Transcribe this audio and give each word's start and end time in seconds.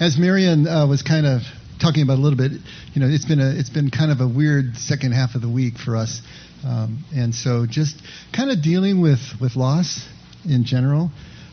As 0.00 0.18
Marion 0.18 0.66
uh, 0.66 0.88
was 0.88 1.02
kind 1.02 1.24
of 1.24 1.42
talking 1.80 2.02
about 2.02 2.18
a 2.18 2.20
little 2.20 2.36
bit, 2.36 2.50
you 2.94 3.00
know, 3.00 3.06
it's 3.06 3.26
been 3.26 3.38
a 3.38 3.50
it's 3.50 3.70
been 3.70 3.90
kind 3.90 4.10
of 4.10 4.20
a 4.20 4.26
weird 4.26 4.76
second 4.76 5.12
half 5.12 5.36
of 5.36 5.40
the 5.40 5.48
week 5.48 5.78
for 5.78 5.96
us, 5.96 6.20
um, 6.66 7.04
and 7.14 7.32
so 7.32 7.64
just 7.64 8.02
kind 8.32 8.50
of 8.50 8.60
dealing 8.60 9.00
with 9.00 9.20
with 9.40 9.54
loss 9.54 10.04
in 10.44 10.64
general 10.64 11.12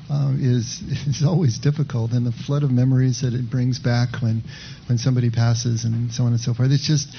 uh, 0.10 0.34
is 0.40 0.82
is 1.08 1.24
always 1.24 1.60
difficult, 1.60 2.14
and 2.14 2.26
the 2.26 2.32
flood 2.32 2.64
of 2.64 2.72
memories 2.72 3.22
that 3.22 3.36
it 3.36 3.48
brings 3.48 3.78
back 3.78 4.24
when 4.24 4.42
when 4.90 4.98
somebody 4.98 5.30
passes 5.30 5.86
and 5.86 6.12
so 6.12 6.24
on 6.24 6.32
and 6.32 6.42
so 6.42 6.56
forth. 6.56 6.72
It's 6.72 6.88
just 6.88 7.16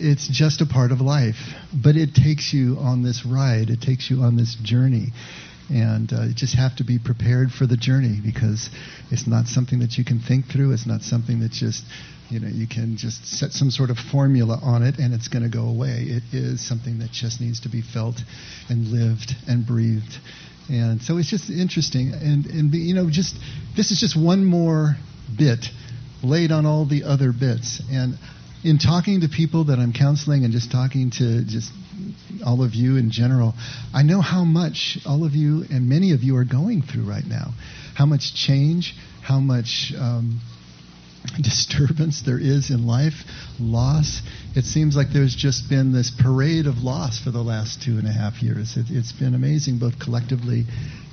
it's 0.00 0.26
just 0.26 0.62
a 0.62 0.66
part 0.66 0.92
of 0.92 1.02
life, 1.02 1.36
but 1.74 1.96
it 1.96 2.14
takes 2.14 2.54
you 2.54 2.78
on 2.80 3.02
this 3.02 3.26
ride. 3.26 3.68
It 3.68 3.82
takes 3.82 4.10
you 4.10 4.22
on 4.22 4.36
this 4.36 4.54
journey 4.54 5.12
and 5.70 6.12
uh, 6.12 6.22
you 6.22 6.34
just 6.34 6.56
have 6.56 6.76
to 6.76 6.84
be 6.84 6.98
prepared 6.98 7.50
for 7.50 7.66
the 7.66 7.76
journey 7.76 8.18
because 8.22 8.68
it's 9.10 9.26
not 9.26 9.46
something 9.46 9.80
that 9.80 9.96
you 9.96 10.04
can 10.04 10.20
think 10.20 10.46
through. 10.46 10.72
It's 10.72 10.86
not 10.86 11.02
something 11.02 11.40
that 11.40 11.52
just 11.52 11.84
you 12.30 12.40
know 12.40 12.48
you 12.48 12.66
can 12.66 12.96
just 12.96 13.26
set 13.26 13.52
some 13.52 13.70
sort 13.70 13.90
of 13.90 13.98
formula 13.98 14.58
on 14.62 14.82
it 14.82 14.98
and 14.98 15.14
it's 15.14 15.28
going 15.28 15.42
to 15.42 15.50
go 15.50 15.66
away. 15.68 16.06
It 16.08 16.22
is 16.32 16.66
something 16.66 16.98
that 16.98 17.10
just 17.10 17.40
needs 17.40 17.60
to 17.60 17.68
be 17.68 17.82
felt 17.82 18.16
and 18.68 18.88
lived 18.88 19.34
and 19.46 19.66
breathed. 19.66 20.18
And 20.70 21.02
so 21.02 21.18
it's 21.18 21.28
just 21.28 21.50
interesting, 21.50 22.12
and 22.12 22.46
and 22.46 22.72
you 22.72 22.94
know, 22.94 23.10
just 23.10 23.36
this 23.76 23.90
is 23.90 23.98
just 23.98 24.16
one 24.16 24.44
more 24.44 24.96
bit 25.36 25.66
laid 26.22 26.52
on 26.52 26.66
all 26.66 26.86
the 26.86 27.04
other 27.04 27.32
bits. 27.32 27.82
And 27.90 28.18
in 28.64 28.78
talking 28.78 29.22
to 29.22 29.28
people 29.28 29.64
that 29.64 29.78
I'm 29.78 29.92
counseling 29.92 30.44
and 30.44 30.52
just 30.52 30.70
talking 30.70 31.10
to 31.18 31.44
just 31.44 31.72
all 32.44 32.62
of 32.64 32.74
you 32.74 32.96
in 32.96 33.10
general, 33.10 33.54
I 33.94 34.02
know 34.02 34.20
how 34.20 34.44
much 34.44 34.98
all 35.06 35.24
of 35.24 35.34
you 35.34 35.64
and 35.70 35.88
many 35.88 36.12
of 36.12 36.22
you 36.22 36.36
are 36.36 36.44
going 36.44 36.82
through 36.82 37.08
right 37.08 37.26
now. 37.26 37.52
How 37.94 38.06
much 38.06 38.34
change, 38.34 38.94
how 39.22 39.38
much 39.38 39.92
um, 39.98 40.40
disturbance 41.42 42.22
there 42.22 42.38
is 42.38 42.70
in 42.70 42.86
life, 42.86 43.14
loss. 43.60 44.20
It 44.54 44.64
seems 44.64 44.96
like 44.96 45.08
there's 45.12 45.34
just 45.34 45.68
been 45.68 45.92
this 45.92 46.10
parade 46.10 46.66
of 46.66 46.78
loss 46.78 47.20
for 47.20 47.30
the 47.30 47.42
last 47.42 47.82
two 47.82 47.98
and 47.98 48.06
a 48.06 48.12
half 48.12 48.42
years. 48.42 48.76
It, 48.76 48.86
has 48.86 49.12
been 49.12 49.34
amazing, 49.34 49.78
both 49.78 49.98
collectively 49.98 50.64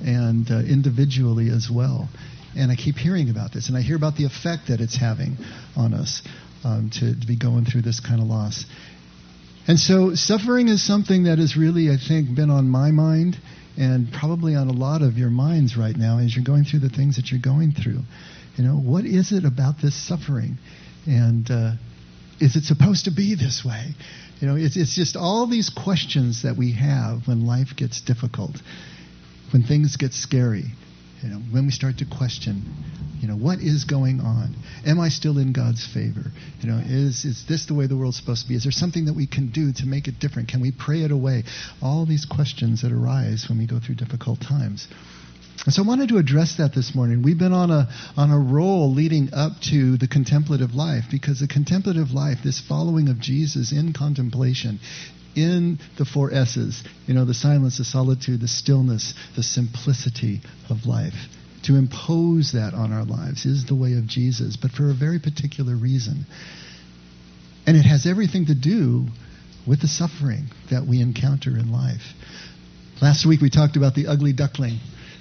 and 0.04 0.50
uh, 0.50 0.58
individually 0.60 1.48
as 1.50 1.70
well. 1.70 2.08
And 2.56 2.72
I 2.72 2.76
keep 2.76 2.96
hearing 2.96 3.30
about 3.30 3.52
this, 3.52 3.68
and 3.68 3.76
I 3.78 3.82
hear 3.82 3.96
about 3.96 4.16
the 4.16 4.24
effect 4.24 4.68
that 4.68 4.80
it's 4.80 4.96
having 4.96 5.36
on 5.76 5.94
us 5.94 6.22
um, 6.64 6.90
to, 6.94 7.18
to 7.18 7.26
be 7.26 7.36
going 7.36 7.64
through 7.64 7.82
this 7.82 8.00
kind 8.00 8.20
of 8.20 8.26
loss. 8.26 8.64
And 9.68 9.78
so 9.78 10.14
suffering 10.14 10.68
is 10.68 10.84
something 10.84 11.24
that 11.24 11.38
has 11.38 11.56
really, 11.56 11.90
I 11.90 11.96
think, 11.96 12.34
been 12.34 12.50
on 12.50 12.68
my 12.68 12.90
mind 12.90 13.36
and 13.76 14.12
probably 14.12 14.54
on 14.54 14.68
a 14.68 14.72
lot 14.72 15.02
of 15.02 15.16
your 15.16 15.30
minds 15.30 15.76
right 15.76 15.96
now 15.96 16.18
as 16.18 16.34
you're 16.34 16.44
going 16.44 16.64
through 16.64 16.80
the 16.80 16.88
things 16.88 17.16
that 17.16 17.30
you're 17.30 17.40
going 17.40 17.72
through. 17.72 18.00
You 18.56 18.64
know, 18.64 18.74
what 18.74 19.04
is 19.04 19.32
it 19.32 19.44
about 19.44 19.76
this 19.80 19.94
suffering? 19.94 20.58
And 21.06 21.50
uh, 21.50 21.72
is 22.40 22.56
it 22.56 22.64
supposed 22.64 23.04
to 23.04 23.10
be 23.10 23.34
this 23.34 23.62
way? 23.64 23.94
You 24.40 24.48
know, 24.48 24.56
it's, 24.56 24.76
it's 24.76 24.94
just 24.94 25.16
all 25.16 25.46
these 25.46 25.70
questions 25.70 26.42
that 26.42 26.56
we 26.56 26.72
have 26.72 27.28
when 27.28 27.46
life 27.46 27.76
gets 27.76 28.00
difficult, 28.00 28.56
when 29.52 29.62
things 29.62 29.96
get 29.96 30.12
scary. 30.12 30.64
You 31.22 31.28
know, 31.28 31.38
when 31.50 31.66
we 31.66 31.72
start 31.72 31.98
to 31.98 32.06
question, 32.06 32.64
you 33.20 33.28
know, 33.28 33.36
what 33.36 33.58
is 33.58 33.84
going 33.84 34.20
on? 34.20 34.54
Am 34.86 34.98
I 34.98 35.10
still 35.10 35.36
in 35.38 35.52
God's 35.52 35.86
favor? 35.86 36.32
You 36.60 36.70
know, 36.70 36.82
is 36.84 37.26
is 37.26 37.44
this 37.46 37.66
the 37.66 37.74
way 37.74 37.86
the 37.86 37.96
world's 37.96 38.16
supposed 38.16 38.42
to 38.42 38.48
be? 38.48 38.54
Is 38.54 38.62
there 38.62 38.72
something 38.72 39.04
that 39.04 39.12
we 39.12 39.26
can 39.26 39.50
do 39.50 39.72
to 39.74 39.86
make 39.86 40.08
it 40.08 40.18
different? 40.18 40.48
Can 40.48 40.60
we 40.60 40.72
pray 40.72 41.02
it 41.02 41.10
away? 41.10 41.44
All 41.82 42.06
these 42.06 42.24
questions 42.24 42.80
that 42.82 42.92
arise 42.92 43.46
when 43.48 43.58
we 43.58 43.66
go 43.66 43.78
through 43.78 43.96
difficult 43.96 44.40
times. 44.40 44.88
And 45.66 45.74
so 45.74 45.82
I 45.82 45.86
wanted 45.86 46.08
to 46.08 46.16
address 46.16 46.56
that 46.56 46.74
this 46.74 46.94
morning. 46.94 47.22
We've 47.22 47.38
been 47.38 47.52
on 47.52 47.70
a 47.70 47.88
on 48.16 48.30
a 48.30 48.38
roll 48.38 48.90
leading 48.94 49.34
up 49.34 49.60
to 49.70 49.98
the 49.98 50.08
contemplative 50.08 50.74
life 50.74 51.04
because 51.10 51.40
the 51.40 51.48
contemplative 51.48 52.12
life, 52.12 52.38
this 52.42 52.60
following 52.60 53.10
of 53.10 53.20
Jesus 53.20 53.70
in 53.70 53.92
contemplation, 53.92 54.80
in 55.34 55.78
the 55.98 56.04
four 56.04 56.32
S's, 56.32 56.82
you 57.06 57.14
know, 57.14 57.24
the 57.24 57.34
silence, 57.34 57.78
the 57.78 57.84
solitude, 57.84 58.40
the 58.40 58.48
stillness, 58.48 59.14
the 59.36 59.42
simplicity 59.42 60.40
of 60.68 60.86
life. 60.86 61.14
To 61.64 61.76
impose 61.76 62.52
that 62.52 62.72
on 62.72 62.92
our 62.92 63.04
lives 63.04 63.44
is 63.44 63.66
the 63.66 63.74
way 63.74 63.94
of 63.94 64.06
Jesus, 64.06 64.56
but 64.56 64.70
for 64.70 64.90
a 64.90 64.94
very 64.94 65.18
particular 65.18 65.76
reason. 65.76 66.24
And 67.66 67.76
it 67.76 67.84
has 67.84 68.06
everything 68.06 68.46
to 68.46 68.54
do 68.54 69.06
with 69.66 69.80
the 69.82 69.88
suffering 69.88 70.46
that 70.70 70.86
we 70.86 71.00
encounter 71.00 71.50
in 71.50 71.70
life. 71.70 72.14
Last 73.02 73.26
week 73.26 73.40
we 73.40 73.50
talked 73.50 73.76
about 73.76 73.94
the 73.94 74.06
ugly 74.06 74.32
duckling 74.32 74.78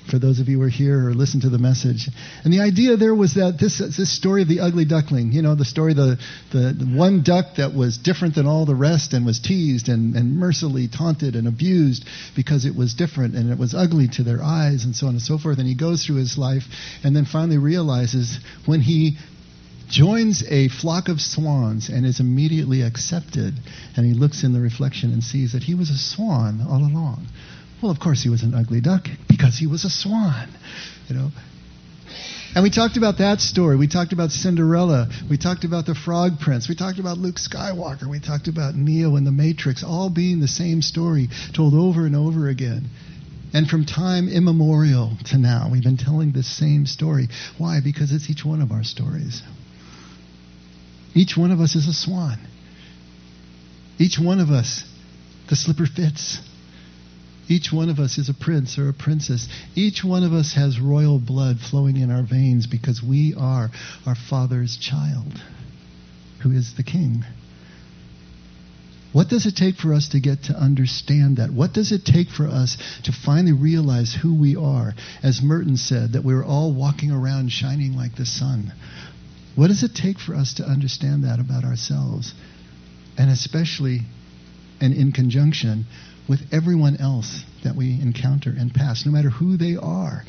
for 0.09 0.19
those 0.19 0.39
of 0.39 0.47
you 0.47 0.57
who 0.59 0.63
are 0.65 0.69
here 0.69 1.07
or 1.07 1.13
listen 1.13 1.41
to 1.41 1.49
the 1.49 1.57
message. 1.57 2.09
And 2.43 2.51
the 2.51 2.61
idea 2.61 2.97
there 2.97 3.15
was 3.15 3.35
that 3.35 3.57
this, 3.59 3.77
this 3.79 4.15
story 4.15 4.41
of 4.41 4.47
the 4.47 4.59
ugly 4.59 4.85
duckling, 4.85 5.31
you 5.31 5.41
know, 5.41 5.55
the 5.55 5.65
story 5.65 5.91
of 5.91 5.97
the, 5.97 6.19
the, 6.51 6.73
the 6.73 6.85
one 6.85 7.23
duck 7.23 7.55
that 7.57 7.73
was 7.73 7.97
different 7.97 8.35
than 8.35 8.45
all 8.45 8.65
the 8.65 8.75
rest 8.75 9.13
and 9.13 9.25
was 9.25 9.39
teased 9.39 9.89
and, 9.89 10.15
and 10.15 10.35
mercilessly 10.35 10.87
taunted 10.87 11.35
and 11.35 11.47
abused 11.47 12.05
because 12.35 12.65
it 12.65 12.75
was 12.75 12.93
different 12.93 13.35
and 13.35 13.51
it 13.51 13.57
was 13.57 13.73
ugly 13.73 14.07
to 14.07 14.23
their 14.23 14.41
eyes 14.43 14.85
and 14.85 14.95
so 14.95 15.07
on 15.07 15.13
and 15.13 15.21
so 15.21 15.37
forth. 15.37 15.59
And 15.59 15.67
he 15.67 15.75
goes 15.75 16.05
through 16.05 16.17
his 16.17 16.37
life 16.37 16.63
and 17.03 17.15
then 17.15 17.25
finally 17.25 17.57
realizes 17.57 18.39
when 18.65 18.81
he 18.81 19.17
joins 19.89 20.43
a 20.47 20.67
flock 20.69 21.09
of 21.09 21.19
swans 21.19 21.89
and 21.89 22.05
is 22.05 22.19
immediately 22.19 22.81
accepted. 22.83 23.55
And 23.95 24.05
he 24.05 24.13
looks 24.13 24.43
in 24.43 24.53
the 24.53 24.59
reflection 24.59 25.11
and 25.11 25.23
sees 25.23 25.53
that 25.53 25.63
he 25.63 25.75
was 25.75 25.89
a 25.89 25.97
swan 25.97 26.61
all 26.61 26.79
along. 26.79 27.27
Well, 27.81 27.91
of 27.91 27.99
course 27.99 28.21
he 28.21 28.29
was 28.29 28.43
an 28.43 28.53
ugly 28.53 28.81
duck 28.81 29.07
because 29.27 29.57
he 29.57 29.67
was 29.67 29.85
a 29.85 29.89
swan, 29.89 30.49
you 31.07 31.15
know. 31.15 31.29
And 32.55 32.63
we 32.63 32.71
talked 32.71 32.97
about 32.97 33.19
that 33.19 33.41
story. 33.41 33.77
We 33.77 33.87
talked 33.87 34.11
about 34.11 34.31
Cinderella. 34.31 35.07
We 35.29 35.37
talked 35.37 35.63
about 35.63 35.85
the 35.85 35.93
Frog 35.93 36.39
Prince. 36.39 36.67
We 36.67 36.75
talked 36.75 36.97
about 36.97 37.17
Luke 37.19 37.35
Skywalker. 37.35 38.09
We 38.09 38.19
talked 38.19 38.47
about 38.47 38.75
Neo 38.75 39.15
and 39.15 39.25
the 39.25 39.31
Matrix, 39.31 39.83
all 39.83 40.09
being 40.09 40.39
the 40.39 40.47
same 40.47 40.81
story 40.81 41.29
told 41.53 41.75
over 41.75 42.05
and 42.05 42.15
over 42.15 42.49
again. 42.49 42.89
And 43.53 43.67
from 43.67 43.85
time 43.85 44.27
immemorial 44.27 45.15
to 45.25 45.37
now, 45.37 45.69
we've 45.71 45.83
been 45.83 45.97
telling 45.97 46.31
this 46.31 46.47
same 46.47 46.85
story. 46.85 47.29
Why? 47.57 47.79
Because 47.83 48.11
it's 48.11 48.29
each 48.29 48.43
one 48.43 48.61
of 48.61 48.71
our 48.71 48.83
stories. 48.83 49.41
Each 51.13 51.37
one 51.37 51.51
of 51.51 51.59
us 51.59 51.75
is 51.75 51.87
a 51.87 51.93
swan. 51.93 52.39
Each 53.99 54.17
one 54.19 54.39
of 54.39 54.49
us, 54.49 54.83
the 55.49 55.55
slipper 55.55 55.85
fits. 55.85 56.39
Each 57.49 57.71
one 57.73 57.89
of 57.89 57.99
us 57.99 58.19
is 58.19 58.29
a 58.29 58.33
prince 58.33 58.77
or 58.77 58.89
a 58.89 58.93
princess. 58.93 59.49
Each 59.73 60.03
one 60.03 60.23
of 60.23 60.33
us 60.33 60.53
has 60.53 60.79
royal 60.79 61.17
blood 61.17 61.57
flowing 61.59 61.97
in 61.97 62.11
our 62.11 62.21
veins 62.21 62.67
because 62.67 63.01
we 63.01 63.33
are 63.35 63.71
our 64.05 64.15
Father's 64.15 64.77
child, 64.77 65.41
who 66.43 66.51
is 66.51 66.75
the 66.75 66.83
King. 66.83 67.25
What 69.11 69.29
does 69.29 69.47
it 69.47 69.55
take 69.55 69.77
for 69.77 69.95
us 69.95 70.09
to 70.09 70.19
get 70.19 70.43
to 70.43 70.53
understand 70.53 71.37
that? 71.37 71.51
What 71.51 71.73
does 71.73 71.91
it 71.91 72.05
take 72.05 72.29
for 72.29 72.45
us 72.45 72.77
to 73.05 73.11
finally 73.11 73.53
realize 73.53 74.13
who 74.13 74.35
we 74.35 74.55
are? 74.55 74.93
As 75.23 75.41
Merton 75.41 75.77
said, 75.77 76.13
that 76.13 76.23
we're 76.23 76.45
all 76.45 76.71
walking 76.71 77.09
around 77.09 77.51
shining 77.51 77.97
like 77.97 78.15
the 78.15 78.27
sun. 78.27 78.71
What 79.55 79.69
does 79.69 79.81
it 79.81 79.95
take 79.95 80.19
for 80.19 80.35
us 80.35 80.53
to 80.55 80.63
understand 80.63 81.23
that 81.23 81.39
about 81.39 81.63
ourselves? 81.63 82.35
And 83.17 83.31
especially, 83.31 84.01
and 84.79 84.93
in 84.93 85.11
conjunction 85.11 85.87
with 86.29 86.41
everyone 86.51 86.97
else 86.97 87.43
that 87.63 87.75
we 87.75 87.99
encounter 87.99 88.53
and 88.55 88.73
pass, 88.73 89.05
no 89.05 89.11
matter 89.11 89.31
who 89.31 89.57
they 89.57 89.75
are. 89.75 90.23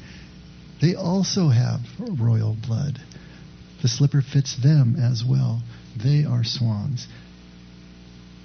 They 0.81 0.95
also 0.95 1.49
have 1.49 1.81
royal 1.99 2.57
blood. 2.67 2.99
The 3.83 3.89
slipper 3.89 4.23
fits 4.23 4.57
them 4.57 4.97
as 4.97 5.23
well. 5.23 5.63
They 6.03 6.25
are 6.25 6.43
swans. 6.43 7.07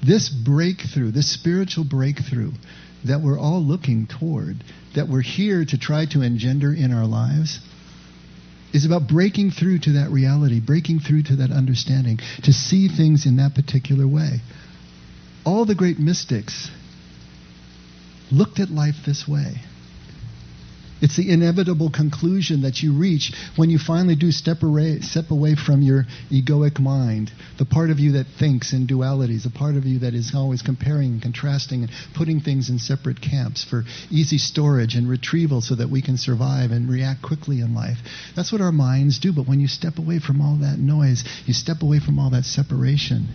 This 0.05 0.29
breakthrough, 0.29 1.11
this 1.11 1.31
spiritual 1.31 1.85
breakthrough 1.85 2.51
that 3.05 3.21
we're 3.21 3.39
all 3.39 3.63
looking 3.63 4.07
toward, 4.07 4.63
that 4.95 5.07
we're 5.07 5.21
here 5.21 5.63
to 5.63 5.77
try 5.77 6.05
to 6.07 6.21
engender 6.21 6.73
in 6.73 6.91
our 6.91 7.05
lives, 7.05 7.59
is 8.73 8.85
about 8.85 9.07
breaking 9.07 9.51
through 9.51 9.79
to 9.79 9.93
that 9.93 10.09
reality, 10.11 10.59
breaking 10.59 10.99
through 10.99 11.23
to 11.23 11.37
that 11.37 11.51
understanding, 11.51 12.19
to 12.43 12.51
see 12.51 12.89
things 12.89 13.25
in 13.25 13.37
that 13.37 13.55
particular 13.55 14.05
way. 14.05 14.41
All 15.45 15.65
the 15.65 15.75
great 15.75 15.99
mystics 15.99 16.69
looked 18.31 18.59
at 18.59 18.69
life 18.69 18.95
this 19.05 19.27
way. 19.27 19.61
It's 21.01 21.17
the 21.17 21.29
inevitable 21.29 21.89
conclusion 21.89 22.61
that 22.61 22.81
you 22.81 22.93
reach 22.93 23.33
when 23.57 23.69
you 23.69 23.77
finally 23.77 24.15
do 24.15 24.31
step 24.31 24.63
away, 24.63 25.01
step 25.01 25.29
away 25.29 25.55
from 25.55 25.81
your 25.81 26.05
egoic 26.31 26.79
mind, 26.79 27.33
the 27.57 27.65
part 27.65 27.89
of 27.89 27.99
you 27.99 28.13
that 28.13 28.27
thinks 28.39 28.71
in 28.71 28.87
dualities, 28.87 29.43
the 29.43 29.49
part 29.49 29.75
of 29.75 29.85
you 29.85 29.99
that 29.99 30.13
is 30.13 30.33
always 30.33 30.61
comparing 30.61 31.11
and 31.11 31.21
contrasting 31.21 31.83
and 31.83 31.91
putting 32.15 32.39
things 32.39 32.69
in 32.69 32.79
separate 32.79 33.21
camps 33.21 33.63
for 33.63 33.83
easy 34.09 34.37
storage 34.37 34.95
and 34.95 35.09
retrieval 35.09 35.59
so 35.59 35.75
that 35.75 35.89
we 35.89 36.01
can 36.01 36.17
survive 36.17 36.71
and 36.71 36.89
react 36.89 37.21
quickly 37.21 37.59
in 37.59 37.75
life. 37.75 37.97
That's 38.35 38.53
what 38.53 38.61
our 38.61 38.71
minds 38.71 39.19
do, 39.19 39.33
but 39.33 39.47
when 39.47 39.59
you 39.59 39.67
step 39.67 39.99
away 39.99 40.19
from 40.19 40.41
all 40.41 40.55
that 40.61 40.79
noise, 40.79 41.25
you 41.45 41.53
step 41.53 41.83
away 41.83 41.99
from 41.99 42.19
all 42.19 42.29
that 42.29 42.45
separation. 42.45 43.27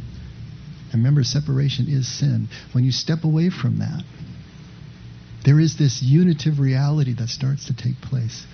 And 0.93 1.05
remember, 1.05 1.23
separation 1.23 1.87
is 1.89 2.09
sin. 2.09 2.49
When 2.73 2.85
you 2.85 2.91
step 2.91 3.23
away 3.23 3.51
from 3.51 3.79
that, 3.79 4.03
there 5.45 5.59
is 5.59 5.77
this 5.77 6.03
unitive 6.03 6.59
reality 6.59 7.15
that 7.15 7.29
starts 7.29 7.67
to 7.67 7.77
take 7.77 8.01
place. 8.01 8.47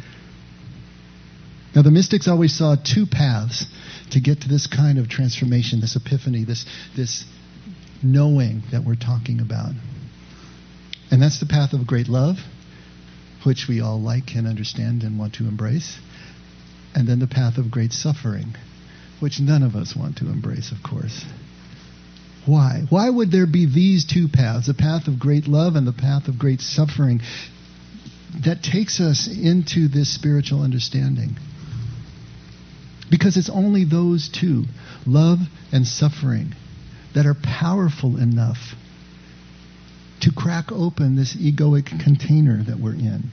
Now, 1.74 1.82
the 1.82 1.90
mystics 1.90 2.26
always 2.28 2.56
saw 2.56 2.76
two 2.76 3.06
paths 3.06 3.66
to 4.12 4.20
get 4.20 4.42
to 4.42 4.48
this 4.48 4.66
kind 4.66 4.98
of 4.98 5.08
transformation, 5.08 5.80
this 5.80 5.96
epiphany, 5.96 6.44
this, 6.44 6.64
this 6.96 7.24
knowing 8.02 8.62
that 8.72 8.84
we're 8.84 8.96
talking 8.96 9.40
about. 9.40 9.72
And 11.10 11.20
that's 11.20 11.40
the 11.40 11.46
path 11.46 11.72
of 11.72 11.86
great 11.86 12.08
love, 12.08 12.36
which 13.44 13.66
we 13.68 13.80
all 13.80 14.00
like 14.00 14.34
and 14.34 14.46
understand 14.46 15.02
and 15.02 15.18
want 15.18 15.34
to 15.34 15.44
embrace. 15.46 15.98
And 16.94 17.06
then 17.06 17.18
the 17.18 17.26
path 17.26 17.58
of 17.58 17.70
great 17.70 17.92
suffering, 17.92 18.54
which 19.20 19.38
none 19.38 19.62
of 19.62 19.76
us 19.76 19.94
want 19.94 20.16
to 20.18 20.26
embrace, 20.26 20.72
of 20.72 20.82
course. 20.82 21.24
Why? 22.46 22.84
Why 22.88 23.10
would 23.10 23.32
there 23.32 23.46
be 23.46 23.66
these 23.66 24.04
two 24.04 24.28
paths, 24.28 24.68
the 24.68 24.74
path 24.74 25.08
of 25.08 25.18
great 25.18 25.48
love 25.48 25.74
and 25.74 25.86
the 25.86 25.92
path 25.92 26.28
of 26.28 26.38
great 26.38 26.60
suffering, 26.60 27.20
that 28.44 28.62
takes 28.62 29.00
us 29.00 29.28
into 29.28 29.88
this 29.88 30.14
spiritual 30.14 30.62
understanding? 30.62 31.36
Because 33.10 33.36
it's 33.36 33.50
only 33.50 33.84
those 33.84 34.28
two, 34.28 34.64
love 35.06 35.40
and 35.72 35.86
suffering, 35.86 36.54
that 37.14 37.26
are 37.26 37.34
powerful 37.34 38.16
enough 38.16 38.74
to 40.20 40.30
crack 40.32 40.70
open 40.70 41.16
this 41.16 41.36
egoic 41.36 41.86
container 42.02 42.62
that 42.62 42.78
we're 42.78 42.94
in. 42.94 43.30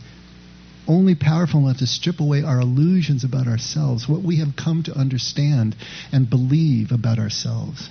Only 0.87 1.15
powerful 1.15 1.61
enough 1.61 1.77
to 1.77 1.87
strip 1.87 2.19
away 2.19 2.43
our 2.43 2.59
illusions 2.59 3.23
about 3.23 3.47
ourselves, 3.47 4.09
what 4.09 4.21
we 4.21 4.39
have 4.39 4.55
come 4.55 4.83
to 4.83 4.97
understand 4.97 5.75
and 6.11 6.29
believe 6.29 6.91
about 6.91 7.19
ourselves 7.19 7.89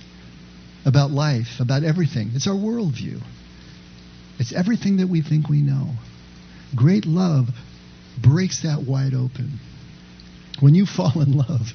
about 0.85 1.11
life, 1.11 1.59
about 1.59 1.83
everything. 1.83 2.31
It's 2.33 2.47
our 2.47 2.55
worldview. 2.55 3.21
It's 4.39 4.53
everything 4.53 4.97
that 4.97 5.07
we 5.07 5.21
think 5.21 5.47
we 5.47 5.61
know. 5.61 5.91
Great 6.75 7.05
love 7.05 7.49
breaks 8.21 8.63
that 8.63 8.83
wide 8.83 9.13
open. 9.13 9.59
When 10.59 10.75
you 10.75 10.85
fall 10.85 11.21
in 11.21 11.33
love, 11.33 11.73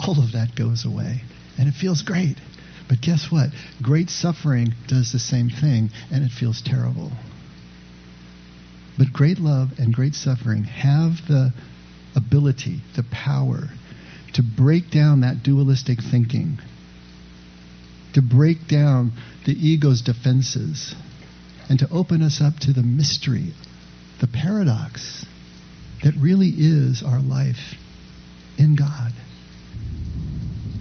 all 0.00 0.22
of 0.22 0.32
that 0.32 0.54
goes 0.56 0.84
away. 0.84 1.22
And 1.58 1.68
it 1.68 1.74
feels 1.74 2.02
great. 2.02 2.36
But 2.88 3.00
guess 3.00 3.30
what? 3.30 3.50
Great 3.80 4.10
suffering 4.10 4.74
does 4.88 5.12
the 5.12 5.18
same 5.18 5.48
thing, 5.48 5.90
and 6.10 6.24
it 6.24 6.30
feels 6.30 6.60
terrible. 6.60 7.12
But 8.98 9.12
great 9.12 9.38
love 9.38 9.70
and 9.78 9.94
great 9.94 10.14
suffering 10.14 10.64
have 10.64 11.26
the 11.26 11.52
ability, 12.14 12.82
the 12.94 13.04
power, 13.10 13.68
to 14.34 14.42
break 14.42 14.90
down 14.90 15.20
that 15.20 15.42
dualistic 15.42 15.98
thinking 16.02 16.58
to 18.14 18.22
break 18.22 18.66
down 18.68 19.12
the 19.44 19.52
ego's 19.52 20.02
defenses 20.02 20.94
and 21.68 21.78
to 21.78 21.88
open 21.90 22.22
us 22.22 22.40
up 22.40 22.54
to 22.60 22.72
the 22.72 22.82
mystery, 22.82 23.52
the 24.20 24.26
paradox 24.26 25.24
that 26.02 26.14
really 26.20 26.52
is 26.56 27.02
our 27.02 27.20
life 27.20 27.74
in 28.58 28.76
God. 28.76 29.12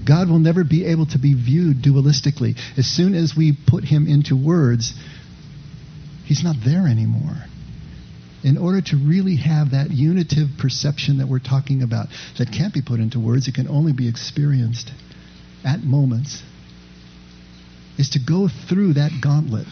God 0.06 0.30
will 0.30 0.40
never 0.40 0.64
be 0.64 0.86
able 0.86 1.06
to 1.08 1.18
be 1.18 1.34
viewed 1.34 1.78
dualistically. 1.82 2.60
As 2.78 2.86
soon 2.86 3.16
as 3.16 3.34
we 3.36 3.58
put 3.68 3.86
him 3.86 4.06
into 4.08 4.36
words, 4.36 4.94
he's 6.26 6.44
not 6.44 6.58
there 6.64 6.88
anymore. 6.88 7.46
In 8.44 8.58
order 8.58 8.82
to 8.82 8.98
really 8.98 9.38
have 9.38 9.72
that 9.72 9.92
unitive 9.92 10.50
perception 10.60 11.20
that 11.20 11.28
we're 11.30 11.40
talking 11.40 11.82
about, 11.82 12.08
that 12.38 12.52
can't 12.52 12.74
be 12.74 12.82
put 12.82 13.00
into 13.00 13.18
words, 13.18 13.48
it 13.48 13.56
can 13.56 13.70
only 13.70 13.94
be 13.94 14.10
experienced 14.10 14.92
at 15.64 15.80
moments 15.82 16.44
is 17.98 18.10
to 18.12 18.20
go 18.20 18.48
through 18.48 18.94
that 18.94 19.12
gauntlet 19.22 19.68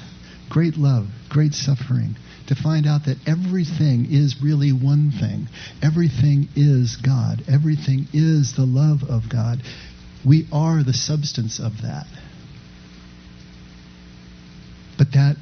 great 0.51 0.75
love, 0.75 1.07
great 1.29 1.53
suffering, 1.53 2.15
to 2.47 2.55
find 2.55 2.85
out 2.85 3.05
that 3.05 3.17
everything 3.25 4.05
is 4.11 4.35
really 4.43 4.71
one 4.71 5.11
thing. 5.11 5.47
Everything 5.81 6.49
is 6.57 6.97
God. 6.97 7.41
Everything 7.47 8.05
is 8.13 8.53
the 8.55 8.65
love 8.65 9.01
of 9.09 9.29
God. 9.29 9.61
We 10.25 10.47
are 10.51 10.83
the 10.83 10.93
substance 10.93 11.59
of 11.59 11.83
that. 11.83 12.05
But 14.97 15.13
that 15.13 15.37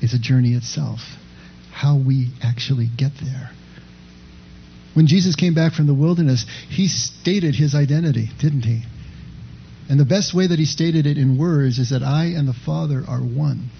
is 0.00 0.14
a 0.14 0.18
journey 0.18 0.52
itself, 0.52 1.00
how 1.72 1.98
we 1.98 2.28
actually 2.40 2.88
get 2.96 3.12
there. 3.20 3.50
When 4.94 5.08
Jesus 5.08 5.34
came 5.34 5.54
back 5.54 5.72
from 5.72 5.88
the 5.88 5.94
wilderness, 5.94 6.46
he 6.68 6.86
stated 6.86 7.56
his 7.56 7.74
identity, 7.74 8.30
didn't 8.38 8.62
he? 8.62 8.84
And 9.88 9.98
the 9.98 10.04
best 10.04 10.34
way 10.34 10.46
that 10.46 10.58
he 10.58 10.66
stated 10.66 11.06
it 11.06 11.16
in 11.16 11.38
words 11.38 11.78
is 11.78 11.90
that 11.90 12.02
I 12.02 12.26
and 12.36 12.46
the 12.46 12.52
Father 12.52 13.02
are 13.06 13.20
one. 13.20 13.70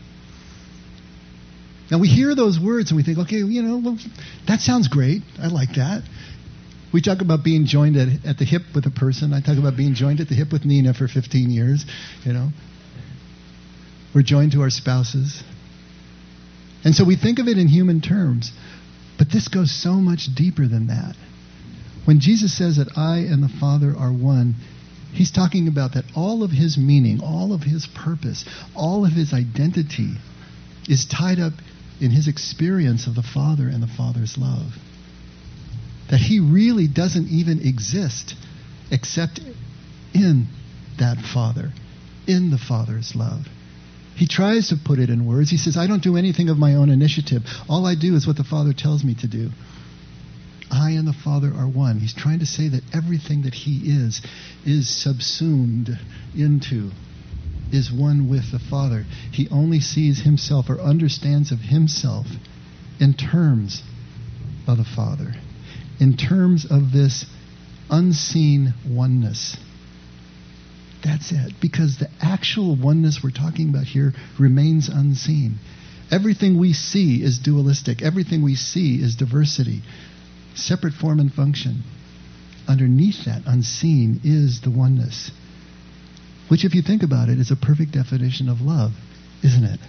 Now 1.90 1.98
we 1.98 2.08
hear 2.08 2.34
those 2.34 2.58
words 2.58 2.90
and 2.90 2.96
we 2.96 3.02
think, 3.02 3.18
okay, 3.18 3.36
you 3.36 3.62
know, 3.62 3.78
well, 3.78 3.98
that 4.46 4.60
sounds 4.60 4.88
great. 4.88 5.22
I 5.40 5.48
like 5.48 5.74
that. 5.76 6.02
We 6.92 7.02
talk 7.02 7.20
about 7.20 7.44
being 7.44 7.66
joined 7.66 7.96
at, 7.96 8.08
at 8.26 8.38
the 8.38 8.44
hip 8.44 8.62
with 8.74 8.86
a 8.86 8.90
person. 8.90 9.32
I 9.32 9.40
talk 9.40 9.58
about 9.58 9.76
being 9.76 9.94
joined 9.94 10.20
at 10.20 10.28
the 10.28 10.34
hip 10.34 10.52
with 10.52 10.64
Nina 10.64 10.94
for 10.94 11.06
15 11.08 11.50
years, 11.50 11.84
you 12.24 12.32
know. 12.32 12.48
We're 14.14 14.22
joined 14.22 14.52
to 14.52 14.62
our 14.62 14.70
spouses. 14.70 15.42
And 16.84 16.94
so 16.94 17.04
we 17.04 17.16
think 17.16 17.38
of 17.38 17.48
it 17.48 17.58
in 17.58 17.68
human 17.68 18.00
terms. 18.00 18.52
But 19.18 19.30
this 19.30 19.48
goes 19.48 19.70
so 19.70 19.94
much 19.94 20.34
deeper 20.34 20.66
than 20.66 20.86
that. 20.86 21.14
When 22.06 22.20
Jesus 22.20 22.56
says 22.56 22.76
that 22.76 22.96
I 22.96 23.18
and 23.18 23.42
the 23.42 23.48
Father 23.60 23.94
are 23.94 24.12
one, 24.12 24.54
He's 25.18 25.32
talking 25.32 25.66
about 25.66 25.94
that 25.94 26.04
all 26.14 26.44
of 26.44 26.52
his 26.52 26.78
meaning, 26.78 27.20
all 27.20 27.52
of 27.52 27.64
his 27.64 27.88
purpose, 27.88 28.44
all 28.76 29.04
of 29.04 29.10
his 29.10 29.32
identity 29.32 30.12
is 30.88 31.06
tied 31.06 31.40
up 31.40 31.54
in 32.00 32.12
his 32.12 32.28
experience 32.28 33.08
of 33.08 33.16
the 33.16 33.24
Father 33.24 33.66
and 33.66 33.82
the 33.82 33.88
Father's 33.88 34.38
love. 34.38 34.74
That 36.08 36.20
he 36.20 36.38
really 36.38 36.86
doesn't 36.86 37.30
even 37.30 37.66
exist 37.66 38.36
except 38.92 39.40
in 40.14 40.46
that 41.00 41.18
Father, 41.18 41.72
in 42.28 42.50
the 42.50 42.56
Father's 42.56 43.16
love. 43.16 43.48
He 44.14 44.28
tries 44.28 44.68
to 44.68 44.76
put 44.76 45.00
it 45.00 45.10
in 45.10 45.26
words. 45.26 45.50
He 45.50 45.56
says, 45.56 45.76
I 45.76 45.88
don't 45.88 46.02
do 46.02 46.16
anything 46.16 46.48
of 46.48 46.58
my 46.58 46.76
own 46.76 46.90
initiative. 46.90 47.42
All 47.68 47.86
I 47.86 47.96
do 47.96 48.14
is 48.14 48.24
what 48.24 48.36
the 48.36 48.44
Father 48.44 48.72
tells 48.72 49.02
me 49.02 49.16
to 49.16 49.26
do. 49.26 49.50
I 50.70 50.90
and 50.90 51.06
the 51.06 51.12
Father 51.12 51.52
are 51.54 51.68
one. 51.68 52.00
He's 52.00 52.14
trying 52.14 52.40
to 52.40 52.46
say 52.46 52.68
that 52.68 52.82
everything 52.94 53.42
that 53.42 53.54
he 53.54 53.80
is 53.84 54.20
is 54.64 54.88
subsumed 54.88 55.90
into, 56.36 56.90
is 57.72 57.90
one 57.92 58.28
with 58.28 58.52
the 58.52 58.58
Father. 58.58 59.04
He 59.32 59.48
only 59.50 59.80
sees 59.80 60.20
himself 60.20 60.68
or 60.68 60.80
understands 60.80 61.52
of 61.52 61.58
himself 61.58 62.26
in 63.00 63.14
terms 63.14 63.82
of 64.66 64.78
the 64.78 64.84
Father, 64.84 65.34
in 66.00 66.16
terms 66.16 66.66
of 66.70 66.92
this 66.92 67.24
unseen 67.90 68.74
oneness. 68.86 69.56
That's 71.02 71.32
it. 71.32 71.54
Because 71.60 71.98
the 71.98 72.10
actual 72.20 72.76
oneness 72.76 73.20
we're 73.22 73.30
talking 73.30 73.70
about 73.70 73.84
here 73.84 74.12
remains 74.38 74.88
unseen. 74.88 75.58
Everything 76.10 76.58
we 76.58 76.72
see 76.72 77.22
is 77.22 77.38
dualistic. 77.38 78.02
Everything 78.02 78.42
we 78.42 78.56
see 78.56 78.96
is 78.96 79.14
diversity 79.16 79.82
separate 80.58 80.94
form 80.94 81.20
and 81.20 81.32
function. 81.32 81.82
Underneath 82.66 83.24
that, 83.24 83.42
unseen, 83.46 84.20
is 84.24 84.60
the 84.60 84.70
oneness. 84.70 85.30
Which, 86.48 86.64
if 86.64 86.74
you 86.74 86.82
think 86.82 87.02
about 87.02 87.28
it, 87.28 87.38
is 87.38 87.50
a 87.50 87.56
perfect 87.56 87.92
definition 87.92 88.48
of 88.48 88.60
love, 88.60 88.92
isn't 89.42 89.64
it? 89.64 89.80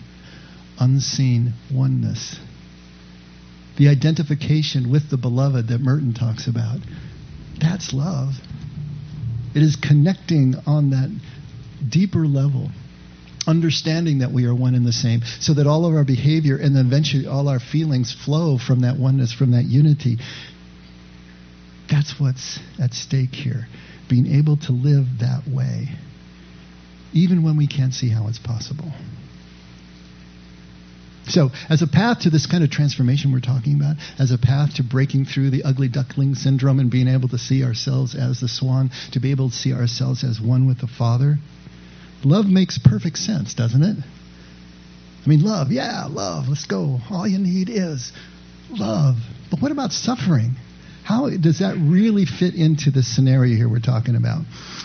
Unseen 0.80 1.54
oneness. 1.72 2.40
The 3.78 3.90
identification 3.90 4.92
with 4.92 5.10
the 5.10 5.18
beloved 5.18 5.68
that 5.70 5.80
Merton 5.80 6.14
talks 6.14 6.48
about, 6.48 6.80
that's 7.60 7.94
love. 7.94 8.34
It 9.56 9.64
is 9.64 9.76
connecting 9.76 10.56
on 10.66 10.92
that 10.92 11.10
deeper 11.90 12.26
level 12.26 12.70
understanding 13.50 14.20
that 14.20 14.32
we 14.32 14.46
are 14.46 14.54
one 14.54 14.76
and 14.76 14.86
the 14.86 14.94
same, 14.94 15.22
so 15.40 15.56
that 15.56 15.68
all 15.68 15.86
of 15.86 15.96
our 15.96 16.04
behavior 16.04 16.56
and 16.58 16.78
eventually 16.78 17.26
all 17.26 17.48
our 17.48 17.60
feelings 17.60 18.14
flow 18.14 18.58
from 18.58 18.82
that 18.82 18.98
oneness, 18.98 19.34
from 19.34 19.52
that 19.52 19.66
unity. 19.66 20.18
That's 21.90 22.20
what's 22.20 22.60
at 22.80 22.94
stake 22.94 23.34
here. 23.34 23.68
Being 24.10 24.28
able 24.38 24.58
to 24.58 24.72
live 24.72 25.06
that 25.20 25.44
way, 25.48 25.90
even 27.14 27.44
when 27.44 27.58
we 27.58 27.68
can't 27.68 27.94
see 27.94 28.10
how 28.10 28.28
it's 28.28 28.40
possible. 28.40 28.92
So, 31.28 31.52
as 31.70 31.84
a 31.84 31.88
path 31.88 32.22
to 32.22 32.32
this 32.32 32.48
kind 32.48 32.64
of 32.64 32.72
transformation 32.72 33.32
we're 33.32 33.40
talking 33.40 33.76
about, 33.76 33.98
as 34.18 34.32
a 34.32 34.38
path 34.40 34.76
to 34.76 34.84
breaking 34.84 35.26
through 35.26 35.52
the 35.52 35.64
ugly 35.64 35.88
duckling 35.88 36.34
syndrome 36.34 36.80
and 36.80 36.90
being 36.90 37.08
able 37.08 37.30
to 37.30 37.38
see 37.38 37.64
ourselves 37.64 38.16
as 38.16 38.40
the 38.40 38.48
swan, 38.48 38.90
to 39.12 39.20
be 39.20 39.30
able 39.30 39.52
to 39.52 39.56
see 39.56 39.72
ourselves 39.72 40.24
as 40.24 40.42
one 40.42 40.66
with 40.66 40.80
the 40.80 40.88
Father, 40.88 41.38
love 42.24 42.48
makes 42.48 42.80
perfect 42.80 43.18
sense, 43.20 43.54
doesn't 43.54 43.84
it? 43.84 43.98
I 45.24 45.30
mean, 45.30 45.44
love, 45.44 45.72
yeah, 45.72 46.06
love, 46.10 46.48
let's 46.48 46.66
go. 46.66 47.00
All 47.12 47.28
you 47.28 47.38
need 47.38 47.70
is 47.70 48.12
love. 48.72 49.18
But 49.52 49.62
what 49.62 49.72
about 49.72 49.92
suffering? 49.92 50.56
How 51.10 51.28
does 51.28 51.58
that 51.58 51.76
really 51.76 52.26
fit 52.26 52.54
into 52.54 52.92
the 52.92 53.02
scenario 53.02 53.56
here 53.56 53.68
we're 53.68 53.80
talking 53.80 54.16
about? 54.16 54.44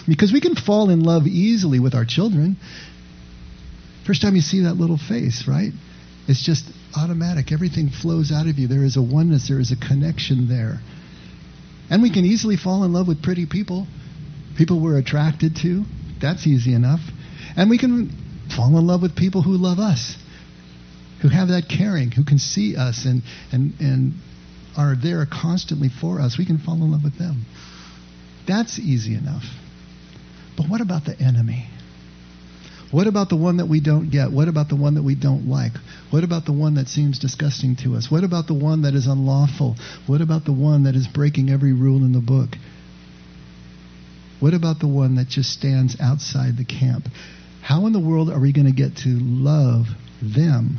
Because 0.08 0.32
we 0.32 0.40
can 0.40 0.54
fall 0.54 0.88
in 0.88 1.00
love 1.00 1.26
easily 1.26 1.80
with 1.80 1.94
our 1.94 2.06
children. 2.06 2.56
First 4.06 4.22
time 4.22 4.34
you 4.34 4.40
see 4.40 4.62
that 4.62 4.72
little 4.72 4.96
face, 4.96 5.44
right? 5.46 5.70
It's 6.26 6.42
just 6.42 6.64
automatic. 6.96 7.52
Everything 7.52 7.90
flows 7.90 8.32
out 8.32 8.46
of 8.46 8.58
you. 8.58 8.68
There 8.68 8.86
is 8.86 8.96
a 8.96 9.02
oneness, 9.02 9.48
there 9.48 9.60
is 9.60 9.70
a 9.70 9.76
connection 9.76 10.48
there. 10.48 10.80
And 11.90 12.00
we 12.00 12.10
can 12.10 12.24
easily 12.24 12.56
fall 12.56 12.84
in 12.84 12.94
love 12.94 13.06
with 13.06 13.22
pretty 13.22 13.44
people, 13.44 13.86
people 14.56 14.80
we're 14.80 14.96
attracted 14.96 15.56
to. 15.56 15.84
That's 16.22 16.46
easy 16.46 16.72
enough. 16.72 17.00
And 17.54 17.68
we 17.68 17.76
can 17.76 18.48
fall 18.56 18.78
in 18.78 18.86
love 18.86 19.02
with 19.02 19.14
people 19.14 19.42
who 19.42 19.58
love 19.58 19.78
us, 19.78 20.16
who 21.20 21.28
have 21.28 21.48
that 21.48 21.64
caring, 21.68 22.12
who 22.12 22.24
can 22.24 22.38
see 22.38 22.76
us 22.76 23.04
and, 23.04 23.20
and, 23.52 23.74
and 23.78 24.14
are 24.76 24.94
there 25.00 25.26
constantly 25.26 25.88
for 25.88 26.20
us. 26.20 26.38
We 26.38 26.46
can 26.46 26.58
fall 26.58 26.74
in 26.74 26.92
love 26.92 27.04
with 27.04 27.18
them. 27.18 27.46
That's 28.46 28.78
easy 28.78 29.14
enough. 29.14 29.44
But 30.56 30.68
what 30.68 30.80
about 30.80 31.04
the 31.04 31.18
enemy? 31.18 31.68
What 32.90 33.06
about 33.08 33.28
the 33.28 33.36
one 33.36 33.56
that 33.56 33.66
we 33.66 33.80
don't 33.80 34.10
get? 34.10 34.30
What 34.30 34.46
about 34.46 34.68
the 34.68 34.76
one 34.76 34.94
that 34.94 35.02
we 35.02 35.16
don't 35.16 35.48
like? 35.48 35.72
What 36.10 36.22
about 36.22 36.44
the 36.44 36.52
one 36.52 36.74
that 36.74 36.86
seems 36.86 37.18
disgusting 37.18 37.74
to 37.82 37.96
us? 37.96 38.08
What 38.08 38.22
about 38.22 38.46
the 38.46 38.54
one 38.54 38.82
that 38.82 38.94
is 38.94 39.06
unlawful? 39.06 39.74
What 40.06 40.20
about 40.20 40.44
the 40.44 40.52
one 40.52 40.84
that 40.84 40.94
is 40.94 41.08
breaking 41.08 41.50
every 41.50 41.72
rule 41.72 42.04
in 42.04 42.12
the 42.12 42.20
book? 42.20 42.50
What 44.38 44.54
about 44.54 44.78
the 44.78 44.86
one 44.86 45.16
that 45.16 45.28
just 45.28 45.50
stands 45.50 45.96
outside 46.00 46.56
the 46.56 46.64
camp? 46.64 47.08
How 47.62 47.86
in 47.86 47.92
the 47.92 47.98
world 47.98 48.30
are 48.30 48.38
we 48.38 48.52
going 48.52 48.66
to 48.66 48.72
get 48.72 48.98
to 48.98 49.08
love 49.08 49.86
them? 50.22 50.78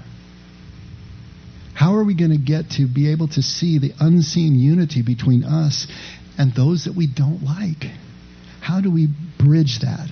How 1.76 1.96
are 1.96 2.04
we 2.04 2.16
going 2.16 2.32
to 2.32 2.38
get 2.38 2.72
to 2.72 2.88
be 2.88 3.12
able 3.12 3.28
to 3.28 3.42
see 3.42 3.78
the 3.78 3.94
unseen 4.00 4.56
unity 4.56 5.02
between 5.02 5.44
us 5.44 5.88
and 6.38 6.54
those 6.54 6.86
that 6.86 6.96
we 6.96 7.06
don't 7.06 7.44
like? 7.44 7.92
How 8.62 8.82
do 8.82 8.90
we 8.90 9.10
bridge 9.38 9.80
that? 9.80 10.10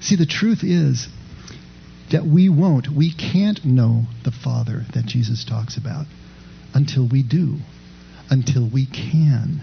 See, 0.00 0.16
the 0.16 0.26
truth 0.26 0.64
is 0.64 1.06
that 2.10 2.24
we 2.24 2.48
won't, 2.48 2.88
we 2.88 3.12
can't 3.12 3.62
know 3.64 4.04
the 4.24 4.32
Father 4.32 4.84
that 4.94 5.04
Jesus 5.04 5.44
talks 5.44 5.76
about 5.76 6.06
until 6.72 7.06
we 7.06 7.22
do, 7.22 7.58
until 8.30 8.68
we 8.68 8.86
can 8.86 9.62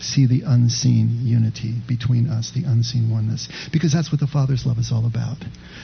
see 0.00 0.26
the 0.26 0.42
unseen 0.42 1.20
unity 1.22 1.74
between 1.86 2.28
us, 2.28 2.50
the 2.50 2.64
unseen 2.64 3.10
oneness. 3.10 3.48
Because 3.72 3.92
that's 3.92 4.12
what 4.12 4.20
the 4.20 4.26
Father's 4.26 4.64
love 4.66 4.78
is 4.78 4.92
all 4.92 5.06
about. 5.06 5.38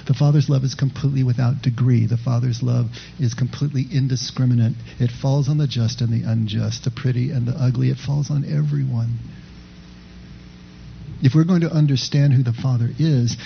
The 0.06 0.14
Father's 0.14 0.48
love 0.48 0.64
is 0.64 0.74
completely 0.74 1.22
without 1.22 1.62
degree. 1.62 2.06
The 2.06 2.16
Father's 2.16 2.62
love 2.62 2.86
is 3.18 3.34
completely 3.34 3.86
indiscriminate. 3.90 4.74
It 4.98 5.10
falls 5.10 5.48
on 5.48 5.58
the 5.58 5.66
just 5.66 6.00
and 6.00 6.12
the 6.12 6.28
unjust, 6.28 6.84
the 6.84 6.90
pretty 6.90 7.30
and 7.30 7.46
the 7.46 7.52
ugly. 7.52 7.90
It 7.90 7.98
falls 7.98 8.30
on 8.30 8.44
everyone. 8.44 9.18
If 11.22 11.34
we're 11.34 11.44
going 11.44 11.62
to 11.62 11.70
understand 11.70 12.34
who 12.34 12.42
the 12.42 12.52
Father 12.52 12.90
is, 12.98 13.36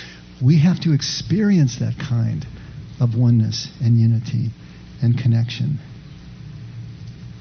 we 0.43 0.59
have 0.59 0.79
to 0.81 0.93
experience 0.93 1.79
that 1.79 1.95
kind 1.97 2.45
of 2.99 3.15
oneness 3.15 3.69
and 3.81 3.99
unity 3.99 4.49
and 5.01 5.17
connection. 5.17 5.79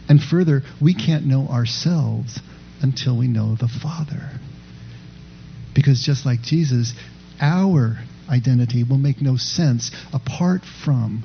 And 0.08 0.22
further, 0.22 0.62
we 0.80 0.94
can't 0.94 1.26
know 1.26 1.48
ourselves 1.48 2.40
until 2.82 3.16
we 3.16 3.26
know 3.26 3.56
the 3.56 3.68
Father. 3.68 4.30
Because 5.74 6.02
just 6.02 6.26
like 6.26 6.42
Jesus, 6.42 6.92
our 7.40 7.98
identity 8.28 8.84
will 8.84 8.98
make 8.98 9.20
no 9.22 9.36
sense 9.36 9.90
apart 10.12 10.62
from 10.84 11.24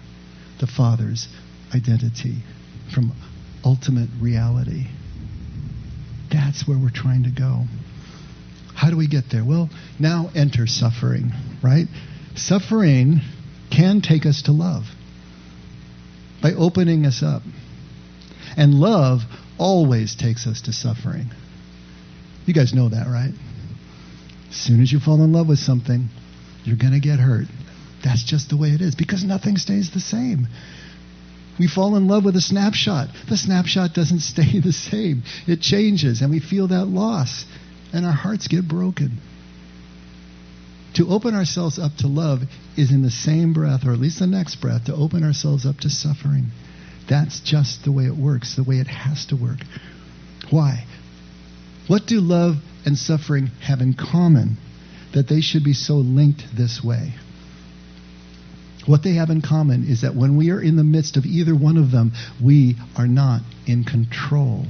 the 0.60 0.68
Father's 0.68 1.28
identity, 1.74 2.38
from 2.94 3.14
ultimate 3.66 4.10
reality. 4.22 4.88
That's 6.32 6.68
where 6.68 6.78
we're 6.78 6.90
trying 6.90 7.24
to 7.24 7.32
go. 7.32 7.64
How 8.76 8.90
do 8.90 8.98
we 8.98 9.08
get 9.08 9.26
there? 9.32 9.46
Well, 9.46 9.70
now 10.00 10.30
enter 10.36 10.68
suffering, 10.68 11.32
right? 11.64 11.88
Suffering 12.36 13.22
can 13.72 14.02
take 14.02 14.26
us 14.26 14.44
to 14.44 14.52
love 14.52 14.86
by 16.42 16.54
opening 16.54 17.06
us 17.06 17.24
up. 17.24 17.44
And 18.58 18.76
love 18.76 19.22
always 19.58 20.16
takes 20.16 20.46
us 20.46 20.62
to 20.64 20.74
suffering. 20.74 21.32
You 22.46 22.54
guys 22.54 22.74
know 22.74 22.90
that, 22.90 23.08
right? 23.08 23.34
As 24.50 24.56
soon 24.56 24.82
as 24.82 24.92
you 24.92 25.00
fall 25.00 25.24
in 25.24 25.34
love 25.34 25.48
with 25.48 25.60
something, 25.60 26.10
you're 26.64 26.78
going 26.78 26.94
to 26.94 27.00
get 27.00 27.20
hurt. 27.20 27.48
That's 28.04 28.24
just 28.24 28.50
the 28.50 28.58
way 28.58 28.70
it 28.70 28.82
is 28.82 28.96
because 28.96 29.24
nothing 29.24 29.58
stays 29.58 29.92
the 29.92 30.00
same. 30.00 30.48
We 31.60 31.68
fall 31.68 31.96
in 31.96 32.08
love 32.08 32.26
with 32.26 32.36
a 32.36 32.42
snapshot. 32.42 33.10
The 33.30 33.38
snapshot 33.38 33.94
doesn't 33.94 34.20
stay 34.34 34.60
the 34.60 34.74
same, 34.74 35.24
it 35.48 35.62
changes, 35.62 36.22
and 36.22 36.30
we 36.30 36.40
feel 36.40 36.68
that 36.68 36.86
loss 36.86 37.46
and 37.94 38.06
our 38.06 38.12
hearts 38.12 38.48
get 38.48 38.68
broken. 38.68 39.20
To 40.96 41.08
open 41.10 41.34
ourselves 41.34 41.80
up 41.80 41.96
to 42.00 42.08
love 42.08 42.42
is 42.76 42.92
in 42.92 43.02
the 43.02 43.12
same 43.12 43.54
breath, 43.54 43.86
or 43.86 43.94
at 43.94 44.00
least 44.00 44.20
the 44.20 44.28
next 44.28 44.56
breath, 44.58 44.86
to 44.86 44.96
open 44.96 45.24
ourselves 45.24 45.66
up 45.66 45.80
to 45.80 45.90
suffering. 45.90 46.48
That's 47.10 47.40
just 47.40 47.84
the 47.84 47.92
way 47.92 48.06
it 48.06 48.16
works, 48.16 48.56
the 48.56 48.64
way 48.64 48.78
it 48.78 48.88
has 48.88 49.26
to 49.28 49.36
work. 49.36 49.60
Why? 50.50 50.86
What 51.88 52.06
do 52.08 52.20
love 52.22 52.56
and 52.86 52.98
suffering 52.98 53.48
have 53.62 53.82
in 53.82 53.94
common 53.94 54.58
that 55.14 55.28
they 55.28 55.42
should 55.42 55.64
be 55.64 55.74
so 55.74 55.96
linked 55.96 56.44
this 56.56 56.84
way? 56.84 57.14
What 58.86 59.04
they 59.04 59.14
have 59.14 59.30
in 59.30 59.42
common 59.42 59.86
is 59.88 60.02
that 60.02 60.16
when 60.16 60.36
we 60.36 60.52
are 60.52 60.62
in 60.62 60.76
the 60.76 60.84
midst 60.84 61.16
of 61.16 61.26
either 61.26 61.56
one 61.56 61.78
of 61.78 61.92
them, 61.92 62.12
we 62.44 62.76
are 62.98 63.08
not 63.08 63.42
in 63.66 63.84
control. 63.84 64.66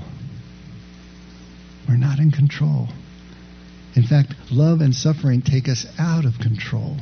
We're 1.87 1.97
not 1.97 2.19
in 2.19 2.31
control. 2.31 2.89
In 3.95 4.03
fact, 4.03 4.33
love 4.51 4.81
and 4.81 4.93
suffering 4.93 5.41
take 5.41 5.67
us 5.67 5.85
out 5.99 6.25
of 6.25 6.39
control. 6.39 6.97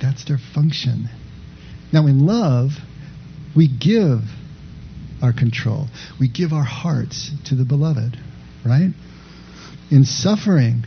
That's 0.00 0.24
their 0.24 0.38
function. 0.54 1.08
Now, 1.92 2.06
in 2.06 2.26
love, 2.26 2.72
we 3.56 3.68
give 3.68 4.20
our 5.22 5.32
control, 5.32 5.88
we 6.20 6.28
give 6.28 6.52
our 6.52 6.64
hearts 6.64 7.30
to 7.46 7.56
the 7.56 7.64
beloved, 7.64 8.16
right? 8.64 8.90
In 9.90 10.04
suffering, 10.04 10.84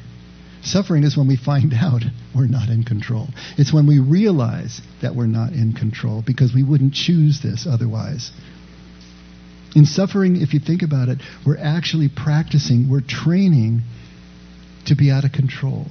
suffering 0.64 1.04
is 1.04 1.18
when 1.18 1.28
we 1.28 1.38
find 1.38 1.74
out 1.74 2.04
we're 2.36 2.48
not 2.48 2.70
in 2.70 2.84
control. 2.84 3.28
It's 3.58 3.74
when 3.74 3.88
we 3.88 4.00
realize 4.00 4.82
that 5.02 5.16
we're 5.16 5.28
not 5.28 5.54
in 5.54 5.74
control 5.74 6.24
because 6.26 6.54
we 6.54 6.64
wouldn't 6.64 6.94
choose 6.94 7.42
this 7.42 7.68
otherwise. 7.68 8.32
In 9.76 9.86
suffering, 9.86 10.42
if 10.42 10.54
you 10.54 10.60
think 10.60 10.82
about 10.82 11.08
it, 11.08 11.20
we're 11.46 11.58
actually 11.58 12.10
practicing, 12.10 12.90
we're 12.90 13.02
training 13.02 13.82
to 14.86 14.96
be 14.96 15.10
out 15.10 15.24
of 15.24 15.32
control, 15.32 15.86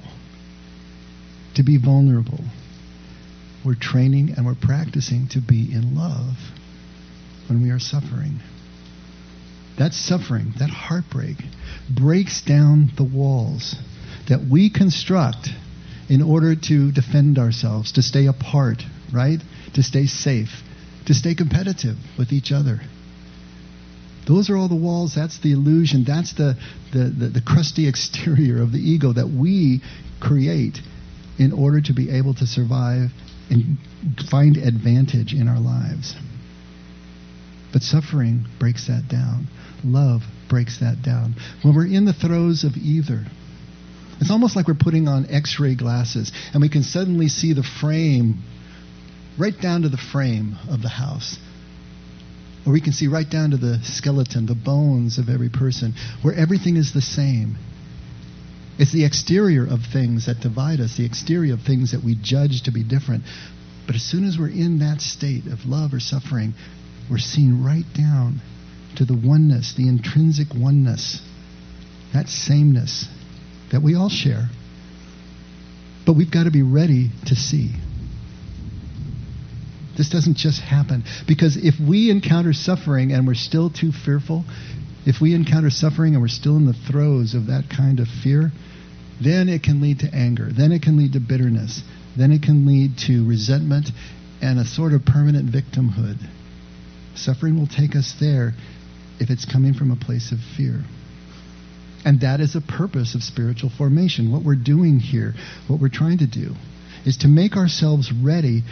to 1.55 1.63
be 1.63 1.77
vulnerable. 1.77 2.43
We're 3.65 3.75
training 3.75 4.33
and 4.37 4.45
we're 4.45 4.55
practicing 4.55 5.27
to 5.29 5.39
be 5.39 5.71
in 5.73 5.95
love 5.95 6.35
when 7.47 7.61
we 7.61 7.69
are 7.71 7.79
suffering. 7.79 8.39
That 9.77 9.93
suffering, 9.93 10.53
that 10.59 10.69
heartbreak, 10.69 11.37
breaks 11.89 12.41
down 12.41 12.91
the 12.97 13.03
walls 13.03 13.75
that 14.27 14.41
we 14.49 14.69
construct 14.69 15.49
in 16.09 16.21
order 16.21 16.55
to 16.55 16.91
defend 16.91 17.37
ourselves, 17.37 17.93
to 17.93 18.01
stay 18.01 18.27
apart, 18.27 18.83
right? 19.13 19.39
To 19.73 19.83
stay 19.83 20.05
safe, 20.07 20.49
to 21.05 21.13
stay 21.13 21.35
competitive 21.35 21.97
with 22.17 22.33
each 22.33 22.51
other. 22.51 22.81
Those 24.27 24.49
are 24.49 24.57
all 24.57 24.67
the 24.67 24.75
walls. 24.75 25.15
That's 25.15 25.39
the 25.39 25.51
illusion. 25.53 26.03
That's 26.05 26.33
the, 26.33 26.57
the, 26.93 27.05
the, 27.05 27.27
the, 27.27 27.41
crusty 27.41 27.87
exterior 27.89 28.61
of 28.61 28.71
the 28.71 28.79
ego 28.79 29.13
that 29.13 29.27
we 29.27 29.81
create 30.19 30.79
in 31.39 31.51
order 31.51 31.81
to 31.81 31.93
be 31.93 32.11
able 32.11 32.33
to 32.35 32.45
survive 32.45 33.11
and 33.49 33.77
find 34.29 34.57
advantage 34.57 35.33
in 35.33 35.47
our 35.47 35.59
lives. 35.59 36.15
But 37.71 37.83
suffering 37.83 38.45
breaks 38.59 38.87
that 38.87 39.07
down. 39.07 39.47
Love 39.83 40.23
breaks 40.49 40.79
that 40.79 41.01
down. 41.01 41.35
When 41.61 41.75
we're 41.75 41.87
in 41.87 42.05
the 42.05 42.13
throes 42.13 42.63
of 42.63 42.75
either, 42.75 43.25
it's 44.19 44.29
almost 44.29 44.55
like 44.55 44.67
we're 44.67 44.75
putting 44.75 45.07
on 45.07 45.25
x 45.29 45.59
ray 45.59 45.75
glasses 45.75 46.31
and 46.53 46.61
we 46.61 46.69
can 46.69 46.83
suddenly 46.83 47.27
see 47.27 47.53
the 47.53 47.63
frame, 47.63 48.43
right 49.39 49.59
down 49.59 49.83
to 49.83 49.89
the 49.89 49.97
frame 49.97 50.57
of 50.69 50.81
the 50.81 50.89
house 50.89 51.37
or 52.65 52.73
we 52.73 52.81
can 52.81 52.93
see 52.93 53.07
right 53.07 53.29
down 53.29 53.51
to 53.51 53.57
the 53.57 53.79
skeleton, 53.83 54.45
the 54.45 54.55
bones 54.55 55.17
of 55.17 55.29
every 55.29 55.49
person, 55.49 55.93
where 56.21 56.33
everything 56.33 56.77
is 56.77 56.93
the 56.93 57.01
same. 57.01 57.57
It's 58.77 58.91
the 58.91 59.05
exterior 59.05 59.65
of 59.65 59.81
things 59.91 60.27
that 60.27 60.39
divide 60.39 60.79
us, 60.79 60.97
the 60.97 61.05
exterior 61.05 61.53
of 61.53 61.61
things 61.61 61.91
that 61.91 62.03
we 62.03 62.15
judge 62.15 62.63
to 62.63 62.71
be 62.71 62.83
different. 62.83 63.23
But 63.85 63.95
as 63.95 64.03
soon 64.03 64.25
as 64.25 64.37
we're 64.37 64.49
in 64.49 64.79
that 64.79 65.01
state 65.01 65.47
of 65.47 65.65
love 65.65 65.93
or 65.93 65.99
suffering, 65.99 66.53
we're 67.11 67.17
seen 67.17 67.63
right 67.63 67.85
down 67.93 68.41
to 68.95 69.05
the 69.05 69.13
oneness, 69.13 69.73
the 69.75 69.87
intrinsic 69.87 70.47
oneness, 70.55 71.21
that 72.13 72.29
sameness 72.29 73.07
that 73.71 73.81
we 73.81 73.95
all 73.95 74.09
share. 74.09 74.49
But 76.05 76.13
we've 76.13 76.31
got 76.31 76.45
to 76.45 76.51
be 76.51 76.61
ready 76.61 77.09
to 77.27 77.35
see. 77.35 77.71
This 79.97 80.09
doesn't 80.09 80.37
just 80.37 80.61
happen. 80.61 81.03
Because 81.27 81.57
if 81.57 81.75
we 81.79 82.09
encounter 82.09 82.53
suffering 82.53 83.11
and 83.11 83.27
we're 83.27 83.33
still 83.33 83.69
too 83.69 83.91
fearful, 83.91 84.45
if 85.05 85.21
we 85.21 85.35
encounter 85.35 85.69
suffering 85.69 86.13
and 86.13 86.21
we're 86.21 86.29
still 86.29 86.55
in 86.55 86.65
the 86.65 86.73
throes 86.73 87.33
of 87.33 87.47
that 87.47 87.65
kind 87.69 87.99
of 87.99 88.07
fear, 88.23 88.51
then 89.21 89.49
it 89.49 89.63
can 89.63 89.81
lead 89.81 89.99
to 89.99 90.13
anger. 90.13 90.49
Then 90.51 90.71
it 90.71 90.81
can 90.81 90.97
lead 90.97 91.13
to 91.13 91.19
bitterness. 91.19 91.83
Then 92.17 92.31
it 92.31 92.41
can 92.41 92.65
lead 92.65 92.97
to 93.07 93.27
resentment 93.27 93.89
and 94.41 94.59
a 94.59 94.65
sort 94.65 94.93
of 94.93 95.05
permanent 95.05 95.51
victimhood. 95.51 96.17
Suffering 97.15 97.59
will 97.59 97.67
take 97.67 97.95
us 97.95 98.15
there 98.19 98.53
if 99.19 99.29
it's 99.29 99.45
coming 99.45 99.73
from 99.73 99.91
a 99.91 99.95
place 99.95 100.31
of 100.31 100.39
fear. 100.57 100.83
And 102.03 102.21
that 102.21 102.39
is 102.39 102.55
a 102.55 102.61
purpose 102.61 103.13
of 103.13 103.21
spiritual 103.21 103.69
formation. 103.69 104.31
What 104.31 104.43
we're 104.43 104.55
doing 104.55 104.99
here, 104.99 105.33
what 105.67 105.79
we're 105.79 105.89
trying 105.89 106.17
to 106.19 106.27
do, 106.27 106.55
is 107.05 107.17
to 107.17 107.27
make 107.27 107.55
ourselves 107.55 108.11
ready 108.11 108.63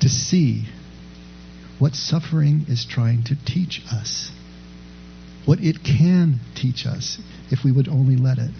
to 0.00 0.08
see 0.08 0.64
what 1.78 1.94
suffering 1.94 2.66
is 2.68 2.84
trying 2.84 3.24
to 3.24 3.36
teach 3.44 3.82
us, 3.92 4.30
what 5.44 5.60
it 5.60 5.84
can 5.84 6.40
teach 6.54 6.86
us 6.86 7.18
if 7.50 7.64
we 7.64 7.72
would 7.72 7.88
only 7.88 8.16
let 8.16 8.38
it. 8.38 8.50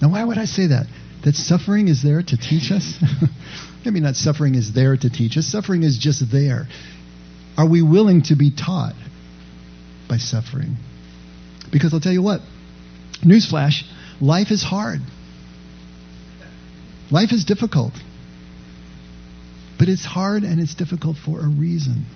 Now, 0.00 0.10
why 0.10 0.24
would 0.24 0.38
I 0.38 0.44
say 0.44 0.68
that? 0.68 0.86
That 1.24 1.34
suffering 1.34 1.88
is 1.88 2.02
there 2.02 2.22
to 2.22 2.36
teach 2.36 2.70
us? 2.70 2.94
I 3.84 3.90
mean, 3.90 4.04
not 4.04 4.14
suffering 4.14 4.54
is 4.54 4.72
there 4.72 4.96
to 4.96 5.10
teach 5.10 5.36
us, 5.36 5.46
suffering 5.46 5.82
is 5.82 5.98
just 5.98 6.30
there. 6.30 6.68
Are 7.58 7.66
we 7.66 7.82
willing 7.82 8.22
to 8.22 8.36
be 8.36 8.52
taught 8.52 8.94
by 10.08 10.18
suffering? 10.18 10.76
Because 11.72 11.92
I'll 11.92 12.00
tell 12.00 12.12
you 12.12 12.22
what, 12.22 12.40
newsflash, 13.22 13.82
life 14.20 14.52
is 14.52 14.62
hard. 14.62 15.00
Life 17.10 17.32
is 17.32 17.44
difficult. 17.44 17.94
But 19.76 19.88
it's 19.88 20.04
hard 20.04 20.44
and 20.44 20.60
it's 20.60 20.74
difficult 20.74 21.16
for 21.16 21.40
a 21.40 21.48
reason. 21.48 22.06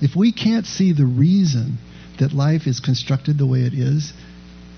If 0.00 0.14
we 0.14 0.30
can't 0.30 0.66
see 0.66 0.92
the 0.92 1.06
reason 1.06 1.78
that 2.20 2.32
life 2.32 2.68
is 2.68 2.78
constructed 2.78 3.38
the 3.38 3.46
way 3.46 3.62
it 3.62 3.74
is, 3.74 4.12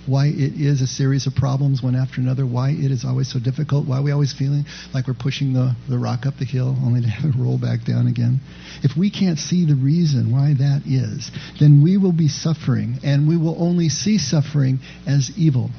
why 0.06 0.26
it 0.26 0.54
is 0.60 0.80
a 0.80 0.86
series 0.86 1.26
of 1.26 1.34
problems 1.34 1.82
one 1.82 1.94
after 1.94 2.20
another, 2.20 2.46
why 2.46 2.70
it 2.70 2.90
is 2.90 3.04
always 3.04 3.32
so 3.32 3.38
difficult, 3.38 3.86
why 3.86 4.00
we 4.00 4.10
always 4.10 4.32
feeling 4.32 4.64
like 4.94 5.06
we're 5.06 5.14
pushing 5.14 5.52
the, 5.52 5.74
the 5.88 5.98
rock 5.98 6.26
up 6.26 6.36
the 6.38 6.44
hill 6.44 6.76
only 6.84 7.00
to 7.00 7.08
have 7.08 7.30
it 7.30 7.38
roll 7.38 7.58
back 7.58 7.84
down 7.84 8.06
again. 8.06 8.40
If 8.82 8.96
we 8.96 9.10
can't 9.10 9.38
see 9.38 9.66
the 9.66 9.74
reason 9.74 10.32
why 10.32 10.54
that 10.54 10.82
is, 10.86 11.30
then 11.60 11.82
we 11.82 11.96
will 11.96 12.12
be 12.12 12.28
suffering, 12.28 12.98
and 13.04 13.28
we 13.28 13.36
will 13.36 13.56
only 13.62 13.88
see 13.88 14.18
suffering 14.18 14.80
as 15.06 15.30
evil. 15.36 15.70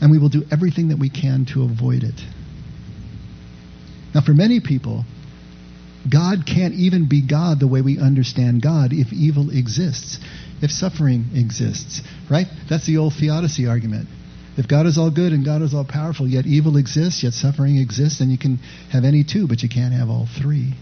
And 0.00 0.10
we 0.10 0.18
will 0.18 0.30
do 0.30 0.44
everything 0.50 0.88
that 0.88 0.98
we 0.98 1.10
can 1.10 1.46
to 1.52 1.62
avoid 1.62 2.02
it. 2.02 2.20
Now, 4.14 4.22
for 4.22 4.32
many 4.32 4.60
people, 4.60 5.04
God 6.10 6.46
can't 6.46 6.74
even 6.74 7.08
be 7.08 7.26
God 7.26 7.60
the 7.60 7.68
way 7.68 7.82
we 7.82 7.98
understand 7.98 8.62
God 8.62 8.92
if 8.92 9.12
evil 9.12 9.50
exists, 9.50 10.18
if 10.62 10.70
suffering 10.70 11.26
exists, 11.34 12.02
right? 12.30 12.46
That's 12.68 12.86
the 12.86 12.98
old 12.98 13.14
theodicy 13.14 13.66
argument. 13.66 14.08
If 14.56 14.68
God 14.68 14.86
is 14.86 14.98
all 14.98 15.10
good 15.10 15.32
and 15.32 15.44
God 15.44 15.62
is 15.62 15.74
all 15.74 15.84
powerful, 15.84 16.28
yet 16.28 16.44
evil 16.44 16.76
exists, 16.76 17.22
yet 17.22 17.32
suffering 17.32 17.78
exists, 17.78 18.18
then 18.18 18.30
you 18.30 18.38
can 18.38 18.58
have 18.90 19.04
any 19.04 19.24
two, 19.24 19.46
but 19.46 19.62
you 19.62 19.68
can't 19.68 19.94
have 19.94 20.10
all 20.10 20.26
three. 20.40 20.74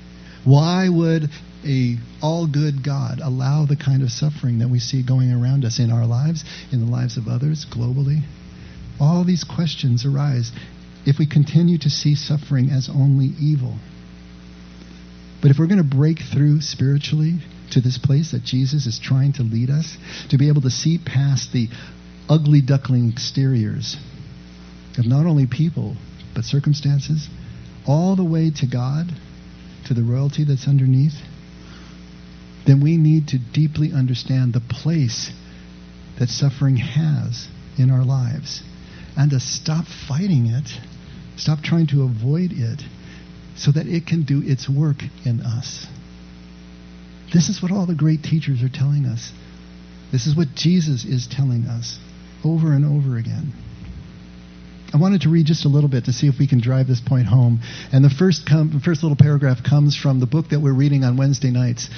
Why 0.44 0.88
would 0.88 1.30
a 1.64 1.96
all 2.22 2.46
good 2.46 2.82
God 2.82 3.20
allow 3.22 3.66
the 3.66 3.76
kind 3.76 4.02
of 4.02 4.10
suffering 4.10 4.60
that 4.60 4.68
we 4.68 4.78
see 4.78 5.02
going 5.02 5.32
around 5.32 5.64
us 5.64 5.78
in 5.78 5.90
our 5.90 6.06
lives, 6.06 6.44
in 6.72 6.84
the 6.84 6.90
lives 6.90 7.16
of 7.16 7.28
others, 7.28 7.66
globally? 7.70 8.22
All 9.00 9.24
these 9.24 9.44
questions 9.44 10.04
arise 10.04 10.50
if 11.06 11.18
we 11.18 11.26
continue 11.26 11.78
to 11.78 11.90
see 11.90 12.14
suffering 12.14 12.70
as 12.70 12.88
only 12.88 13.30
evil. 13.40 13.76
But 15.40 15.50
if 15.50 15.58
we're 15.58 15.66
going 15.66 15.78
to 15.78 15.96
break 15.96 16.18
through 16.20 16.62
spiritually 16.62 17.38
to 17.72 17.80
this 17.80 17.98
place 17.98 18.32
that 18.32 18.44
Jesus 18.44 18.86
is 18.86 18.98
trying 18.98 19.32
to 19.34 19.42
lead 19.42 19.70
us, 19.70 19.96
to 20.30 20.38
be 20.38 20.48
able 20.48 20.62
to 20.62 20.70
see 20.70 20.98
past 20.98 21.52
the 21.52 21.68
ugly 22.28 22.60
duckling 22.60 23.10
exteriors 23.10 23.96
of 24.98 25.06
not 25.06 25.26
only 25.26 25.46
people, 25.46 25.96
but 26.34 26.44
circumstances, 26.44 27.28
all 27.86 28.16
the 28.16 28.24
way 28.24 28.50
to 28.50 28.66
God, 28.66 29.06
to 29.86 29.94
the 29.94 30.02
royalty 30.02 30.44
that's 30.44 30.68
underneath, 30.68 31.14
then 32.66 32.80
we 32.82 32.96
need 32.96 33.28
to 33.28 33.38
deeply 33.38 33.92
understand 33.92 34.52
the 34.52 34.60
place 34.60 35.30
that 36.18 36.28
suffering 36.28 36.76
has 36.76 37.48
in 37.78 37.90
our 37.90 38.04
lives 38.04 38.62
and 39.16 39.30
to 39.30 39.40
stop 39.40 39.86
fighting 39.86 40.46
it, 40.46 40.68
stop 41.36 41.60
trying 41.60 41.86
to 41.86 42.02
avoid 42.02 42.52
it, 42.52 42.82
so 43.56 43.72
that 43.72 43.86
it 43.86 44.06
can 44.06 44.22
do 44.22 44.42
its 44.44 44.68
work 44.68 44.98
in 45.24 45.40
us. 45.40 45.86
This 47.32 47.48
is 47.48 47.62
what 47.62 47.72
all 47.72 47.86
the 47.86 47.94
great 47.94 48.22
teachers 48.22 48.62
are 48.62 48.68
telling 48.68 49.06
us. 49.06 49.32
This 50.10 50.26
is 50.26 50.36
what 50.36 50.54
Jesus 50.54 51.04
is 51.04 51.26
telling 51.26 51.66
us 51.66 51.98
over 52.44 52.72
and 52.72 52.84
over 52.84 53.18
again. 53.18 53.52
I 54.92 54.96
wanted 54.96 55.22
to 55.22 55.28
read 55.28 55.44
just 55.44 55.66
a 55.66 55.68
little 55.68 55.90
bit 55.90 56.06
to 56.06 56.12
see 56.14 56.28
if 56.28 56.38
we 56.38 56.46
can 56.46 56.60
drive 56.60 56.86
this 56.86 57.00
point 57.00 57.26
home. 57.26 57.60
And 57.92 58.02
the 58.02 58.10
first, 58.10 58.48
com- 58.48 58.80
first 58.82 59.02
little 59.02 59.16
paragraph 59.16 59.58
comes 59.62 59.94
from 59.94 60.18
the 60.18 60.26
book 60.26 60.48
that 60.48 60.60
we're 60.60 60.72
reading 60.72 61.04
on 61.04 61.18
Wednesday 61.18 61.50
nights, 61.50 61.90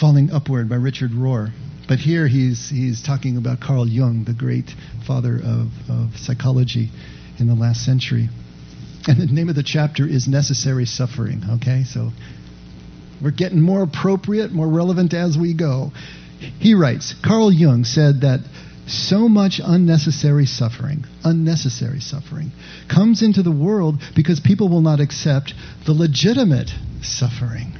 Falling 0.00 0.30
Upward 0.30 0.70
by 0.70 0.76
Richard 0.76 1.10
Rohr. 1.10 1.52
But 1.86 1.98
here 1.98 2.26
he's, 2.26 2.70
he's 2.70 3.02
talking 3.02 3.36
about 3.36 3.60
Carl 3.60 3.86
Jung, 3.86 4.24
the 4.24 4.32
great 4.32 4.70
father 5.06 5.36
of, 5.36 5.68
of 5.90 6.16
psychology 6.16 6.88
in 7.38 7.46
the 7.46 7.54
last 7.54 7.84
century. 7.84 8.30
And 9.06 9.20
the 9.20 9.26
name 9.26 9.50
of 9.50 9.54
the 9.54 9.62
chapter 9.62 10.06
is 10.06 10.26
Necessary 10.26 10.86
Suffering, 10.86 11.42
okay? 11.56 11.84
So 11.84 12.10
we're 13.22 13.30
getting 13.30 13.60
more 13.60 13.82
appropriate, 13.82 14.52
more 14.52 14.68
relevant 14.68 15.14
as 15.14 15.36
we 15.38 15.54
go. 15.54 15.92
He 16.58 16.74
writes 16.74 17.14
Carl 17.24 17.52
Jung 17.52 17.84
said 17.84 18.20
that 18.22 18.40
so 18.86 19.28
much 19.28 19.60
unnecessary 19.64 20.46
suffering, 20.46 21.04
unnecessary 21.24 22.00
suffering, 22.00 22.52
comes 22.88 23.22
into 23.22 23.42
the 23.42 23.50
world 23.50 24.00
because 24.14 24.40
people 24.40 24.68
will 24.68 24.82
not 24.82 25.00
accept 25.00 25.54
the 25.86 25.92
legitimate 25.92 26.70
suffering 27.02 27.72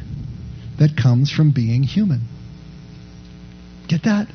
that 0.78 0.96
comes 0.96 1.30
from 1.30 1.50
being 1.52 1.82
human. 1.82 2.22
Get 3.88 4.04
that? 4.04 4.28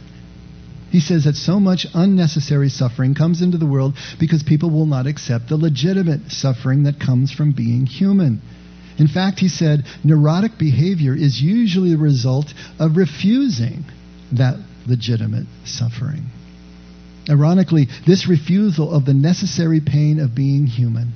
He 0.92 1.00
says 1.00 1.26
that 1.26 1.36
so 1.36 1.60
much 1.60 1.86
unnecessary 1.94 2.70
suffering 2.70 3.14
comes 3.14 3.42
into 3.42 3.58
the 3.58 3.66
world 3.66 3.96
because 4.20 4.42
people 4.44 4.70
will 4.72 4.88
not 4.88 5.06
accept 5.06 5.50
the 5.50 5.58
legitimate 5.58 6.32
suffering 6.32 6.84
that 6.84 7.00
comes 7.00 7.32
from 7.32 7.52
being 7.52 7.86
human. 7.86 8.42
In 9.00 9.08
fact, 9.08 9.40
he 9.40 9.48
said 9.48 9.86
neurotic 10.04 10.58
behavior 10.58 11.16
is 11.16 11.42
usually 11.42 11.92
the 11.92 11.98
result 11.98 12.54
of 12.78 12.98
refusing 12.98 13.86
that 14.34 14.58
legitimate 14.86 15.48
suffering. 15.64 16.26
Ironically, 17.30 17.88
this 18.06 18.28
refusal 18.28 18.92
of 18.92 19.06
the 19.06 19.14
necessary 19.14 19.80
pain 19.80 20.20
of 20.20 20.36
being 20.36 20.68
human 20.68 21.14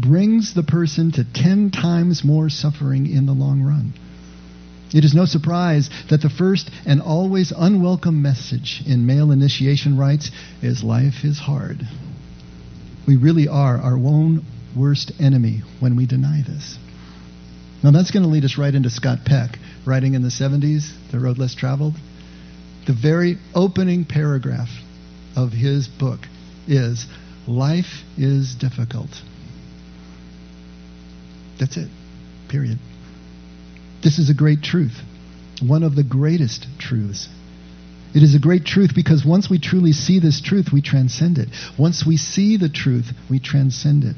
brings 0.00 0.54
the 0.54 0.62
person 0.62 1.12
to 1.12 1.24
ten 1.24 1.70
times 1.70 2.24
more 2.24 2.48
suffering 2.48 3.06
in 3.06 3.26
the 3.26 3.32
long 3.32 3.62
run. 3.62 3.92
It 4.94 5.04
is 5.04 5.14
no 5.14 5.26
surprise 5.26 5.90
that 6.08 6.22
the 6.22 6.30
first 6.30 6.70
and 6.86 7.02
always 7.02 7.52
unwelcome 7.54 8.22
message 8.22 8.82
in 8.86 9.04
male 9.04 9.32
initiation 9.32 9.98
rites 9.98 10.30
is 10.62 10.82
life 10.82 11.24
is 11.24 11.38
hard. 11.38 11.86
We 13.06 13.16
really 13.16 13.48
are 13.48 13.76
our 13.76 13.96
own 13.96 14.46
worst 14.74 15.12
enemy 15.20 15.62
when 15.80 15.96
we 15.96 16.06
deny 16.06 16.42
this. 16.46 16.78
Now 17.82 17.92
that's 17.92 18.10
going 18.10 18.24
to 18.24 18.28
lead 18.28 18.44
us 18.44 18.58
right 18.58 18.74
into 18.74 18.90
Scott 18.90 19.20
Peck, 19.24 19.58
writing 19.86 20.14
in 20.14 20.22
the 20.22 20.28
70s, 20.28 20.92
The 21.12 21.20
Road 21.20 21.38
Less 21.38 21.54
Traveled. 21.54 21.94
The 22.86 22.92
very 22.92 23.36
opening 23.54 24.04
paragraph 24.04 24.70
of 25.36 25.52
his 25.52 25.86
book 25.86 26.20
is 26.66 27.06
Life 27.46 28.02
is 28.16 28.54
difficult. 28.54 29.10
That's 31.58 31.76
it. 31.76 31.88
Period. 32.48 32.78
This 34.02 34.18
is 34.18 34.28
a 34.28 34.34
great 34.34 34.62
truth, 34.62 34.96
one 35.62 35.82
of 35.82 35.96
the 35.96 36.04
greatest 36.04 36.66
truths. 36.78 37.28
It 38.14 38.22
is 38.22 38.34
a 38.34 38.38
great 38.38 38.64
truth 38.64 38.94
because 38.94 39.24
once 39.24 39.50
we 39.50 39.58
truly 39.58 39.92
see 39.92 40.18
this 40.18 40.40
truth, 40.40 40.68
we 40.72 40.82
transcend 40.82 41.38
it. 41.38 41.48
Once 41.78 42.04
we 42.06 42.16
see 42.16 42.56
the 42.56 42.68
truth, 42.68 43.12
we 43.30 43.38
transcend 43.38 44.04
it. 44.04 44.16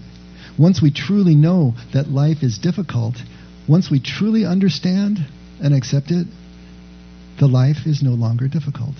Once 0.58 0.82
we 0.82 0.90
truly 0.90 1.34
know 1.34 1.74
that 1.92 2.08
life 2.08 2.42
is 2.42 2.58
difficult, 2.58 3.16
once 3.70 3.88
we 3.88 4.00
truly 4.00 4.44
understand 4.44 5.18
and 5.62 5.72
accept 5.72 6.10
it, 6.10 6.26
the 7.38 7.46
life 7.46 7.86
is 7.86 8.02
no 8.02 8.10
longer 8.10 8.48
difficult. 8.48 8.96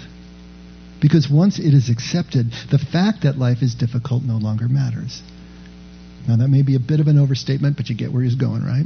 Because 1.01 1.29
once 1.29 1.59
it 1.59 1.75
is 1.75 1.91
accepted, 1.91 2.47
the 2.71 2.79
fact 2.79 3.25
that 3.25 3.37
life 3.37 3.63
is 3.63 3.75
difficult 3.75 4.23
no 4.23 4.37
longer 4.37 4.69
matters. 4.69 5.23
Now, 6.29 6.37
that 6.37 6.49
may 6.49 6.63
be 6.63 6.77
a 6.77 6.81
bit 6.81 7.01
of 7.01 7.09
an 7.09 7.19
overstatement, 7.19 7.77
but 7.77 7.89
you 7.89 7.97
get 7.97 8.13
where 8.13 8.23
he's 8.23 8.37
going, 8.37 8.63
right? 8.63 8.85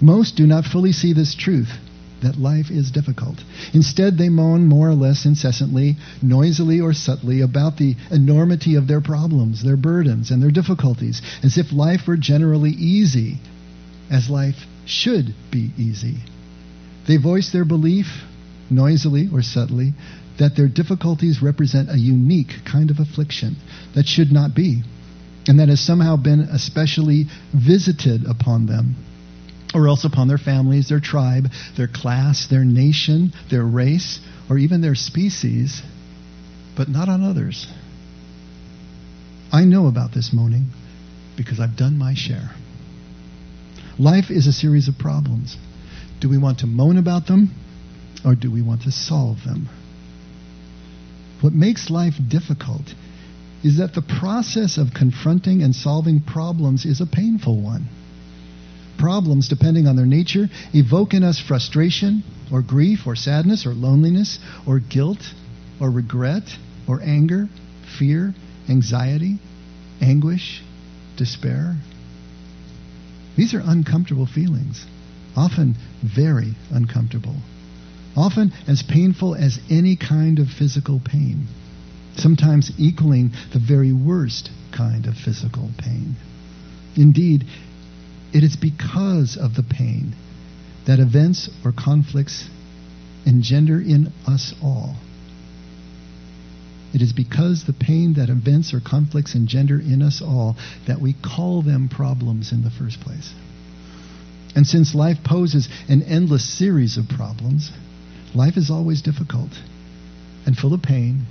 Most 0.00 0.36
do 0.36 0.46
not 0.46 0.64
fully 0.64 0.92
see 0.92 1.12
this 1.12 1.34
truth 1.34 1.70
that 2.22 2.38
life 2.38 2.70
is 2.70 2.90
difficult. 2.90 3.42
Instead, 3.74 4.16
they 4.16 4.30
moan 4.30 4.66
more 4.66 4.88
or 4.88 4.94
less 4.94 5.26
incessantly, 5.26 5.96
noisily 6.22 6.80
or 6.80 6.94
subtly, 6.94 7.42
about 7.42 7.76
the 7.76 7.96
enormity 8.10 8.76
of 8.76 8.86
their 8.88 9.02
problems, 9.02 9.62
their 9.62 9.76
burdens, 9.76 10.30
and 10.30 10.42
their 10.42 10.50
difficulties, 10.50 11.20
as 11.42 11.58
if 11.58 11.72
life 11.72 12.06
were 12.06 12.16
generally 12.16 12.70
easy, 12.70 13.38
as 14.12 14.28
life 14.28 14.56
should 14.86 15.34
be 15.50 15.70
easy. 15.78 16.18
They 17.08 17.16
voice 17.16 17.50
their 17.50 17.64
belief, 17.64 18.06
noisily 18.70 19.28
or 19.32 19.42
subtly, 19.42 19.94
that 20.38 20.56
their 20.56 20.68
difficulties 20.68 21.42
represent 21.42 21.90
a 21.90 21.98
unique 21.98 22.52
kind 22.70 22.90
of 22.90 22.98
affliction 22.98 23.56
that 23.94 24.06
should 24.06 24.30
not 24.30 24.54
be, 24.54 24.82
and 25.48 25.58
that 25.58 25.68
has 25.68 25.80
somehow 25.80 26.16
been 26.16 26.40
especially 26.40 27.26
visited 27.52 28.24
upon 28.28 28.66
them 28.66 28.96
or 29.74 29.88
else 29.88 30.04
upon 30.04 30.28
their 30.28 30.38
families, 30.38 30.88
their 30.88 31.00
tribe, 31.00 31.46
their 31.76 31.88
class, 31.88 32.46
their 32.46 32.64
nation, 32.64 33.32
their 33.50 33.64
race, 33.64 34.20
or 34.50 34.58
even 34.58 34.82
their 34.82 34.94
species, 34.94 35.82
but 36.76 36.88
not 36.88 37.08
on 37.08 37.22
others. 37.22 37.66
I 39.50 39.64
know 39.64 39.86
about 39.86 40.12
this 40.12 40.30
moaning 40.32 40.66
because 41.36 41.58
I've 41.58 41.76
done 41.76 41.98
my 41.98 42.14
share. 42.14 42.50
Life 44.02 44.32
is 44.32 44.48
a 44.48 44.52
series 44.52 44.88
of 44.88 44.98
problems. 44.98 45.56
Do 46.20 46.28
we 46.28 46.36
want 46.36 46.58
to 46.58 46.66
moan 46.66 46.96
about 46.96 47.28
them 47.28 47.54
or 48.24 48.34
do 48.34 48.50
we 48.50 48.60
want 48.60 48.82
to 48.82 48.90
solve 48.90 49.44
them? 49.44 49.68
What 51.40 51.52
makes 51.52 51.88
life 51.88 52.14
difficult 52.28 52.82
is 53.62 53.78
that 53.78 53.94
the 53.94 54.02
process 54.02 54.76
of 54.76 54.92
confronting 54.92 55.62
and 55.62 55.72
solving 55.72 56.20
problems 56.20 56.84
is 56.84 57.00
a 57.00 57.06
painful 57.06 57.62
one. 57.62 57.86
Problems, 58.98 59.48
depending 59.48 59.86
on 59.86 59.94
their 59.94 60.04
nature, 60.04 60.48
evoke 60.74 61.14
in 61.14 61.22
us 61.22 61.38
frustration 61.38 62.24
or 62.50 62.60
grief 62.60 63.06
or 63.06 63.14
sadness 63.14 63.66
or 63.66 63.72
loneliness 63.72 64.40
or 64.66 64.80
guilt 64.80 65.22
or 65.80 65.92
regret 65.92 66.42
or 66.88 67.00
anger, 67.02 67.48
fear, 68.00 68.34
anxiety, 68.68 69.38
anguish, 70.00 70.60
despair. 71.16 71.76
These 73.36 73.54
are 73.54 73.62
uncomfortable 73.64 74.26
feelings, 74.26 74.86
often 75.36 75.76
very 76.02 76.54
uncomfortable, 76.70 77.36
often 78.16 78.52
as 78.66 78.82
painful 78.82 79.34
as 79.34 79.58
any 79.70 79.96
kind 79.96 80.38
of 80.38 80.48
physical 80.48 81.00
pain, 81.00 81.46
sometimes 82.16 82.72
equaling 82.78 83.32
the 83.52 83.58
very 83.58 83.92
worst 83.92 84.50
kind 84.70 85.06
of 85.06 85.16
physical 85.16 85.70
pain. 85.78 86.16
Indeed, 86.96 87.46
it 88.32 88.42
is 88.42 88.56
because 88.56 89.36
of 89.36 89.54
the 89.54 89.62
pain 89.62 90.14
that 90.86 90.98
events 90.98 91.48
or 91.64 91.72
conflicts 91.72 92.48
engender 93.24 93.80
in 93.80 94.12
us 94.26 94.54
all. 94.62 94.96
It 96.94 97.00
is 97.00 97.12
because 97.12 97.64
the 97.64 97.72
pain 97.72 98.14
that 98.14 98.28
events 98.28 98.74
or 98.74 98.80
conflicts 98.80 99.34
engender 99.34 99.78
in 99.78 100.02
us 100.02 100.20
all 100.20 100.56
that 100.86 101.00
we 101.00 101.14
call 101.14 101.62
them 101.62 101.88
problems 101.88 102.52
in 102.52 102.62
the 102.62 102.70
first 102.70 103.00
place. 103.00 103.32
And 104.54 104.66
since 104.66 104.94
life 104.94 105.18
poses 105.24 105.68
an 105.88 106.02
endless 106.02 106.44
series 106.44 106.98
of 106.98 107.08
problems, 107.08 107.70
life 108.34 108.56
is 108.56 108.70
always 108.70 109.00
difficult 109.00 109.50
and 110.44 110.56
full 110.56 110.74
of 110.74 110.82
pain 110.82 111.26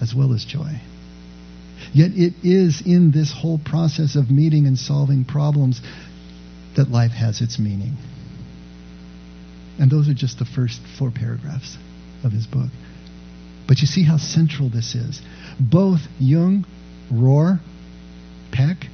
as 0.00 0.14
well 0.14 0.32
as 0.32 0.44
joy. 0.44 0.80
Yet 1.92 2.12
it 2.14 2.34
is 2.42 2.82
in 2.84 3.12
this 3.12 3.32
whole 3.32 3.58
process 3.58 4.16
of 4.16 4.30
meeting 4.30 4.66
and 4.66 4.78
solving 4.78 5.24
problems 5.24 5.80
that 6.76 6.90
life 6.90 7.12
has 7.12 7.40
its 7.40 7.58
meaning. 7.58 7.96
And 9.78 9.90
those 9.90 10.08
are 10.08 10.14
just 10.14 10.38
the 10.38 10.44
first 10.44 10.80
four 10.98 11.10
paragraphs 11.10 11.76
of 12.24 12.32
his 12.32 12.46
book. 12.46 12.70
But 13.66 13.80
you 13.80 13.86
see 13.86 14.02
how 14.02 14.18
central 14.18 14.68
this 14.68 14.94
is. 14.94 15.20
Both 15.58 16.00
Jung, 16.18 16.66
Rohr, 17.12 17.60
Peck 18.52 18.88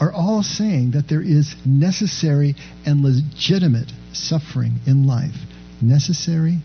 are 0.00 0.12
all 0.12 0.42
saying 0.42 0.92
that 0.92 1.08
there 1.08 1.22
is 1.22 1.54
necessary 1.64 2.54
and 2.84 3.02
legitimate 3.02 3.92
suffering 4.12 4.80
in 4.86 5.06
life. 5.06 5.36
Necessary 5.80 6.58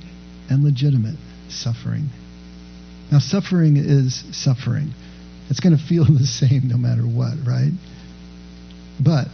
and 0.50 0.64
legitimate 0.64 1.16
suffering. 1.50 2.10
Now, 3.12 3.20
suffering 3.20 3.78
is 3.78 4.24
suffering. 4.32 4.94
It's 5.50 5.60
going 5.60 5.78
to 5.78 5.84
feel 5.84 6.06
the 6.10 6.26
same 6.26 6.68
no 6.68 6.78
matter 6.78 7.04
what, 7.04 7.36
right? 7.46 7.72
But 9.00 9.28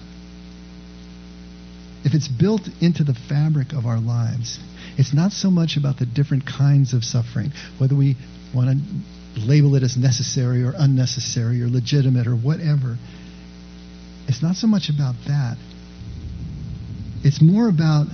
if 2.03 2.13
it's 2.13 2.27
built 2.27 2.61
into 2.81 3.03
the 3.03 3.13
fabric 3.13 3.73
of 3.73 3.85
our 3.85 3.99
lives, 3.99 4.59
it's 4.97 5.13
not 5.13 5.31
so 5.31 5.49
much 5.51 5.77
about 5.77 5.99
the 5.99 6.05
different 6.05 6.45
kinds 6.45 6.93
of 6.93 7.03
suffering, 7.03 7.51
whether 7.77 7.95
we 7.95 8.15
want 8.53 8.69
to 8.69 9.41
label 9.45 9.75
it 9.75 9.83
as 9.83 9.97
necessary 9.97 10.63
or 10.63 10.73
unnecessary 10.77 11.61
or 11.61 11.67
legitimate 11.67 12.27
or 12.27 12.35
whatever. 12.35 12.97
It's 14.27 14.41
not 14.41 14.55
so 14.55 14.67
much 14.67 14.89
about 14.89 15.15
that. 15.27 15.57
It's 17.23 17.41
more 17.41 17.67
about 17.67 18.07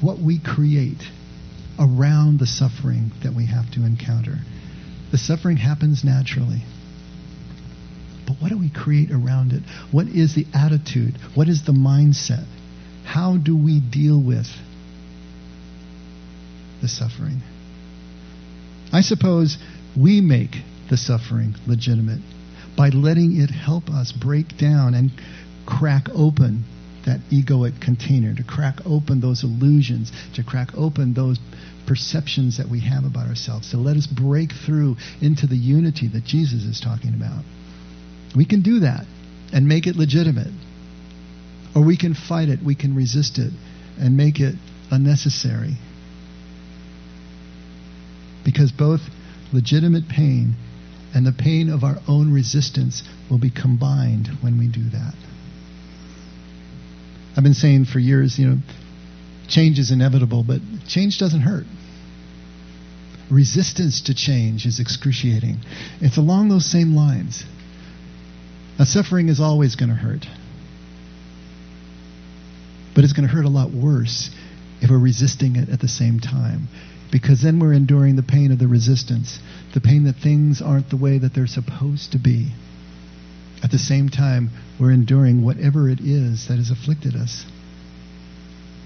what 0.00 0.18
we 0.18 0.38
create 0.38 1.02
around 1.78 2.38
the 2.38 2.46
suffering 2.46 3.12
that 3.22 3.34
we 3.34 3.46
have 3.46 3.70
to 3.72 3.84
encounter. 3.84 4.38
The 5.12 5.18
suffering 5.18 5.56
happens 5.56 6.04
naturally. 6.04 6.62
But 8.26 8.36
what 8.40 8.50
do 8.50 8.58
we 8.58 8.70
create 8.70 9.10
around 9.10 9.52
it? 9.52 9.62
What 9.90 10.08
is 10.08 10.34
the 10.34 10.46
attitude? 10.54 11.14
What 11.34 11.48
is 11.48 11.64
the 11.64 11.72
mindset? 11.72 12.46
How 13.04 13.36
do 13.36 13.56
we 13.56 13.80
deal 13.80 14.20
with 14.20 14.48
the 16.82 16.88
suffering? 16.88 17.40
I 18.92 19.00
suppose 19.00 19.58
we 19.96 20.20
make 20.20 20.56
the 20.90 20.96
suffering 20.96 21.54
legitimate 21.66 22.20
by 22.76 22.90
letting 22.90 23.40
it 23.40 23.50
help 23.50 23.88
us 23.90 24.12
break 24.12 24.58
down 24.58 24.94
and 24.94 25.10
crack 25.66 26.08
open 26.14 26.64
that 27.06 27.20
egoic 27.30 27.80
container, 27.80 28.34
to 28.34 28.42
crack 28.42 28.78
open 28.84 29.20
those 29.20 29.44
illusions, 29.44 30.10
to 30.34 30.42
crack 30.42 30.70
open 30.76 31.14
those 31.14 31.38
perceptions 31.86 32.58
that 32.58 32.68
we 32.68 32.80
have 32.80 33.04
about 33.04 33.28
ourselves, 33.28 33.70
to 33.70 33.76
let 33.76 33.96
us 33.96 34.06
break 34.06 34.50
through 34.52 34.96
into 35.20 35.46
the 35.46 35.56
unity 35.56 36.08
that 36.08 36.24
Jesus 36.24 36.64
is 36.64 36.80
talking 36.80 37.14
about. 37.14 37.44
We 38.36 38.44
can 38.44 38.62
do 38.62 38.80
that 38.80 39.06
and 39.52 39.66
make 39.66 39.86
it 39.86 39.96
legitimate. 39.96 40.52
Or 41.74 41.84
we 41.84 41.96
can 41.96 42.14
fight 42.14 42.48
it, 42.48 42.60
we 42.64 42.74
can 42.74 42.94
resist 42.94 43.38
it, 43.38 43.52
and 43.98 44.16
make 44.16 44.40
it 44.40 44.54
unnecessary. 44.90 45.76
Because 48.44 48.72
both 48.72 49.00
legitimate 49.52 50.08
pain 50.08 50.54
and 51.14 51.26
the 51.26 51.32
pain 51.32 51.70
of 51.70 51.82
our 51.82 51.96
own 52.06 52.32
resistance 52.32 53.02
will 53.30 53.38
be 53.38 53.50
combined 53.50 54.28
when 54.40 54.58
we 54.58 54.68
do 54.68 54.88
that. 54.90 55.14
I've 57.36 57.44
been 57.44 57.54
saying 57.54 57.86
for 57.86 57.98
years, 57.98 58.38
you 58.38 58.48
know, 58.48 58.58
change 59.48 59.78
is 59.78 59.90
inevitable, 59.90 60.44
but 60.46 60.60
change 60.86 61.18
doesn't 61.18 61.42
hurt. 61.42 61.64
Resistance 63.30 64.02
to 64.02 64.14
change 64.14 64.66
is 64.66 64.80
excruciating. 64.80 65.58
It's 66.00 66.16
along 66.16 66.48
those 66.48 66.70
same 66.70 66.94
lines. 66.94 67.44
Now, 68.78 68.84
suffering 68.84 69.28
is 69.28 69.40
always 69.40 69.74
going 69.74 69.88
to 69.88 69.94
hurt. 69.94 70.26
But 72.94 73.04
it's 73.04 73.12
going 73.12 73.26
to 73.26 73.34
hurt 73.34 73.44
a 73.44 73.50
lot 73.50 73.70
worse 73.70 74.30
if 74.80 74.90
we're 74.90 74.98
resisting 74.98 75.56
it 75.56 75.68
at 75.68 75.80
the 75.80 75.88
same 75.88 76.20
time. 76.20 76.68
Because 77.10 77.42
then 77.42 77.60
we're 77.60 77.72
enduring 77.72 78.16
the 78.16 78.22
pain 78.22 78.52
of 78.52 78.58
the 78.58 78.68
resistance, 78.68 79.38
the 79.74 79.80
pain 79.80 80.04
that 80.04 80.16
things 80.16 80.60
aren't 80.60 80.90
the 80.90 80.96
way 80.96 81.18
that 81.18 81.34
they're 81.34 81.46
supposed 81.46 82.12
to 82.12 82.18
be. 82.18 82.52
At 83.62 83.70
the 83.70 83.78
same 83.78 84.08
time, 84.08 84.50
we're 84.78 84.92
enduring 84.92 85.44
whatever 85.44 85.88
it 85.88 86.00
is 86.00 86.48
that 86.48 86.56
has 86.56 86.70
afflicted 86.70 87.14
us. 87.14 87.44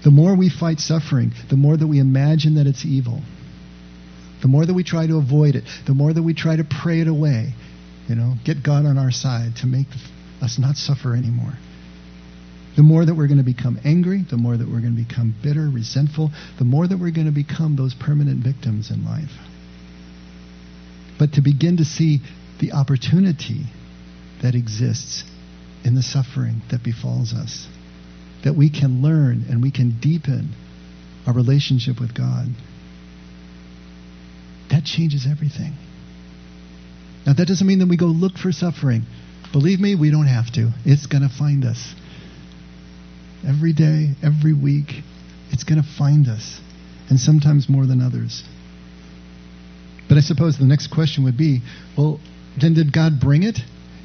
The 0.03 0.11
more 0.11 0.35
we 0.35 0.49
fight 0.49 0.79
suffering, 0.79 1.33
the 1.49 1.57
more 1.57 1.75
that 1.75 1.87
we 1.87 1.99
imagine 1.99 2.55
that 2.55 2.67
it's 2.67 2.85
evil. 2.85 3.21
The 4.41 4.47
more 4.47 4.65
that 4.65 4.73
we 4.73 4.83
try 4.83 5.05
to 5.05 5.17
avoid 5.17 5.55
it, 5.55 5.65
the 5.85 5.93
more 5.93 6.11
that 6.13 6.23
we 6.23 6.33
try 6.33 6.55
to 6.55 6.63
pray 6.63 7.01
it 7.01 7.07
away, 7.07 7.53
you 8.07 8.15
know, 8.15 8.35
get 8.43 8.63
God 8.63 8.85
on 8.85 8.97
our 8.97 9.11
side 9.11 9.57
to 9.57 9.67
make 9.67 9.87
us 10.41 10.57
not 10.59 10.75
suffer 10.75 11.13
anymore. 11.15 11.53
The 12.75 12.83
more 12.83 13.05
that 13.05 13.13
we're 13.15 13.27
going 13.27 13.37
to 13.37 13.43
become 13.43 13.79
angry, 13.83 14.23
the 14.29 14.37
more 14.37 14.55
that 14.55 14.67
we're 14.67 14.79
going 14.79 14.95
to 14.95 15.03
become 15.03 15.35
bitter, 15.43 15.69
resentful, 15.69 16.31
the 16.57 16.63
more 16.63 16.87
that 16.87 16.97
we're 16.97 17.11
going 17.11 17.27
to 17.27 17.33
become 17.33 17.75
those 17.75 17.93
permanent 17.93 18.43
victims 18.43 18.91
in 18.91 19.05
life. 19.05 19.31
But 21.19 21.33
to 21.33 21.41
begin 21.41 21.77
to 21.77 21.85
see 21.85 22.21
the 22.59 22.71
opportunity 22.71 23.65
that 24.41 24.55
exists 24.55 25.23
in 25.83 25.95
the 25.95 26.01
suffering 26.01 26.61
that 26.71 26.83
befalls 26.83 27.33
us, 27.33 27.67
that 28.43 28.55
we 28.55 28.69
can 28.69 29.01
learn 29.01 29.45
and 29.49 29.61
we 29.61 29.71
can 29.71 29.99
deepen 29.99 30.55
our 31.27 31.33
relationship 31.33 31.99
with 31.99 32.15
God, 32.15 32.47
that 34.69 34.85
changes 34.85 35.27
everything. 35.29 35.73
Now, 37.25 37.33
that 37.33 37.47
doesn't 37.47 37.65
mean 37.65 37.79
that 37.79 37.87
we 37.87 37.97
go 37.97 38.07
look 38.07 38.37
for 38.37 38.51
suffering. 38.51 39.03
Believe 39.51 39.79
me, 39.79 39.95
we 39.95 40.11
don't 40.11 40.27
have 40.27 40.51
to. 40.53 40.71
It's 40.85 41.05
going 41.05 41.21
to 41.21 41.29
find 41.29 41.65
us. 41.65 41.93
Every 43.47 43.73
day, 43.73 44.11
every 44.23 44.53
week, 44.53 45.03
it's 45.51 45.63
going 45.63 45.81
to 45.81 45.87
find 45.97 46.27
us, 46.27 46.59
and 47.09 47.19
sometimes 47.19 47.67
more 47.67 47.85
than 47.85 48.01
others. 48.01 48.43
But 50.07 50.17
I 50.17 50.21
suppose 50.21 50.57
the 50.57 50.65
next 50.65 50.87
question 50.87 51.23
would 51.23 51.37
be 51.37 51.61
well, 51.97 52.19
then 52.59 52.73
did 52.73 52.93
God 52.93 53.19
bring 53.19 53.43
it? 53.43 53.59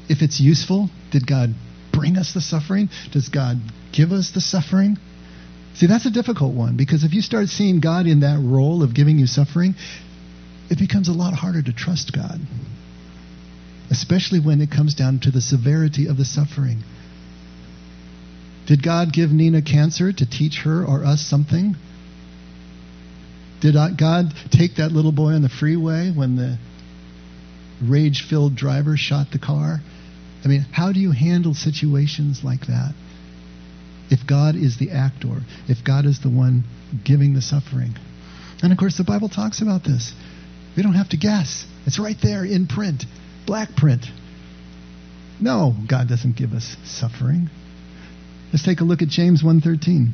If 0.09 0.21
it's 0.21 0.39
useful, 0.39 0.89
did 1.11 1.27
God 1.27 1.53
bring 1.91 2.17
us 2.17 2.33
the 2.33 2.41
suffering? 2.41 2.89
Does 3.11 3.29
God 3.29 3.57
give 3.91 4.11
us 4.11 4.31
the 4.31 4.41
suffering? 4.41 4.97
See, 5.75 5.85
that's 5.85 6.05
a 6.05 6.11
difficult 6.11 6.55
one 6.55 6.77
because 6.77 7.03
if 7.03 7.13
you 7.13 7.21
start 7.21 7.47
seeing 7.49 7.79
God 7.79 8.07
in 8.07 8.21
that 8.21 8.39
role 8.41 8.83
of 8.83 8.95
giving 8.95 9.19
you 9.19 9.27
suffering, 9.27 9.75
it 10.69 10.79
becomes 10.79 11.07
a 11.07 11.13
lot 11.13 11.33
harder 11.33 11.61
to 11.61 11.73
trust 11.73 12.13
God 12.13 12.39
especially 13.89 14.39
when 14.39 14.61
it 14.61 14.71
comes 14.71 14.93
down 14.93 15.19
to 15.19 15.31
the 15.31 15.41
severity 15.41 16.07
of 16.07 16.17
the 16.17 16.25
suffering. 16.25 16.83
Did 18.65 18.83
God 18.83 19.13
give 19.13 19.31
Nina 19.31 19.61
cancer 19.61 20.11
to 20.11 20.29
teach 20.29 20.61
her 20.65 20.83
or 20.83 21.05
us 21.05 21.21
something? 21.21 21.75
Did 23.61 23.75
God 23.97 24.33
take 24.51 24.75
that 24.75 24.91
little 24.91 25.13
boy 25.13 25.33
on 25.33 25.41
the 25.41 25.49
freeway 25.49 26.11
when 26.11 26.35
the 26.35 26.57
rage 27.81 28.25
filled 28.29 28.55
driver 28.55 28.97
shot 28.97 29.27
the 29.31 29.39
car? 29.39 29.79
I 30.43 30.47
mean, 30.47 30.65
how 30.71 30.91
do 30.91 30.99
you 30.99 31.11
handle 31.11 31.53
situations 31.53 32.41
like 32.43 32.67
that? 32.67 32.93
If 34.09 34.27
God 34.27 34.55
is 34.55 34.77
the 34.77 34.91
actor, 34.91 35.41
if 35.67 35.83
God 35.83 36.05
is 36.05 36.21
the 36.21 36.29
one 36.29 36.63
giving 37.03 37.33
the 37.33 37.41
suffering. 37.41 37.95
And 38.61 38.71
of 38.71 38.77
course, 38.77 38.97
the 38.97 39.03
Bible 39.03 39.29
talks 39.29 39.61
about 39.61 39.83
this. 39.83 40.13
We 40.75 40.83
don't 40.83 40.93
have 40.93 41.09
to 41.09 41.17
guess, 41.17 41.65
it's 41.85 41.99
right 41.99 42.17
there 42.21 42.45
in 42.45 42.67
print, 42.67 43.05
black 43.47 43.75
print. 43.75 44.05
No, 45.39 45.73
God 45.87 46.07
doesn't 46.07 46.35
give 46.35 46.53
us 46.53 46.75
suffering. 46.83 47.49
Let's 48.53 48.63
take 48.63 48.81
a 48.81 48.83
look 48.83 49.01
at 49.01 49.07
James 49.07 49.41
1:13. 49.41 50.11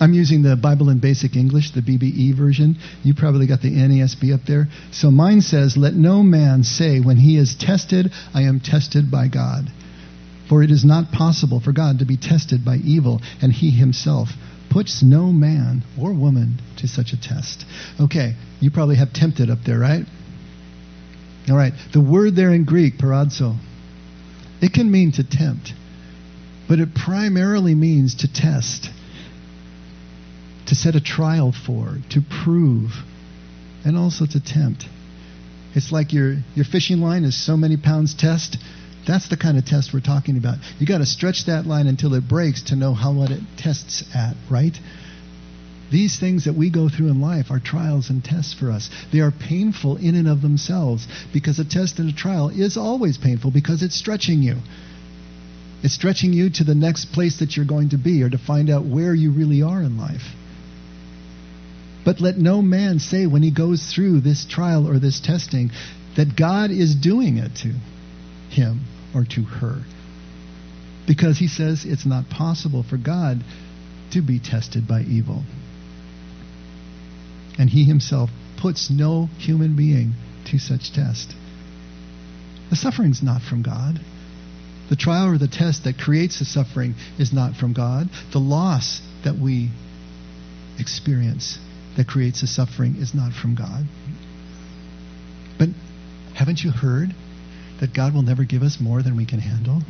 I'm 0.00 0.14
using 0.14 0.42
the 0.42 0.56
Bible 0.56 0.90
in 0.90 0.98
Basic 0.98 1.36
English, 1.36 1.70
the 1.70 1.80
BBE 1.80 2.36
version. 2.36 2.76
You 3.04 3.14
probably 3.14 3.46
got 3.46 3.62
the 3.62 3.70
NASB 3.70 4.34
up 4.34 4.40
there. 4.48 4.66
So 4.90 5.12
mine 5.12 5.42
says, 5.42 5.76
Let 5.76 5.94
no 5.94 6.24
man 6.24 6.64
say 6.64 6.98
when 6.98 7.18
he 7.18 7.36
is 7.36 7.54
tested, 7.54 8.10
I 8.34 8.42
am 8.42 8.58
tested 8.58 9.12
by 9.12 9.28
God. 9.28 9.70
For 10.48 10.60
it 10.64 10.72
is 10.72 10.84
not 10.84 11.12
possible 11.12 11.60
for 11.60 11.70
God 11.70 12.00
to 12.00 12.04
be 12.04 12.16
tested 12.16 12.64
by 12.64 12.78
evil, 12.78 13.22
and 13.40 13.52
he 13.52 13.70
himself 13.70 14.30
puts 14.72 15.02
no 15.02 15.26
man 15.26 15.82
or 16.00 16.12
woman 16.12 16.60
to 16.78 16.88
such 16.88 17.12
a 17.12 17.20
test. 17.20 17.64
Okay, 18.00 18.34
you 18.60 18.70
probably 18.70 18.96
have 18.96 19.12
tempted 19.12 19.50
up 19.50 19.58
there, 19.66 19.78
right? 19.78 20.04
All 21.50 21.56
right, 21.56 21.72
the 21.92 22.00
word 22.00 22.36
there 22.36 22.52
in 22.52 22.64
Greek, 22.64 22.98
peirazo, 22.98 23.58
it 24.60 24.72
can 24.72 24.90
mean 24.90 25.12
to 25.12 25.24
tempt, 25.24 25.72
but 26.68 26.78
it 26.78 26.94
primarily 26.94 27.74
means 27.74 28.14
to 28.16 28.32
test 28.32 28.88
to 30.66 30.74
set 30.74 30.94
a 30.94 31.00
trial 31.00 31.52
for, 31.52 31.98
to 32.08 32.22
prove, 32.44 32.92
and 33.84 33.96
also 33.96 34.24
to 34.24 34.40
tempt. 34.40 34.86
It's 35.74 35.92
like 35.92 36.12
your, 36.12 36.36
your 36.54 36.64
fishing 36.64 36.98
line 37.00 37.24
is 37.24 37.36
so 37.36 37.56
many 37.58 37.76
pounds 37.76 38.14
test. 38.14 38.56
That's 39.06 39.28
the 39.28 39.36
kind 39.36 39.58
of 39.58 39.64
test 39.64 39.92
we're 39.92 40.00
talking 40.00 40.36
about. 40.36 40.58
You 40.78 40.86
got 40.86 40.98
to 40.98 41.06
stretch 41.06 41.46
that 41.46 41.66
line 41.66 41.86
until 41.86 42.14
it 42.14 42.28
breaks 42.28 42.62
to 42.64 42.76
know 42.76 42.94
how 42.94 43.12
what 43.12 43.30
it 43.30 43.40
tests 43.56 44.04
at, 44.14 44.36
right? 44.48 44.76
These 45.90 46.18
things 46.18 46.44
that 46.44 46.54
we 46.54 46.70
go 46.70 46.88
through 46.88 47.08
in 47.08 47.20
life 47.20 47.50
are 47.50 47.58
trials 47.58 48.08
and 48.08 48.24
tests 48.24 48.54
for 48.54 48.70
us. 48.70 48.88
They 49.12 49.20
are 49.20 49.32
painful 49.32 49.96
in 49.96 50.14
and 50.14 50.28
of 50.28 50.40
themselves 50.40 51.06
because 51.32 51.58
a 51.58 51.64
test 51.64 51.98
and 51.98 52.08
a 52.08 52.14
trial 52.14 52.48
is 52.48 52.76
always 52.76 53.18
painful 53.18 53.50
because 53.50 53.82
it's 53.82 53.96
stretching 53.96 54.42
you. 54.42 54.56
It's 55.82 55.94
stretching 55.94 56.32
you 56.32 56.48
to 56.50 56.64
the 56.64 56.74
next 56.74 57.06
place 57.12 57.40
that 57.40 57.56
you're 57.56 57.66
going 57.66 57.90
to 57.90 57.98
be 57.98 58.22
or 58.22 58.30
to 58.30 58.38
find 58.38 58.70
out 58.70 58.86
where 58.86 59.14
you 59.14 59.32
really 59.32 59.62
are 59.62 59.82
in 59.82 59.98
life. 59.98 60.22
But 62.04 62.20
let 62.20 62.38
no 62.38 62.62
man 62.62 63.00
say 63.00 63.26
when 63.26 63.42
he 63.42 63.50
goes 63.50 63.92
through 63.92 64.20
this 64.20 64.44
trial 64.44 64.88
or 64.88 64.98
this 64.98 65.20
testing 65.20 65.72
that 66.16 66.36
God 66.36 66.70
is 66.70 66.94
doing 66.94 67.36
it 67.36 67.54
to 67.56 67.74
him 68.48 68.80
or 69.14 69.24
to 69.24 69.42
her. 69.42 69.82
Because 71.06 71.38
he 71.38 71.48
says 71.48 71.84
it's 71.84 72.06
not 72.06 72.30
possible 72.30 72.82
for 72.82 72.96
God 72.96 73.42
to 74.12 74.22
be 74.22 74.38
tested 74.38 74.86
by 74.86 75.02
evil. 75.02 75.42
And 77.58 77.68
he 77.68 77.84
himself 77.84 78.30
puts 78.60 78.90
no 78.90 79.26
human 79.38 79.76
being 79.76 80.12
to 80.46 80.58
such 80.58 80.92
test. 80.92 81.34
The 82.70 82.76
suffering's 82.76 83.22
not 83.22 83.42
from 83.42 83.62
God. 83.62 84.00
The 84.88 84.96
trial 84.96 85.28
or 85.28 85.38
the 85.38 85.48
test 85.48 85.84
that 85.84 85.98
creates 85.98 86.38
the 86.38 86.44
suffering 86.44 86.94
is 87.18 87.32
not 87.32 87.56
from 87.56 87.72
God. 87.72 88.08
The 88.32 88.38
loss 88.38 89.00
that 89.24 89.36
we 89.36 89.70
experience 90.78 91.58
that 91.96 92.08
creates 92.08 92.40
the 92.40 92.46
suffering 92.46 92.96
is 92.96 93.14
not 93.14 93.32
from 93.32 93.54
God. 93.54 93.84
But 95.58 95.68
haven't 96.34 96.64
you 96.64 96.70
heard 96.70 97.14
that 97.80 97.94
God 97.94 98.14
will 98.14 98.22
never 98.22 98.44
give 98.44 98.62
us 98.62 98.78
more 98.80 99.02
than 99.02 99.16
we 99.16 99.26
can 99.26 99.38
handle? 99.38 99.82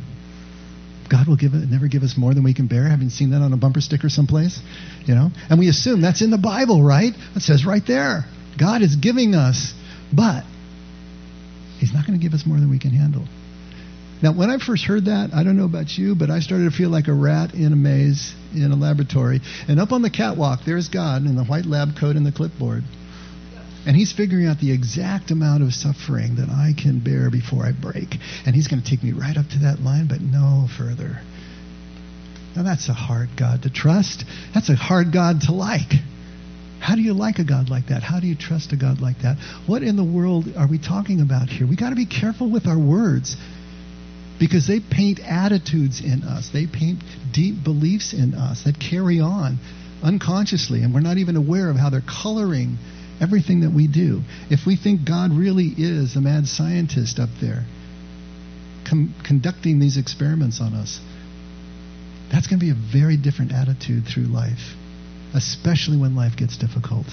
God 1.09 1.27
will 1.27 1.35
give 1.35 1.53
it, 1.53 1.69
never 1.69 1.87
give 1.87 2.03
us 2.03 2.15
more 2.17 2.33
than 2.33 2.43
we 2.43 2.53
can 2.53 2.67
bear. 2.67 2.87
Haven't 2.87 3.11
seen 3.11 3.31
that 3.31 3.41
on 3.41 3.53
a 3.53 3.57
bumper 3.57 3.81
sticker 3.81 4.09
someplace? 4.09 4.59
You 5.05 5.15
know? 5.15 5.29
And 5.49 5.59
we 5.59 5.67
assume 5.69 6.01
that's 6.01 6.21
in 6.21 6.31
the 6.31 6.37
Bible, 6.37 6.81
right? 6.83 7.13
It 7.35 7.41
says 7.41 7.65
right 7.65 7.83
there. 7.85 8.25
God 8.57 8.81
is 8.81 8.95
giving 8.95 9.35
us, 9.35 9.73
but 10.11 10.43
He's 11.79 11.93
not 11.93 12.07
going 12.07 12.17
to 12.17 12.23
give 12.23 12.33
us 12.33 12.45
more 12.45 12.57
than 12.57 12.69
we 12.69 12.79
can 12.79 12.91
handle. 12.91 13.25
Now, 14.23 14.31
when 14.31 14.49
I 14.49 14.57
first 14.57 14.85
heard 14.85 15.05
that, 15.05 15.31
I 15.33 15.43
don't 15.43 15.57
know 15.57 15.65
about 15.65 15.97
you, 15.97 16.15
but 16.15 16.29
I 16.29 16.39
started 16.39 16.71
to 16.71 16.71
feel 16.71 16.89
like 16.89 17.09
a 17.09 17.13
rat 17.13 17.53
in 17.53 17.73
a 17.73 17.75
maze 17.75 18.33
in 18.55 18.71
a 18.71 18.75
laboratory. 18.75 19.41
And 19.67 19.81
up 19.81 19.91
on 19.91 20.01
the 20.01 20.09
catwalk, 20.09 20.61
there's 20.65 20.87
God 20.87 21.25
in 21.25 21.35
the 21.35 21.43
white 21.43 21.65
lab 21.65 21.97
coat 21.99 22.15
and 22.15 22.25
the 22.25 22.31
clipboard. 22.31 22.83
And 23.85 23.95
he's 23.95 24.13
figuring 24.13 24.47
out 24.47 24.59
the 24.59 24.71
exact 24.71 25.31
amount 25.31 25.63
of 25.63 25.73
suffering 25.73 26.35
that 26.37 26.49
I 26.49 26.71
can 26.79 26.99
bear 26.99 27.29
before 27.29 27.65
I 27.65 27.71
break. 27.73 28.15
And 28.45 28.55
he's 28.55 28.67
going 28.67 28.81
to 28.81 28.89
take 28.89 29.03
me 29.03 29.11
right 29.11 29.35
up 29.35 29.47
to 29.49 29.59
that 29.59 29.79
line, 29.81 30.07
but 30.07 30.21
no 30.21 30.67
further. 30.77 31.19
Now, 32.55 32.63
that's 32.63 32.87
a 32.87 32.93
hard 32.93 33.29
God 33.37 33.63
to 33.63 33.69
trust. 33.69 34.23
That's 34.53 34.69
a 34.69 34.75
hard 34.75 35.11
God 35.11 35.41
to 35.47 35.51
like. 35.51 35.91
How 36.79 36.95
do 36.95 37.01
you 37.01 37.13
like 37.13 37.39
a 37.39 37.43
God 37.43 37.69
like 37.69 37.87
that? 37.87 38.03
How 38.03 38.19
do 38.19 38.27
you 38.27 38.35
trust 38.35 38.73
a 38.73 38.77
God 38.77 39.01
like 39.01 39.19
that? 39.19 39.37
What 39.67 39.83
in 39.83 39.95
the 39.95 40.03
world 40.03 40.45
are 40.57 40.67
we 40.67 40.77
talking 40.77 41.21
about 41.21 41.49
here? 41.49 41.67
We 41.67 41.75
got 41.75 41.89
to 41.89 41.95
be 41.95 42.05
careful 42.05 42.51
with 42.51 42.67
our 42.67 42.77
words 42.77 43.35
because 44.39 44.67
they 44.67 44.79
paint 44.79 45.19
attitudes 45.19 46.01
in 46.03 46.23
us, 46.23 46.49
they 46.51 46.67
paint 46.67 46.99
deep 47.31 47.63
beliefs 47.63 48.13
in 48.13 48.33
us 48.33 48.63
that 48.63 48.79
carry 48.79 49.19
on 49.19 49.57
unconsciously, 50.03 50.83
and 50.83 50.93
we're 50.93 50.99
not 50.99 51.17
even 51.17 51.37
aware 51.37 51.69
of 51.69 51.77
how 51.77 51.89
they're 51.89 52.01
coloring 52.01 52.77
everything 53.21 53.61
that 53.61 53.71
we 53.71 53.87
do. 53.87 54.21
If 54.49 54.65
we 54.65 54.75
think 54.75 55.05
God 55.07 55.31
really 55.31 55.71
is 55.77 56.15
a 56.15 56.21
mad 56.21 56.47
scientist 56.47 57.19
up 57.19 57.29
there 57.41 57.65
com- 58.89 59.13
conducting 59.25 59.79
these 59.79 59.97
experiments 59.97 60.61
on 60.61 60.73
us, 60.73 60.99
that's 62.31 62.47
going 62.47 62.59
to 62.59 62.65
be 62.65 62.71
a 62.71 62.91
very 62.91 63.17
different 63.17 63.51
attitude 63.51 64.05
through 64.05 64.23
life, 64.23 64.75
especially 65.33 65.97
when 65.97 66.15
life 66.15 66.35
gets 66.35 66.57
difficult. 66.57 67.05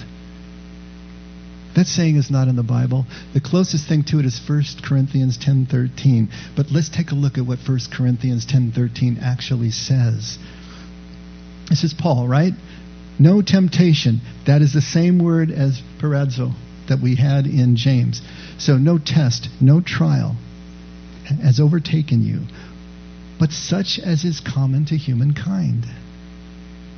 That 1.75 1.87
saying 1.87 2.17
is 2.17 2.29
not 2.29 2.47
in 2.47 2.55
the 2.57 2.63
Bible. 2.63 3.05
The 3.33 3.39
closest 3.39 3.87
thing 3.87 4.03
to 4.05 4.19
it 4.19 4.25
is 4.25 4.39
1 4.45 4.63
Corinthians 4.83 5.37
10:13. 5.37 6.27
But 6.55 6.71
let's 6.71 6.89
take 6.89 7.11
a 7.11 7.15
look 7.15 7.37
at 7.37 7.45
what 7.45 7.59
1 7.65 7.79
Corinthians 7.91 8.45
10:13 8.45 9.19
actually 9.21 9.71
says. 9.71 10.37
This 11.69 11.85
is 11.85 11.93
Paul, 11.93 12.27
right? 12.27 12.53
No 13.17 13.41
temptation. 13.41 14.19
That 14.47 14.61
is 14.61 14.73
the 14.73 14.81
same 14.81 15.19
word 15.19 15.49
as 15.51 15.81
peirazo 16.01 16.53
that 16.87 17.01
we 17.01 17.15
had 17.15 17.45
in 17.45 17.75
James. 17.75 18.21
So 18.57 18.77
no 18.77 18.97
test, 18.97 19.49
no 19.59 19.81
trial 19.81 20.35
has 21.41 21.59
overtaken 21.59 22.23
you, 22.23 22.41
but 23.39 23.51
such 23.51 23.99
as 23.99 24.25
is 24.25 24.39
common 24.39 24.85
to 24.85 24.97
humankind. 24.97 25.85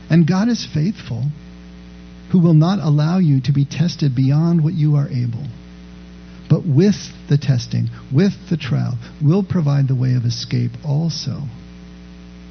And 0.10 0.28
God 0.28 0.48
is 0.50 0.66
faithful 0.66 1.26
who 2.32 2.40
will 2.40 2.54
not 2.54 2.80
allow 2.80 3.20
you 3.20 3.42
to 3.42 3.52
be 3.52 3.66
tested 3.66 4.16
beyond 4.16 4.64
what 4.64 4.74
you 4.74 4.96
are 4.96 5.08
able. 5.08 5.46
But 6.50 6.66
with 6.66 6.96
the 7.30 7.38
testing, 7.38 7.90
with 8.12 8.50
the 8.50 8.58
trial, 8.58 8.98
will 9.22 9.44
provide 9.44 9.88
the 9.88 9.96
way 9.96 10.14
of 10.16 10.26
escape 10.26 10.72
also, 10.84 11.44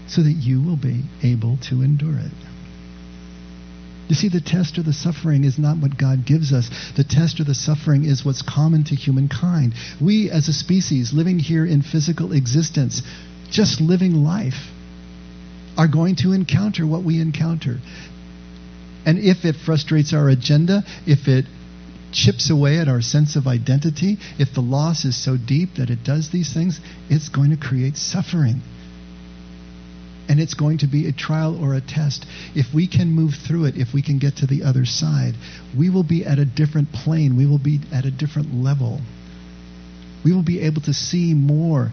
so 0.07 0.23
that 0.23 0.33
you 0.33 0.63
will 0.63 0.77
be 0.77 1.03
able 1.23 1.57
to 1.69 1.83
endure 1.83 2.19
it. 2.19 2.52
You 4.09 4.15
see, 4.15 4.29
the 4.29 4.41
test 4.41 4.79
or 4.79 4.83
the 4.83 4.93
suffering 4.93 5.45
is 5.45 5.59
not 5.59 5.79
what 5.79 5.97
God 5.97 6.27
gives 6.27 6.53
us. 6.53 6.69
The 6.97 7.05
test 7.05 7.41
or 7.41 7.45
the 7.45 7.55
suffering 7.55 8.05
is 8.05 8.25
what's 8.25 8.43
common 8.43 8.85
to 8.85 8.95
humankind. 8.95 9.75
We, 10.01 10.31
as 10.31 10.49
a 10.49 10.53
species, 10.53 11.13
living 11.13 11.39
here 11.39 11.65
in 11.65 11.83
physical 11.83 12.33
existence, 12.33 13.03
just 13.51 13.81
living 13.81 14.25
life, 14.25 14.71
are 15.77 15.89
going 15.89 16.17
to 16.17 16.33
encounter 16.33 16.87
what 16.87 17.03
we 17.05 17.21
encounter. 17.21 17.79
And 19.07 19.19
if 19.19 19.45
it 19.45 19.57
frustrates 19.57 20.13
our 20.13 20.29
agenda, 20.29 20.85
if 21.07 21.29
it 21.29 21.47
chips 22.13 22.51
away 22.51 22.79
at 22.79 22.89
our 22.89 23.01
sense 23.01 23.37
of 23.37 23.47
identity, 23.47 24.19
if 24.39 24.53
the 24.55 24.61
loss 24.61 25.05
is 25.05 25.17
so 25.17 25.37
deep 25.37 25.77
that 25.77 25.91
it 25.91 26.05
does 26.05 26.31
these 26.31 26.53
things, 26.53 26.81
it's 27.09 27.29
going 27.29 27.51
to 27.51 27.57
create 27.57 27.97
suffering. 27.97 28.61
And 30.33 30.41
it's 30.41 30.55
going 30.55 30.79
to 30.79 30.87
be 30.87 31.09
a 31.09 31.13
trial 31.13 31.63
or 31.63 31.75
a 31.75 31.83
test. 31.83 32.25
If 32.55 32.73
we 32.73 32.89
can 32.89 33.11
move 33.11 33.35
through 33.47 33.67
it, 33.67 33.77
if 33.77 33.93
we 33.93 34.01
can 34.01 34.19
get 34.19 34.37
to 34.37 34.47
the 34.47 34.63
other 34.63 34.87
side, 34.87 35.35
we 35.77 35.91
will 35.91 36.05
be 36.05 36.25
at 36.25 36.39
a 36.39 36.47
different 36.47 36.91
plane. 36.91 37.37
We 37.37 37.45
will 37.45 37.59
be 37.59 37.81
at 37.93 38.07
a 38.07 38.11
different 38.11 38.55
level. 38.55 39.03
We 40.25 40.33
will 40.33 40.43
be 40.43 40.61
able 40.61 40.81
to 40.89 40.95
see 40.95 41.35
more 41.35 41.93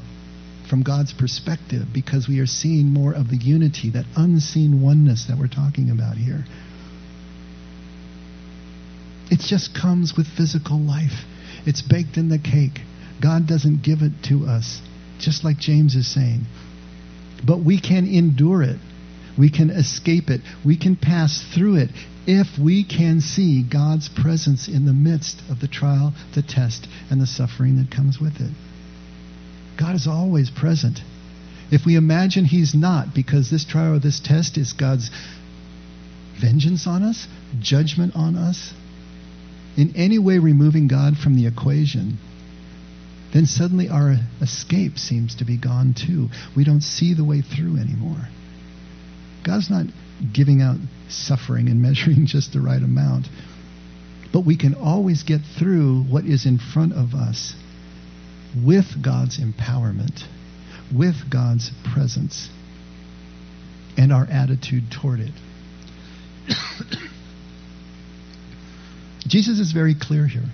from 0.70 0.84
God's 0.84 1.12
perspective 1.12 1.88
because 1.94 2.30
we 2.30 2.40
are 2.40 2.46
seeing 2.46 2.94
more 2.94 3.12
of 3.12 3.28
the 3.28 3.36
unity, 3.36 3.90
that 3.90 4.06
unseen 4.16 4.82
oneness 4.82 5.26
that 5.26 5.38
we're 5.38 5.50
talking 5.50 5.90
about 5.90 6.16
here. 6.16 6.46
It 9.30 9.42
just 9.42 9.76
comes 9.76 10.16
with 10.16 10.28
physical 10.28 10.80
life. 10.80 11.26
It's 11.66 11.82
baked 11.82 12.16
in 12.16 12.30
the 12.30 12.40
cake. 12.40 12.80
God 13.22 13.48
doesn't 13.48 13.84
give 13.84 14.02
it 14.02 14.14
to 14.30 14.46
us, 14.46 14.80
just 15.20 15.44
like 15.44 15.58
James 15.58 15.96
is 15.96 16.08
saying. 16.08 16.46
But 17.46 17.60
we 17.60 17.80
can 17.80 18.08
endure 18.08 18.62
it. 18.64 18.80
We 19.38 19.50
can 19.50 19.70
escape 19.70 20.30
it. 20.30 20.42
We 20.66 20.78
can 20.78 20.96
pass 20.96 21.42
through 21.54 21.78
it 21.78 21.90
if 22.28 22.60
we 22.60 22.84
can 22.84 23.22
see 23.22 23.64
God's 23.64 24.10
presence 24.10 24.68
in 24.68 24.86
the 24.86 24.94
midst 24.94 25.42
of 25.50 25.60
the 25.60 25.68
trial, 25.68 26.14
the 26.36 26.42
test, 26.42 26.88
and 27.10 27.22
the 27.22 27.28
suffering 27.28 27.78
that 27.78 27.90
comes 27.90 28.20
with 28.20 28.40
it. 28.42 28.52
God 29.80 29.96
is 29.96 30.08
always 30.08 30.50
present. 30.50 31.00
If 31.72 31.86
we 31.86 31.96
imagine 31.96 32.46
He's 32.46 32.76
not, 32.76 33.16
because 33.16 33.50
this 33.50 33.66
trial 33.66 33.96
or 33.96 34.00
this 34.00 34.20
test 34.20 34.58
is 34.58 34.74
God's 34.74 35.10
vengeance 36.40 36.86
on 36.86 37.04
us, 37.04 37.28
judgment 37.60 38.16
on 38.16 38.36
us, 38.36 38.74
in 39.78 39.96
any 39.96 40.20
way 40.20 40.40
removing 40.40 40.88
God 40.88 41.18
from 41.18 41.36
the 41.36 41.48
equation, 41.48 42.18
then 43.34 43.46
suddenly 43.46 43.90
our 43.90 44.16
escape 44.42 44.98
seems 44.98 45.36
to 45.36 45.46
be 45.46 45.58
gone 45.58 45.94
too. 45.94 46.30
We 46.56 46.64
don't 46.64 46.82
see 46.82 47.14
the 47.14 47.24
way 47.24 47.42
through 47.42 47.78
anymore. 47.78 48.28
God's 49.46 49.70
not 49.70 49.86
giving 50.34 50.62
out 50.62 50.78
suffering 51.10 51.70
and 51.70 51.82
measuring 51.82 52.26
just 52.26 52.54
the 52.54 52.62
right 52.62 52.82
amount. 52.82 53.28
But 54.32 54.46
we 54.46 54.58
can 54.58 54.76
always 54.76 55.24
get 55.24 55.42
through 55.58 56.04
what 56.04 56.26
is 56.26 56.46
in 56.46 56.60
front 56.60 56.94
of 56.94 57.14
us 57.14 57.56
with 58.56 59.04
God's 59.04 59.40
empowerment, 59.40 60.24
with 60.96 61.30
God's 61.32 61.72
presence, 61.94 62.50
and 63.98 64.12
our 64.12 64.26
attitude 64.26 64.84
toward 64.92 65.20
it. 65.20 65.34
Jesus 69.28 69.60
is 69.60 69.72
very 69.72 69.96
clear 70.00 70.28
here. 70.28 70.50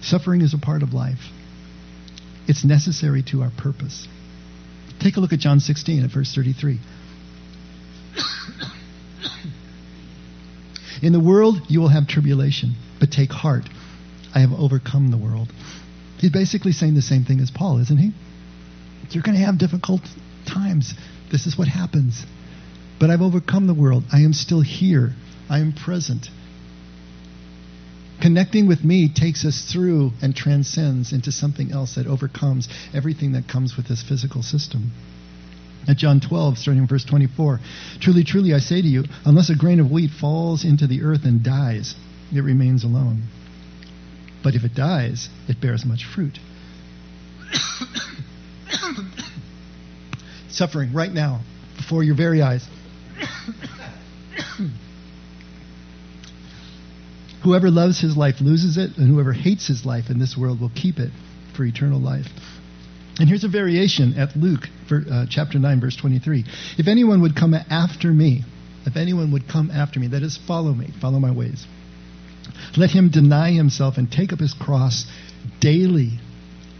Suffering 0.00 0.40
is 0.40 0.54
a 0.54 0.58
part 0.58 0.82
of 0.82 0.92
life. 0.92 1.30
It's 2.46 2.64
necessary 2.64 3.22
to 3.30 3.42
our 3.42 3.50
purpose. 3.56 4.06
Take 5.00 5.16
a 5.16 5.20
look 5.20 5.32
at 5.32 5.38
John 5.38 5.60
16 5.60 6.04
at 6.04 6.10
verse 6.10 6.34
33. 6.34 6.78
In 11.02 11.12
the 11.12 11.20
world 11.20 11.62
you 11.68 11.80
will 11.80 11.88
have 11.88 12.06
tribulation, 12.06 12.74
but 12.98 13.10
take 13.10 13.30
heart. 13.30 13.64
I 14.34 14.40
have 14.40 14.52
overcome 14.52 15.10
the 15.10 15.16
world. 15.16 15.52
He's 16.18 16.30
basically 16.30 16.72
saying 16.72 16.94
the 16.94 17.02
same 17.02 17.24
thing 17.24 17.40
as 17.40 17.50
Paul, 17.50 17.78
isn't 17.78 17.96
he? 17.96 18.12
You're 19.10 19.22
going 19.22 19.36
to 19.36 19.44
have 19.44 19.58
difficult 19.58 20.02
times. 20.46 20.94
This 21.32 21.46
is 21.46 21.56
what 21.56 21.68
happens. 21.68 22.24
But 22.98 23.10
I've 23.10 23.22
overcome 23.22 23.66
the 23.66 23.74
world. 23.74 24.04
I 24.12 24.20
am 24.20 24.34
still 24.34 24.60
here. 24.60 25.14
I 25.48 25.60
am 25.60 25.72
present. 25.72 26.28
Connecting 28.20 28.66
with 28.66 28.84
me 28.84 29.08
takes 29.08 29.44
us 29.46 29.70
through 29.72 30.12
and 30.20 30.36
transcends 30.36 31.12
into 31.12 31.32
something 31.32 31.72
else 31.72 31.94
that 31.94 32.06
overcomes 32.06 32.68
everything 32.92 33.32
that 33.32 33.48
comes 33.48 33.76
with 33.76 33.88
this 33.88 34.02
physical 34.02 34.42
system. 34.42 34.92
At 35.88 35.96
John 35.96 36.20
12, 36.20 36.58
starting 36.58 36.82
in 36.82 36.88
verse 36.88 37.04
24, 37.04 37.60
truly, 38.00 38.22
truly, 38.22 38.52
I 38.52 38.58
say 38.58 38.82
to 38.82 38.88
you, 38.88 39.04
unless 39.24 39.48
a 39.48 39.56
grain 39.56 39.80
of 39.80 39.90
wheat 39.90 40.10
falls 40.10 40.64
into 40.64 40.86
the 40.86 41.02
earth 41.02 41.24
and 41.24 41.42
dies, 41.42 41.94
it 42.34 42.40
remains 42.40 42.84
alone. 42.84 43.22
But 44.42 44.54
if 44.54 44.64
it 44.64 44.74
dies, 44.74 45.30
it 45.48 45.60
bears 45.60 45.86
much 45.86 46.04
fruit. 46.04 46.38
Suffering 50.50 50.92
right 50.92 51.12
now, 51.12 51.40
before 51.76 52.04
your 52.04 52.14
very 52.14 52.42
eyes. 52.42 52.66
Whoever 57.42 57.70
loves 57.70 58.00
his 58.00 58.16
life 58.16 58.40
loses 58.40 58.76
it, 58.76 58.98
and 58.98 59.08
whoever 59.08 59.32
hates 59.32 59.66
his 59.66 59.86
life 59.86 60.10
in 60.10 60.18
this 60.18 60.36
world 60.36 60.60
will 60.60 60.72
keep 60.74 60.98
it 60.98 61.10
for 61.56 61.64
eternal 61.64 62.00
life. 62.00 62.26
And 63.18 63.28
here's 63.28 63.44
a 63.44 63.48
variation 63.48 64.14
at 64.14 64.36
Luke 64.36 64.68
for, 64.88 65.04
uh, 65.10 65.26
chapter 65.28 65.58
9, 65.58 65.80
verse 65.80 65.96
23. 65.96 66.44
If 66.78 66.88
anyone 66.88 67.22
would 67.22 67.36
come 67.36 67.54
after 67.54 68.10
me, 68.12 68.44
if 68.86 68.96
anyone 68.96 69.32
would 69.32 69.48
come 69.48 69.70
after 69.70 70.00
me, 70.00 70.08
that 70.08 70.22
is, 70.22 70.36
follow 70.36 70.72
me, 70.72 70.88
follow 71.00 71.18
my 71.18 71.30
ways, 71.30 71.66
let 72.76 72.90
him 72.90 73.10
deny 73.10 73.52
himself 73.52 73.98
and 73.98 74.10
take 74.10 74.32
up 74.32 74.38
his 74.38 74.54
cross 74.54 75.06
daily. 75.60 76.18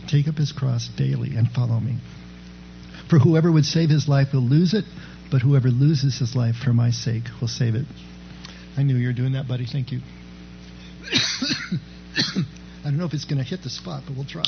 Take 0.09 0.29
up 0.29 0.37
his 0.37 0.53
cross 0.53 0.89
daily 0.97 1.37
and 1.37 1.49
follow 1.51 1.79
me. 1.79 1.99
For 3.09 3.19
whoever 3.19 3.51
would 3.51 3.65
save 3.65 3.91
his 3.91 4.09
life 4.09 4.33
will 4.33 4.41
lose 4.41 4.73
it, 4.73 4.85
but 5.31 5.43
whoever 5.43 5.69
loses 5.69 6.19
his 6.19 6.35
life 6.35 6.57
for 6.57 6.73
my 6.73 6.91
sake 6.91 7.25
will 7.41 7.49
save 7.49 7.75
it. 7.75 7.87
I 8.77 8.83
knew 8.83 8.97
you 8.97 9.09
were 9.09 9.13
doing 9.13 9.33
that, 9.33 9.49
buddy. 9.49 9.67
Thank 9.67 9.93
you. 9.93 10.01
I 11.13 12.85
don't 12.85 12.99
know 12.99 13.05
if 13.05 13.15
it's 13.15 13.25
going 13.25 13.39
to 13.39 13.45
hit 13.45 13.63
the 13.63 13.71
spot, 13.71 14.03
but 14.07 14.17
we'll 14.17 14.25
try. 14.25 14.45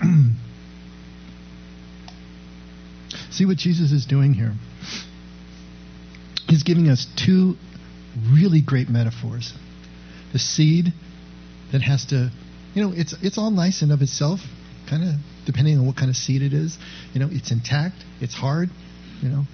See 3.30 3.46
what 3.46 3.56
Jesus 3.56 3.92
is 3.92 4.06
doing 4.06 4.34
here? 4.34 4.52
He's 6.48 6.62
giving 6.62 6.88
us 6.88 7.06
two 7.16 7.56
really 8.32 8.60
great 8.60 8.88
metaphors. 8.88 9.52
The 10.32 10.38
seed 10.38 10.92
that 11.72 11.82
has 11.82 12.04
to, 12.06 12.30
you 12.74 12.82
know, 12.82 12.92
it's 12.94 13.14
it's 13.22 13.38
all 13.38 13.50
nice 13.50 13.82
and 13.82 13.90
of 13.90 14.02
itself, 14.02 14.40
kind 14.88 15.02
of 15.02 15.14
depending 15.46 15.78
on 15.78 15.86
what 15.86 15.96
kind 15.96 16.10
of 16.10 16.16
seed 16.16 16.42
it 16.42 16.52
is. 16.52 16.78
You 17.14 17.20
know, 17.20 17.28
it's 17.30 17.50
intact, 17.50 18.04
it's 18.20 18.34
hard, 18.34 18.68
you 19.20 19.28
know, 19.28 19.44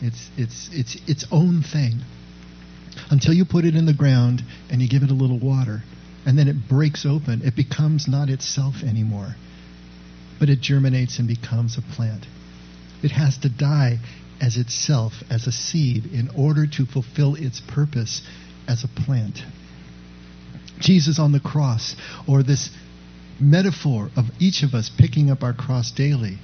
it's 0.00 0.28
it's 0.36 0.68
it's 0.72 0.96
its 1.08 1.24
own 1.30 1.62
thing 1.62 2.00
until 3.10 3.34
you 3.34 3.44
put 3.44 3.64
it 3.64 3.74
in 3.74 3.86
the 3.86 3.94
ground 3.94 4.42
and 4.70 4.80
you 4.80 4.88
give 4.88 5.02
it 5.02 5.10
a 5.10 5.14
little 5.14 5.38
water. 5.38 5.82
And 6.26 6.38
then 6.38 6.48
it 6.48 6.68
breaks 6.68 7.06
open. 7.06 7.42
It 7.42 7.56
becomes 7.56 8.06
not 8.06 8.28
itself 8.28 8.82
anymore, 8.82 9.34
but 10.38 10.48
it 10.48 10.60
germinates 10.60 11.18
and 11.18 11.26
becomes 11.26 11.78
a 11.78 11.82
plant. 11.94 12.26
It 13.02 13.10
has 13.12 13.38
to 13.38 13.48
die 13.48 13.98
as 14.40 14.56
itself, 14.56 15.12
as 15.30 15.46
a 15.46 15.52
seed, 15.52 16.06
in 16.06 16.30
order 16.36 16.66
to 16.66 16.86
fulfill 16.86 17.34
its 17.34 17.60
purpose 17.60 18.22
as 18.68 18.84
a 18.84 18.88
plant. 18.88 19.42
Jesus 20.80 21.18
on 21.18 21.32
the 21.32 21.40
cross, 21.40 21.94
or 22.26 22.42
this 22.42 22.70
metaphor 23.38 24.10
of 24.16 24.26
each 24.38 24.62
of 24.62 24.74
us 24.74 24.90
picking 24.90 25.30
up 25.30 25.42
our 25.42 25.52
cross 25.52 25.90
daily, 25.90 26.38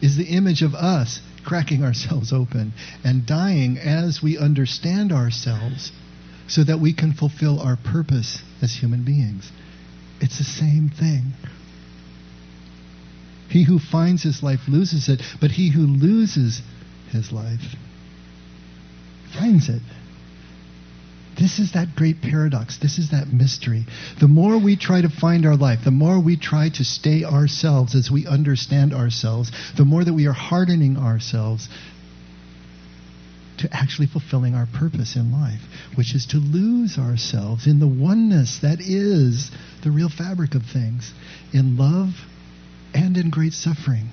is 0.00 0.16
the 0.16 0.24
image 0.24 0.62
of 0.62 0.74
us 0.74 1.20
cracking 1.44 1.84
ourselves 1.84 2.32
open 2.32 2.72
and 3.04 3.26
dying 3.26 3.78
as 3.78 4.22
we 4.22 4.38
understand 4.38 5.12
ourselves 5.12 5.92
so 6.48 6.64
that 6.64 6.80
we 6.80 6.92
can 6.92 7.12
fulfill 7.12 7.60
our 7.60 7.76
purpose 7.76 8.42
as 8.62 8.72
human 8.72 9.04
beings. 9.04 9.50
It's 10.20 10.38
the 10.38 10.44
same 10.44 10.88
thing. 10.88 11.32
He 13.48 13.64
who 13.64 13.78
finds 13.78 14.22
his 14.22 14.42
life 14.42 14.60
loses 14.68 15.08
it, 15.08 15.22
but 15.40 15.52
he 15.52 15.70
who 15.70 15.86
loses 15.86 16.60
his 17.10 17.30
life 17.30 17.76
finds 19.38 19.68
it. 19.68 19.82
This 21.38 21.58
is 21.58 21.72
that 21.72 21.96
great 21.96 22.22
paradox. 22.22 22.78
This 22.78 22.98
is 22.98 23.10
that 23.10 23.32
mystery. 23.32 23.86
The 24.20 24.28
more 24.28 24.58
we 24.58 24.76
try 24.76 25.02
to 25.02 25.08
find 25.08 25.44
our 25.46 25.56
life, 25.56 25.80
the 25.84 25.90
more 25.90 26.20
we 26.20 26.36
try 26.36 26.68
to 26.70 26.84
stay 26.84 27.24
ourselves 27.24 27.94
as 27.94 28.10
we 28.10 28.26
understand 28.26 28.94
ourselves, 28.94 29.50
the 29.76 29.84
more 29.84 30.04
that 30.04 30.12
we 30.12 30.26
are 30.26 30.32
hardening 30.32 30.96
ourselves 30.96 31.68
to 33.58 33.68
actually 33.72 34.06
fulfilling 34.06 34.54
our 34.54 34.66
purpose 34.66 35.16
in 35.16 35.32
life, 35.32 35.60
which 35.94 36.14
is 36.14 36.26
to 36.26 36.38
lose 36.38 36.98
ourselves 36.98 37.66
in 37.66 37.78
the 37.78 37.88
oneness 37.88 38.58
that 38.62 38.80
is 38.80 39.50
the 39.82 39.90
real 39.90 40.08
fabric 40.08 40.54
of 40.54 40.62
things, 40.64 41.12
in 41.52 41.76
love 41.76 42.10
and 42.92 43.16
in 43.16 43.30
great 43.30 43.52
suffering. 43.52 44.08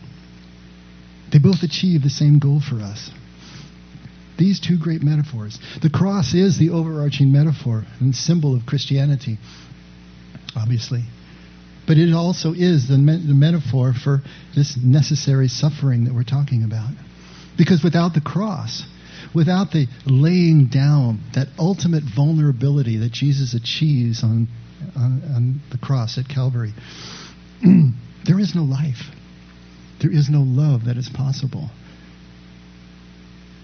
They 1.32 1.40
both 1.40 1.64
achieve 1.64 2.04
the 2.04 2.10
same 2.10 2.40
goal 2.40 2.62
for 2.62 2.82
us. 2.82 3.12
These 4.38 4.60
two 4.60 4.78
great 4.78 5.04
metaphors. 5.04 5.60
The 5.82 5.90
cross 5.90 6.34
is 6.34 6.58
the 6.58 6.70
overarching 6.70 7.32
metaphor 7.32 7.86
and 8.00 8.16
symbol 8.16 8.56
of 8.56 8.66
Christianity, 8.66 9.38
obviously. 10.56 11.04
But 11.88 11.98
it 11.98 12.14
also 12.14 12.54
is 12.54 12.88
the, 12.88 12.98
me- 12.98 13.24
the 13.26 13.34
metaphor 13.34 13.94
for 13.94 14.22
this 14.56 14.78
necessary 14.78 15.48
suffering 15.48 16.06
that 16.06 16.14
we're 16.14 16.24
talking 16.24 16.64
about. 16.64 16.92
Because 17.58 17.84
without 17.84 18.14
the 18.14 18.22
cross, 18.22 18.84
without 19.36 19.72
the 19.72 19.88
laying 20.06 20.68
down, 20.68 21.20
that 21.34 21.48
ultimate 21.60 22.04
vulnerability 22.04 22.98
that 22.98 23.12
Jesus 23.12 23.54
achieves 23.54 24.24
on, 24.24 24.48
on, 24.96 25.22
on 25.36 25.62
the 25.72 25.78
cross 25.78 26.18
at 26.18 26.30
Calvary, 26.30 26.74
there 27.62 28.40
is 28.40 28.56
no 28.56 28.64
life. 28.64 29.04
There 30.02 30.12
is 30.12 30.30
no 30.30 30.42
love 30.42 30.86
that 30.86 30.98
is 30.98 31.10
possible. 31.10 31.70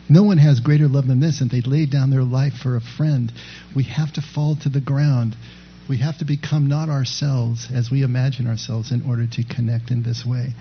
No 0.10 0.24
one 0.24 0.38
has 0.38 0.60
greater 0.62 0.88
love 0.88 1.08
than 1.08 1.20
this, 1.20 1.42
and 1.42 1.52
they 1.52 1.62
laid 1.62 1.92
down 1.92 2.10
their 2.10 2.24
life 2.24 2.54
for 2.54 2.76
a 2.76 2.82
friend. 2.82 3.32
We 3.76 3.84
have 3.84 4.14
to 4.14 4.22
fall 4.22 4.56
to 4.64 4.70
the 4.70 4.80
ground. 4.80 5.36
We 5.90 5.98
have 5.98 6.18
to 6.20 6.26
become 6.26 6.68
not 6.68 6.90
ourselves 6.90 7.68
as 7.74 7.92
we 7.92 8.04
imagine 8.04 8.48
ourselves 8.48 8.92
in 8.92 9.02
order 9.04 9.28
to 9.28 9.44
connect 9.44 9.92
in 9.92 10.04
this 10.04 10.26
way. 10.26 10.54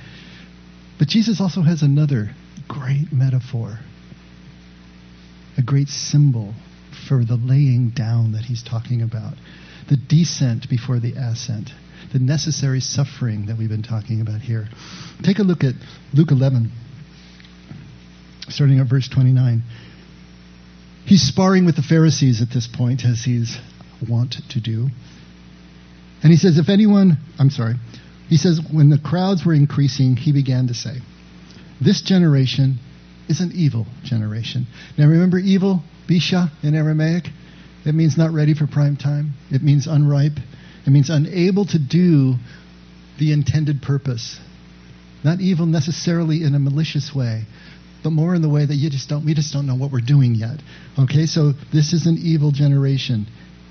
But 0.98 1.08
Jesus 1.08 1.40
also 1.40 1.62
has 1.62 1.82
another 1.82 2.30
great 2.68 3.12
metaphor, 3.12 3.78
a 5.58 5.62
great 5.62 5.88
symbol 5.88 6.54
for 7.08 7.24
the 7.24 7.36
laying 7.36 7.90
down 7.90 8.32
that 8.32 8.44
he's 8.46 8.62
talking 8.62 9.02
about, 9.02 9.34
the 9.88 9.96
descent 9.96 10.68
before 10.68 10.98
the 10.98 11.12
ascent. 11.12 11.70
the 12.12 12.18
necessary 12.18 12.80
suffering 12.80 13.46
that 13.46 13.58
we've 13.58 13.68
been 13.68 13.82
talking 13.82 14.20
about 14.20 14.40
here. 14.40 14.68
Take 15.22 15.38
a 15.38 15.42
look 15.42 15.64
at 15.64 15.74
Luke 16.14 16.30
11, 16.30 16.70
starting 18.48 18.80
at 18.80 18.88
verse 18.88 19.08
29. 19.08 19.62
He's 21.04 21.22
sparring 21.22 21.64
with 21.64 21.76
the 21.76 21.82
Pharisees 21.82 22.42
at 22.42 22.50
this 22.50 22.66
point, 22.66 23.04
as 23.04 23.22
he's 23.24 23.56
wont 24.08 24.36
to 24.50 24.60
do. 24.60 24.88
And 26.22 26.32
he 26.32 26.36
says, 26.36 26.58
If 26.58 26.68
anyone, 26.68 27.18
I'm 27.38 27.50
sorry, 27.50 27.74
he 28.28 28.36
says, 28.36 28.60
when 28.72 28.90
the 28.90 28.98
crowds 28.98 29.44
were 29.44 29.54
increasing, 29.54 30.16
he 30.16 30.32
began 30.32 30.66
to 30.68 30.74
say, 30.74 30.96
This 31.80 32.02
generation 32.02 32.78
is 33.28 33.40
an 33.40 33.52
evil 33.54 33.86
generation. 34.02 34.66
Now 34.98 35.06
remember 35.06 35.38
evil, 35.38 35.82
Bisha 36.08 36.50
in 36.62 36.74
Aramaic? 36.74 37.24
It 37.84 37.94
means 37.94 38.16
not 38.16 38.32
ready 38.32 38.54
for 38.54 38.66
prime 38.66 38.96
time. 38.96 39.34
It 39.50 39.62
means 39.62 39.86
unripe. 39.86 40.38
It 40.86 40.90
means 40.90 41.08
unable 41.08 41.66
to 41.66 41.78
do 41.78 42.34
the 43.18 43.32
intended 43.32 43.82
purpose. 43.82 44.40
Not 45.22 45.40
evil 45.40 45.66
necessarily 45.66 46.42
in 46.42 46.54
a 46.54 46.58
malicious 46.58 47.14
way, 47.14 47.44
but 48.02 48.10
more 48.10 48.34
in 48.34 48.42
the 48.42 48.48
way 48.48 48.64
that 48.64 48.74
you 48.74 48.90
just 48.90 49.08
don't 49.08 49.24
we 49.24 49.34
just 49.34 49.52
don't 49.52 49.66
know 49.66 49.74
what 49.74 49.90
we're 49.90 50.00
doing 50.00 50.34
yet. 50.34 50.60
Okay, 50.98 51.26
so 51.26 51.52
this 51.72 51.92
is 51.92 52.06
an 52.06 52.18
evil 52.18 52.52
generation. 52.52 53.26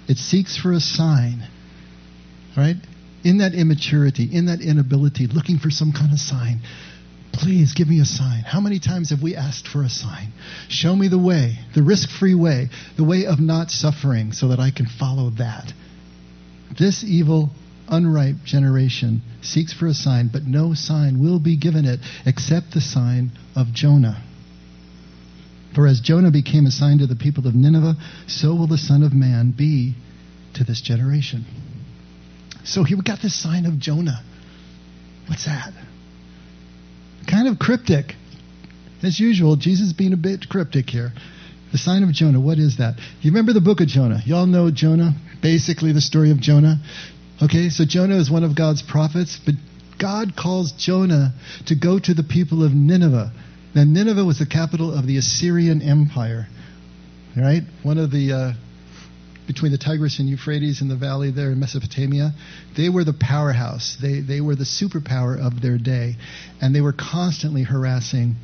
It 0.07 0.17
seeks 0.17 0.57
for 0.57 0.71
a 0.73 0.79
sign. 0.79 1.47
Right? 2.57 2.75
In 3.23 3.39
that 3.39 3.53
immaturity, 3.53 4.29
in 4.31 4.45
that 4.45 4.61
inability, 4.61 5.27
looking 5.27 5.57
for 5.57 5.69
some 5.69 5.91
kind 5.91 6.13
of 6.13 6.19
sign. 6.19 6.61
Please 7.33 7.73
give 7.73 7.89
me 7.89 7.99
a 7.99 8.05
sign. 8.05 8.43
How 8.43 8.61
many 8.61 8.79
times 8.79 9.09
have 9.09 9.21
we 9.21 9.35
asked 9.35 9.67
for 9.67 9.83
a 9.83 9.89
sign? 9.89 10.31
Show 10.69 10.95
me 10.95 11.09
the 11.09 11.17
way, 11.17 11.59
the 11.73 11.83
risk 11.83 12.09
free 12.09 12.35
way, 12.35 12.69
the 12.95 13.03
way 13.03 13.25
of 13.25 13.39
not 13.41 13.71
suffering 13.71 14.31
so 14.31 14.49
that 14.49 14.59
I 14.59 14.71
can 14.71 14.85
follow 14.85 15.31
that. 15.31 15.73
This 16.77 17.03
evil, 17.03 17.49
unripe 17.87 18.43
generation 18.43 19.21
seeks 19.41 19.73
for 19.73 19.87
a 19.87 19.93
sign, 19.93 20.29
but 20.31 20.43
no 20.43 20.73
sign 20.73 21.19
will 21.19 21.39
be 21.39 21.57
given 21.57 21.85
it 21.85 21.99
except 22.25 22.73
the 22.73 22.81
sign 22.81 23.31
of 23.55 23.73
Jonah. 23.73 24.23
For 25.73 25.87
as 25.87 25.99
Jonah 25.99 26.31
became 26.31 26.65
a 26.65 26.71
sign 26.71 26.99
to 26.99 27.07
the 27.07 27.15
people 27.15 27.47
of 27.47 27.53
Nineveh, 27.53 27.95
so 28.27 28.55
will 28.55 28.67
the 28.67 28.77
Son 28.77 29.03
of 29.03 29.13
Man 29.13 29.53
be 29.55 29.95
to 30.53 30.63
this 30.63 30.81
generation. 30.81 31.45
So 32.63 32.83
here 32.83 32.97
we 32.97 33.03
got 33.03 33.21
this 33.21 33.35
sign 33.39 33.65
of 33.65 33.77
Jonah. 33.77 34.23
What's 35.27 35.45
that? 35.45 35.73
Kind 37.29 37.47
of 37.47 37.59
cryptic. 37.59 38.15
As 39.03 39.19
usual, 39.19 39.55
Jesus 39.55 39.93
being 39.93 40.13
a 40.13 40.17
bit 40.17 40.47
cryptic 40.49 40.89
here. 40.89 41.11
The 41.71 41.77
sign 41.77 42.03
of 42.03 42.11
Jonah, 42.11 42.39
what 42.39 42.57
is 42.57 42.77
that? 42.77 42.95
You 43.21 43.31
remember 43.31 43.51
the 43.51 43.61
book 43.61 43.81
of 43.81 43.87
Jonah? 43.87 44.21
Y'all 44.25 44.45
know 44.45 44.71
Jonah? 44.71 45.13
Basically, 45.41 45.91
the 45.91 46.01
story 46.01 46.31
of 46.31 46.39
Jonah. 46.39 46.77
Okay, 47.43 47.69
so 47.69 47.83
Jonah 47.85 48.15
is 48.15 48.31
one 48.31 48.43
of 48.43 48.55
God's 48.55 48.81
prophets, 48.81 49.39
but 49.43 49.55
God 49.99 50.35
calls 50.37 50.71
Jonah 50.71 51.33
to 51.67 51.75
go 51.75 51.99
to 51.99 52.13
the 52.13 52.23
people 52.23 52.63
of 52.63 52.73
Nineveh. 52.73 53.31
Now, 53.73 53.83
Nineveh 53.83 54.23
was 54.23 54.39
the 54.39 54.45
capital 54.45 54.97
of 54.97 55.05
the 55.05 55.17
Assyrian 55.17 55.81
Empire, 55.81 56.47
right? 57.35 57.63
One 57.83 57.97
of 57.97 58.09
the 58.09 58.31
uh, 58.31 58.53
between 59.47 59.71
the 59.71 59.77
Tigris 59.77 60.19
and 60.19 60.27
Euphrates 60.27 60.81
in 60.81 60.87
the 60.87 60.95
valley 60.95 61.31
there 61.31 61.51
in 61.51 61.59
Mesopotamia, 61.59 62.31
they 62.75 62.89
were 62.89 63.03
the 63.03 63.13
powerhouse. 63.13 63.97
They, 64.01 64.21
they 64.21 64.41
were 64.41 64.55
the 64.55 64.63
superpower 64.63 65.39
of 65.39 65.61
their 65.61 65.77
day. 65.77 66.15
And 66.61 66.73
they 66.73 66.81
were 66.81 66.93
constantly 66.93 67.63
harassing 67.63 68.35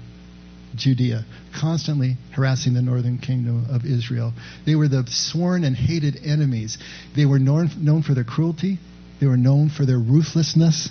Judea, 0.76 1.26
constantly 1.60 2.18
harassing 2.32 2.74
the 2.74 2.82
northern 2.82 3.18
kingdom 3.18 3.66
of 3.70 3.86
Israel. 3.86 4.34
They 4.66 4.76
were 4.76 4.88
the 4.88 5.06
sworn 5.10 5.64
and 5.64 5.76
hated 5.76 6.20
enemies. 6.24 6.78
They 7.16 7.26
were 7.26 7.40
known, 7.40 7.70
known 7.78 8.04
for 8.04 8.14
their 8.14 8.24
cruelty, 8.24 8.80
they 9.20 9.28
were 9.28 9.38
known 9.38 9.70
for 9.70 9.86
their 9.86 10.00
ruthlessness. 10.00 10.90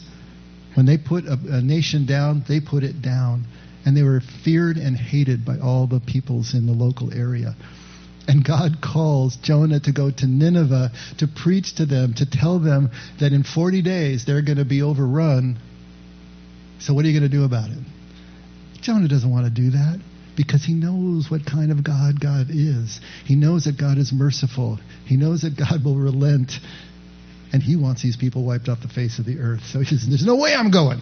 When 0.74 0.86
they 0.86 0.98
put 0.98 1.24
a, 1.24 1.38
a 1.50 1.60
nation 1.60 2.06
down, 2.06 2.44
they 2.48 2.60
put 2.60 2.84
it 2.84 3.02
down. 3.02 3.44
And 3.84 3.96
they 3.96 4.02
were 4.02 4.20
feared 4.44 4.76
and 4.76 4.96
hated 4.96 5.44
by 5.44 5.58
all 5.58 5.86
the 5.86 6.00
peoples 6.00 6.54
in 6.54 6.66
the 6.66 6.72
local 6.72 7.12
area. 7.12 7.56
And 8.28 8.44
God 8.44 8.80
calls 8.80 9.36
Jonah 9.36 9.80
to 9.80 9.92
go 9.92 10.10
to 10.10 10.26
Nineveh 10.26 10.92
to 11.18 11.26
preach 11.26 11.74
to 11.76 11.86
them, 11.86 12.14
to 12.14 12.26
tell 12.26 12.60
them 12.60 12.90
that 13.18 13.32
in 13.32 13.42
40 13.42 13.82
days 13.82 14.24
they're 14.24 14.42
going 14.42 14.58
to 14.58 14.64
be 14.64 14.82
overrun. 14.82 15.58
So, 16.78 16.94
what 16.94 17.04
are 17.04 17.08
you 17.08 17.18
going 17.18 17.28
to 17.28 17.36
do 17.36 17.44
about 17.44 17.70
it? 17.70 17.78
Jonah 18.91 19.07
doesn't 19.07 19.30
want 19.30 19.47
to 19.47 19.51
do 19.53 19.70
that 19.70 20.01
because 20.36 20.64
he 20.64 20.74
knows 20.74 21.30
what 21.30 21.47
kind 21.47 21.70
of 21.70 21.84
God 21.84 22.20
God 22.20 22.49
is. 22.51 23.01
He 23.24 23.36
knows 23.36 23.66
that 23.66 23.78
God 23.78 23.99
is 23.99 24.12
merciful, 24.12 24.80
he 25.07 25.16
knows 25.16 25.43
that 25.43 25.57
God 25.57 25.84
will 25.84 25.95
relent, 25.95 26.55
and 27.53 27.62
he 27.62 27.76
wants 27.76 28.03
these 28.03 28.16
people 28.16 28.45
wiped 28.45 28.68
off 28.68 28.80
the 28.82 28.88
face 28.88 29.20
of 29.20 29.26
the 29.26 29.38
earth. 29.38 29.61
So, 29.66 29.78
he 29.78 29.84
says, 29.84 30.09
There's 30.09 30.26
no 30.26 30.34
way 30.34 30.55
I'm 30.55 30.72
going. 30.72 31.01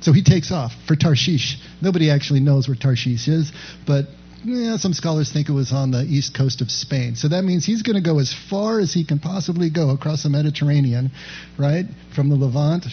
So 0.00 0.12
he 0.12 0.24
takes 0.24 0.50
off 0.50 0.72
for 0.88 0.96
Tarshish. 0.96 1.56
Nobody 1.80 2.10
actually 2.10 2.40
knows 2.40 2.66
where 2.66 2.76
Tarshish 2.76 3.28
is, 3.28 3.52
but 3.86 4.06
yeah, 4.44 4.76
some 4.76 4.92
scholars 4.92 5.32
think 5.32 5.48
it 5.48 5.52
was 5.52 5.72
on 5.72 5.92
the 5.92 6.02
east 6.02 6.36
coast 6.36 6.62
of 6.62 6.70
Spain. 6.70 7.14
So 7.14 7.28
that 7.28 7.44
means 7.44 7.64
he's 7.64 7.82
going 7.82 7.94
to 7.94 8.02
go 8.02 8.18
as 8.18 8.34
far 8.50 8.80
as 8.80 8.92
he 8.92 9.06
can 9.06 9.20
possibly 9.20 9.70
go 9.70 9.90
across 9.90 10.24
the 10.24 10.30
Mediterranean, 10.30 11.12
right? 11.58 11.84
From 12.14 12.28
the 12.28 12.34
Levant, 12.34 12.86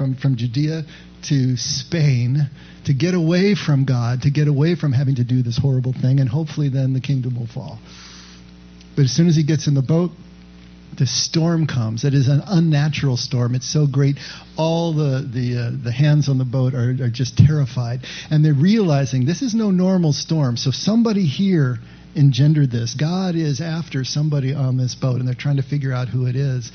from, 0.00 0.14
from 0.14 0.36
Judea 0.36 0.84
to 1.28 1.56
Spain, 1.58 2.48
to 2.86 2.94
get 2.94 3.12
away 3.12 3.54
from 3.54 3.84
God, 3.84 4.22
to 4.22 4.30
get 4.30 4.48
away 4.48 4.74
from 4.74 4.92
having 4.92 5.16
to 5.16 5.24
do 5.24 5.42
this 5.42 5.58
horrible 5.58 5.92
thing, 5.92 6.20
and 6.20 6.26
hopefully 6.26 6.70
then 6.70 6.94
the 6.94 7.02
kingdom 7.02 7.38
will 7.38 7.46
fall. 7.46 7.78
But 8.96 9.04
as 9.04 9.10
soon 9.10 9.28
as 9.28 9.36
he 9.36 9.42
gets 9.42 9.68
in 9.68 9.74
the 9.74 9.82
boat, 9.82 10.12
the 10.96 11.04
storm 11.06 11.66
comes. 11.66 12.04
It 12.04 12.14
is 12.14 12.28
an 12.28 12.40
unnatural 12.46 13.18
storm. 13.18 13.54
It's 13.54 13.70
so 13.70 13.86
great. 13.86 14.16
All 14.56 14.94
the 14.94 15.20
the 15.20 15.58
uh, 15.58 15.84
the 15.84 15.92
hands 15.92 16.30
on 16.30 16.38
the 16.38 16.46
boat 16.46 16.72
are, 16.72 16.96
are 17.04 17.10
just 17.10 17.36
terrified, 17.36 18.00
and 18.30 18.42
they're 18.42 18.54
realizing 18.54 19.26
this 19.26 19.42
is 19.42 19.54
no 19.54 19.70
normal 19.70 20.14
storm. 20.14 20.56
So 20.56 20.70
somebody 20.70 21.26
here 21.26 21.76
engendered 22.16 22.70
this. 22.70 22.94
God 22.94 23.34
is 23.34 23.60
after 23.60 24.02
somebody 24.02 24.54
on 24.54 24.78
this 24.78 24.94
boat, 24.94 25.20
and 25.20 25.28
they're 25.28 25.34
trying 25.34 25.58
to 25.58 25.62
figure 25.62 25.92
out 25.92 26.08
who 26.08 26.26
it 26.26 26.36
is. 26.36 26.72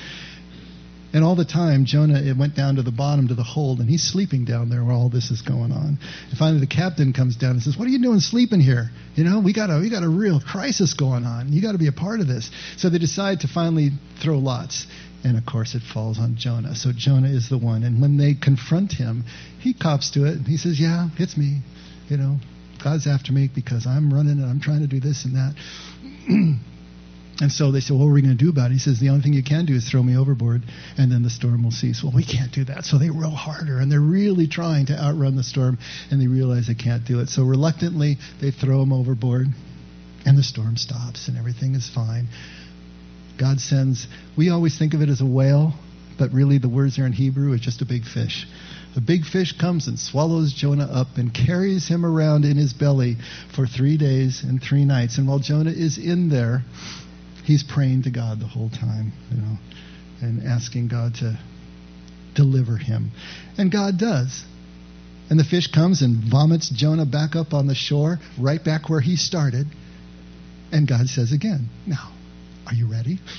And 1.15 1.23
all 1.23 1.37
the 1.37 1.45
time, 1.45 1.85
Jonah 1.85 2.19
it 2.19 2.35
went 2.35 2.57
down 2.57 2.75
to 2.75 2.81
the 2.81 2.91
bottom 2.91 3.29
to 3.29 3.35
the 3.35 3.41
hold, 3.41 3.79
and 3.79 3.89
he's 3.89 4.03
sleeping 4.03 4.43
down 4.43 4.67
there 4.67 4.83
while 4.83 4.97
all 4.97 5.09
this 5.09 5.31
is 5.31 5.41
going 5.41 5.71
on. 5.71 5.97
And 6.29 6.37
finally, 6.37 6.59
the 6.59 6.67
captain 6.67 7.13
comes 7.13 7.37
down 7.37 7.51
and 7.51 7.63
says, 7.63 7.77
"What 7.77 7.87
are 7.87 7.91
you 7.91 8.01
doing 8.01 8.19
sleeping 8.19 8.59
here? 8.59 8.91
You 9.15 9.23
know, 9.23 9.39
we 9.39 9.53
got 9.53 9.69
a 9.69 9.79
we 9.79 9.89
got 9.89 10.03
a 10.03 10.09
real 10.09 10.41
crisis 10.41 10.93
going 10.93 11.23
on. 11.23 11.53
You 11.53 11.61
got 11.61 11.71
to 11.71 11.77
be 11.77 11.87
a 11.87 11.93
part 11.93 12.19
of 12.19 12.27
this." 12.27 12.51
So 12.75 12.89
they 12.89 12.97
decide 12.97 13.39
to 13.39 13.47
finally 13.47 13.91
throw 14.21 14.39
lots, 14.39 14.87
and 15.23 15.37
of 15.37 15.45
course, 15.45 15.73
it 15.73 15.83
falls 15.83 16.19
on 16.19 16.35
Jonah. 16.35 16.75
So 16.75 16.91
Jonah 16.91 17.29
is 17.29 17.47
the 17.47 17.57
one. 17.57 17.83
And 17.83 18.01
when 18.01 18.17
they 18.17 18.33
confront 18.33 18.91
him, 18.91 19.23
he 19.59 19.73
cops 19.73 20.11
to 20.11 20.25
it, 20.25 20.33
and 20.33 20.45
he 20.45 20.57
says, 20.57 20.81
"Yeah, 20.81 21.07
it's 21.17 21.37
me. 21.37 21.61
You 22.09 22.17
know, 22.17 22.39
God's 22.83 23.07
after 23.07 23.31
me 23.31 23.49
because 23.55 23.87
I'm 23.87 24.13
running 24.13 24.41
and 24.41 24.45
I'm 24.45 24.59
trying 24.59 24.81
to 24.81 24.87
do 24.87 24.99
this 24.99 25.23
and 25.23 25.35
that." 25.37 26.59
And 27.41 27.51
so 27.51 27.71
they 27.71 27.81
said, 27.81 27.97
What 27.97 28.05
are 28.05 28.13
we 28.13 28.21
going 28.21 28.37
to 28.37 28.43
do 28.43 28.49
about 28.49 28.71
it? 28.71 28.73
He 28.73 28.79
says, 28.79 28.99
The 28.99 29.09
only 29.09 29.21
thing 29.21 29.33
you 29.33 29.43
can 29.43 29.65
do 29.65 29.73
is 29.73 29.89
throw 29.89 30.01
me 30.01 30.17
overboard, 30.17 30.63
and 30.97 31.11
then 31.11 31.21
the 31.21 31.29
storm 31.29 31.63
will 31.63 31.71
cease. 31.71 32.01
Well, 32.01 32.13
we 32.15 32.23
can't 32.23 32.51
do 32.51 32.63
that. 32.65 32.85
So 32.85 32.97
they 32.97 33.09
row 33.09 33.29
harder, 33.29 33.79
and 33.79 33.91
they're 33.91 33.99
really 33.99 34.47
trying 34.47 34.85
to 34.87 34.93
outrun 34.97 35.35
the 35.35 35.43
storm, 35.43 35.77
and 36.11 36.21
they 36.21 36.27
realize 36.27 36.67
they 36.67 36.75
can't 36.75 37.05
do 37.05 37.19
it. 37.19 37.27
So 37.27 37.43
reluctantly, 37.43 38.17
they 38.39 38.51
throw 38.51 38.81
him 38.81 38.93
overboard, 38.93 39.47
and 40.25 40.37
the 40.37 40.43
storm 40.43 40.77
stops, 40.77 41.27
and 41.27 41.37
everything 41.37 41.75
is 41.75 41.89
fine. 41.89 42.29
God 43.37 43.59
sends, 43.59 44.07
we 44.37 44.49
always 44.49 44.79
think 44.79 44.93
of 44.93 45.01
it 45.01 45.09
as 45.09 45.19
a 45.19 45.25
whale, 45.25 45.73
but 46.17 46.31
really 46.31 46.57
the 46.57 46.69
words 46.69 46.97
are 46.99 47.05
in 47.05 47.11
Hebrew 47.11 47.51
is 47.51 47.59
just 47.59 47.81
a 47.81 47.85
big 47.85 48.05
fish. 48.05 48.47
A 48.95 49.01
big 49.01 49.25
fish 49.25 49.57
comes 49.57 49.89
and 49.89 49.99
swallows 49.99 50.53
Jonah 50.53 50.85
up 50.85 51.17
and 51.17 51.33
carries 51.33 51.85
him 51.85 52.05
around 52.05 52.45
in 52.45 52.55
his 52.55 52.71
belly 52.71 53.17
for 53.53 53.67
three 53.67 53.97
days 53.97 54.41
and 54.41 54.63
three 54.63 54.85
nights. 54.85 55.17
And 55.17 55.27
while 55.27 55.39
Jonah 55.39 55.71
is 55.71 55.97
in 55.97 56.29
there, 56.29 56.63
he's 57.45 57.63
praying 57.63 58.03
to 58.03 58.11
God 58.11 58.39
the 58.39 58.47
whole 58.47 58.69
time, 58.69 59.13
you 59.31 59.37
know, 59.37 59.57
and 60.21 60.45
asking 60.45 60.87
God 60.87 61.15
to 61.15 61.39
deliver 62.33 62.75
him. 62.77 63.11
And 63.57 63.71
God 63.71 63.97
does. 63.97 64.43
And 65.29 65.39
the 65.39 65.43
fish 65.43 65.71
comes 65.71 66.01
and 66.01 66.17
vomits 66.29 66.69
Jonah 66.69 67.05
back 67.05 67.35
up 67.35 67.53
on 67.53 67.67
the 67.67 67.75
shore, 67.75 68.19
right 68.39 68.63
back 68.63 68.89
where 68.89 69.01
he 69.01 69.15
started. 69.15 69.67
And 70.71 70.87
God 70.87 71.07
says 71.07 71.31
again, 71.31 71.69
Now, 71.87 72.11
are 72.67 72.73
you 72.73 72.91
ready? 72.91 73.19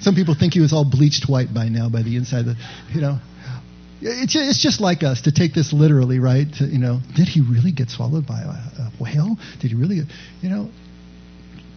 Some 0.00 0.14
people 0.14 0.34
think 0.34 0.54
he 0.54 0.60
was 0.60 0.72
all 0.72 0.84
bleached 0.88 1.28
white 1.28 1.52
by 1.52 1.68
now 1.68 1.88
by 1.88 2.02
the 2.02 2.16
inside. 2.16 2.46
Of 2.46 2.56
the, 2.56 2.56
you 2.92 3.00
know, 3.00 3.18
it's, 4.00 4.36
it's 4.36 4.62
just 4.62 4.80
like 4.80 5.02
us 5.02 5.22
to 5.22 5.32
take 5.32 5.54
this 5.54 5.72
literally, 5.72 6.18
right? 6.18 6.46
To, 6.58 6.64
you 6.64 6.78
know, 6.78 7.00
did 7.16 7.28
he 7.28 7.40
really 7.40 7.72
get 7.72 7.90
swallowed 7.90 8.26
by 8.26 8.40
a, 8.40 8.82
a 8.82 8.92
whale? 9.00 9.36
Did 9.60 9.70
he 9.70 9.76
really? 9.76 10.00
you 10.40 10.48
know, 10.48 10.70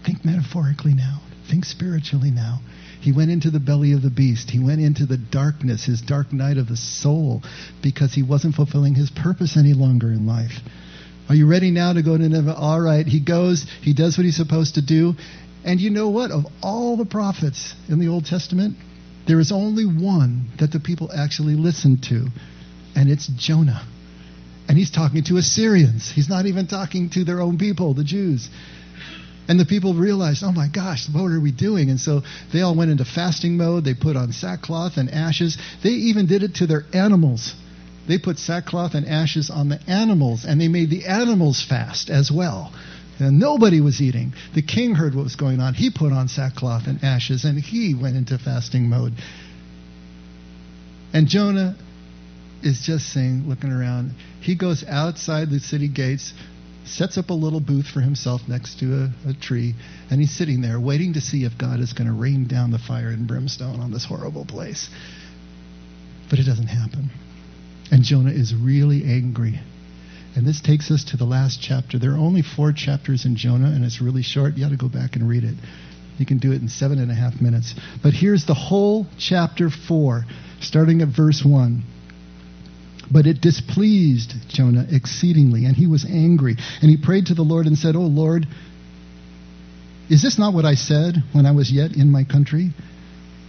think 0.05 0.23
metaphorically 0.25 0.93
now. 0.93 1.21
Think 1.49 1.65
spiritually 1.65 2.31
now. 2.31 2.59
He 3.01 3.11
went 3.11 3.31
into 3.31 3.49
the 3.49 3.59
belly 3.59 3.93
of 3.93 4.03
the 4.03 4.11
beast. 4.11 4.51
He 4.51 4.59
went 4.63 4.79
into 4.79 5.07
the 5.07 5.17
darkness, 5.17 5.85
his 5.85 6.01
dark 6.01 6.31
night 6.31 6.57
of 6.57 6.67
the 6.67 6.77
soul, 6.77 7.41
because 7.81 8.13
he 8.13 8.21
wasn't 8.21 8.53
fulfilling 8.53 8.93
his 8.93 9.09
purpose 9.09 9.57
any 9.57 9.73
longer 9.73 10.07
in 10.11 10.27
life. 10.27 10.53
Are 11.27 11.35
you 11.35 11.47
ready 11.47 11.71
now 11.71 11.93
to 11.93 12.03
go 12.03 12.15
to 12.15 12.23
Nineveh? 12.23 12.53
All 12.55 12.79
right. 12.79 13.05
He 13.05 13.19
goes, 13.19 13.65
he 13.81 13.93
does 13.93 14.17
what 14.17 14.25
he's 14.25 14.37
supposed 14.37 14.75
to 14.75 14.81
do, 14.85 15.15
And 15.63 15.79
you 15.79 15.89
know 15.89 16.09
what? 16.09 16.31
Of 16.31 16.45
all 16.61 16.97
the 16.97 17.05
prophets 17.05 17.75
in 17.87 17.99
the 17.99 18.07
Old 18.07 18.25
Testament, 18.25 18.77
there 19.27 19.39
is 19.39 19.51
only 19.51 19.85
one 19.85 20.49
that 20.59 20.71
the 20.71 20.79
people 20.79 21.11
actually 21.11 21.55
listened 21.55 22.03
to, 22.03 22.27
and 22.95 23.09
it's 23.09 23.27
Jonah. 23.27 23.85
And 24.67 24.77
he's 24.77 24.91
talking 24.91 25.23
to 25.25 25.37
Assyrians. 25.37 26.11
He's 26.11 26.29
not 26.29 26.45
even 26.45 26.67
talking 26.67 27.09
to 27.11 27.23
their 27.23 27.41
own 27.41 27.57
people, 27.57 27.93
the 27.93 28.03
Jews. 28.03 28.49
And 29.47 29.59
the 29.59 29.65
people 29.65 29.93
realized, 29.93 30.43
oh 30.43 30.51
my 30.51 30.67
gosh, 30.69 31.07
what 31.11 31.31
are 31.31 31.41
we 31.41 31.51
doing? 31.51 31.89
And 31.89 31.99
so 31.99 32.21
they 32.53 32.61
all 32.61 32.75
went 32.75 32.91
into 32.91 33.03
fasting 33.03 33.57
mode. 33.57 33.83
They 33.83 33.93
put 33.93 34.15
on 34.15 34.31
sackcloth 34.31 34.97
and 34.97 35.09
ashes. 35.09 35.57
They 35.83 35.89
even 35.89 36.25
did 36.25 36.43
it 36.43 36.55
to 36.55 36.67
their 36.67 36.85
animals. 36.93 37.53
They 38.07 38.17
put 38.17 38.39
sackcloth 38.39 38.93
and 38.93 39.05
ashes 39.07 39.49
on 39.49 39.69
the 39.69 39.79
animals, 39.87 40.45
and 40.45 40.59
they 40.59 40.67
made 40.67 40.89
the 40.89 41.05
animals 41.05 41.61
fast 41.61 42.09
as 42.09 42.31
well. 42.31 42.73
And 43.21 43.39
nobody 43.39 43.81
was 43.81 44.01
eating. 44.01 44.33
The 44.55 44.63
king 44.63 44.95
heard 44.95 45.13
what 45.13 45.23
was 45.23 45.35
going 45.35 45.59
on. 45.59 45.75
He 45.75 45.91
put 45.91 46.11
on 46.11 46.27
sackcloth 46.27 46.87
and 46.87 47.03
ashes, 47.03 47.45
and 47.45 47.59
he 47.59 47.93
went 47.93 48.17
into 48.17 48.37
fasting 48.39 48.89
mode. 48.89 49.13
And 51.13 51.27
Jonah 51.27 51.75
is 52.63 52.81
just 52.81 53.13
saying, 53.13 53.43
looking 53.47 53.71
around. 53.71 54.15
He 54.41 54.55
goes 54.55 54.83
outside 54.87 55.51
the 55.51 55.59
city 55.59 55.87
gates, 55.87 56.33
sets 56.83 57.15
up 57.15 57.29
a 57.29 57.33
little 57.33 57.59
booth 57.59 57.85
for 57.85 58.01
himself 58.01 58.41
next 58.47 58.79
to 58.79 59.03
a, 59.25 59.29
a 59.29 59.33
tree, 59.35 59.75
and 60.09 60.19
he's 60.19 60.35
sitting 60.35 60.61
there 60.61 60.79
waiting 60.79 61.13
to 61.13 61.21
see 61.21 61.43
if 61.43 61.55
God 61.59 61.79
is 61.79 61.93
going 61.93 62.07
to 62.07 62.13
rain 62.13 62.47
down 62.47 62.71
the 62.71 62.79
fire 62.79 63.09
and 63.09 63.27
brimstone 63.27 63.79
on 63.79 63.91
this 63.91 64.05
horrible 64.05 64.45
place. 64.45 64.89
But 66.31 66.39
it 66.39 66.45
doesn't 66.45 66.67
happen. 66.67 67.11
And 67.91 68.03
Jonah 68.03 68.31
is 68.31 68.55
really 68.55 69.03
angry. 69.03 69.59
And 70.35 70.47
this 70.47 70.61
takes 70.61 70.89
us 70.91 71.03
to 71.05 71.17
the 71.17 71.25
last 71.25 71.59
chapter. 71.61 71.99
There 71.99 72.11
are 72.11 72.17
only 72.17 72.41
four 72.41 72.71
chapters 72.71 73.25
in 73.25 73.35
Jonah, 73.35 73.67
and 73.67 73.83
it's 73.83 74.01
really 74.01 74.23
short. 74.23 74.55
You 74.55 74.65
ought 74.65 74.69
to 74.69 74.77
go 74.77 74.89
back 74.89 75.15
and 75.15 75.27
read 75.27 75.43
it. 75.43 75.55
You 76.17 76.25
can 76.25 76.37
do 76.37 76.51
it 76.51 76.61
in 76.61 76.69
seven 76.69 76.99
and 76.99 77.11
a 77.11 77.15
half 77.15 77.41
minutes. 77.41 77.75
But 78.01 78.13
here's 78.13 78.45
the 78.45 78.53
whole 78.53 79.07
chapter 79.17 79.69
four, 79.69 80.25
starting 80.61 81.01
at 81.01 81.09
verse 81.09 81.43
one. 81.43 81.83
But 83.11 83.27
it 83.27 83.41
displeased 83.41 84.33
Jonah 84.47 84.87
exceedingly, 84.89 85.65
and 85.65 85.75
he 85.75 85.87
was 85.87 86.05
angry. 86.05 86.55
And 86.81 86.89
he 86.89 86.97
prayed 86.97 87.25
to 87.25 87.33
the 87.33 87.41
Lord 87.41 87.65
and 87.65 87.77
said, 87.77 87.95
O 87.97 88.01
Lord, 88.01 88.47
is 90.09 90.21
this 90.21 90.39
not 90.39 90.53
what 90.53 90.63
I 90.63 90.75
said 90.75 91.15
when 91.33 91.45
I 91.45 91.51
was 91.51 91.71
yet 91.71 91.95
in 91.95 92.09
my 92.09 92.23
country? 92.23 92.69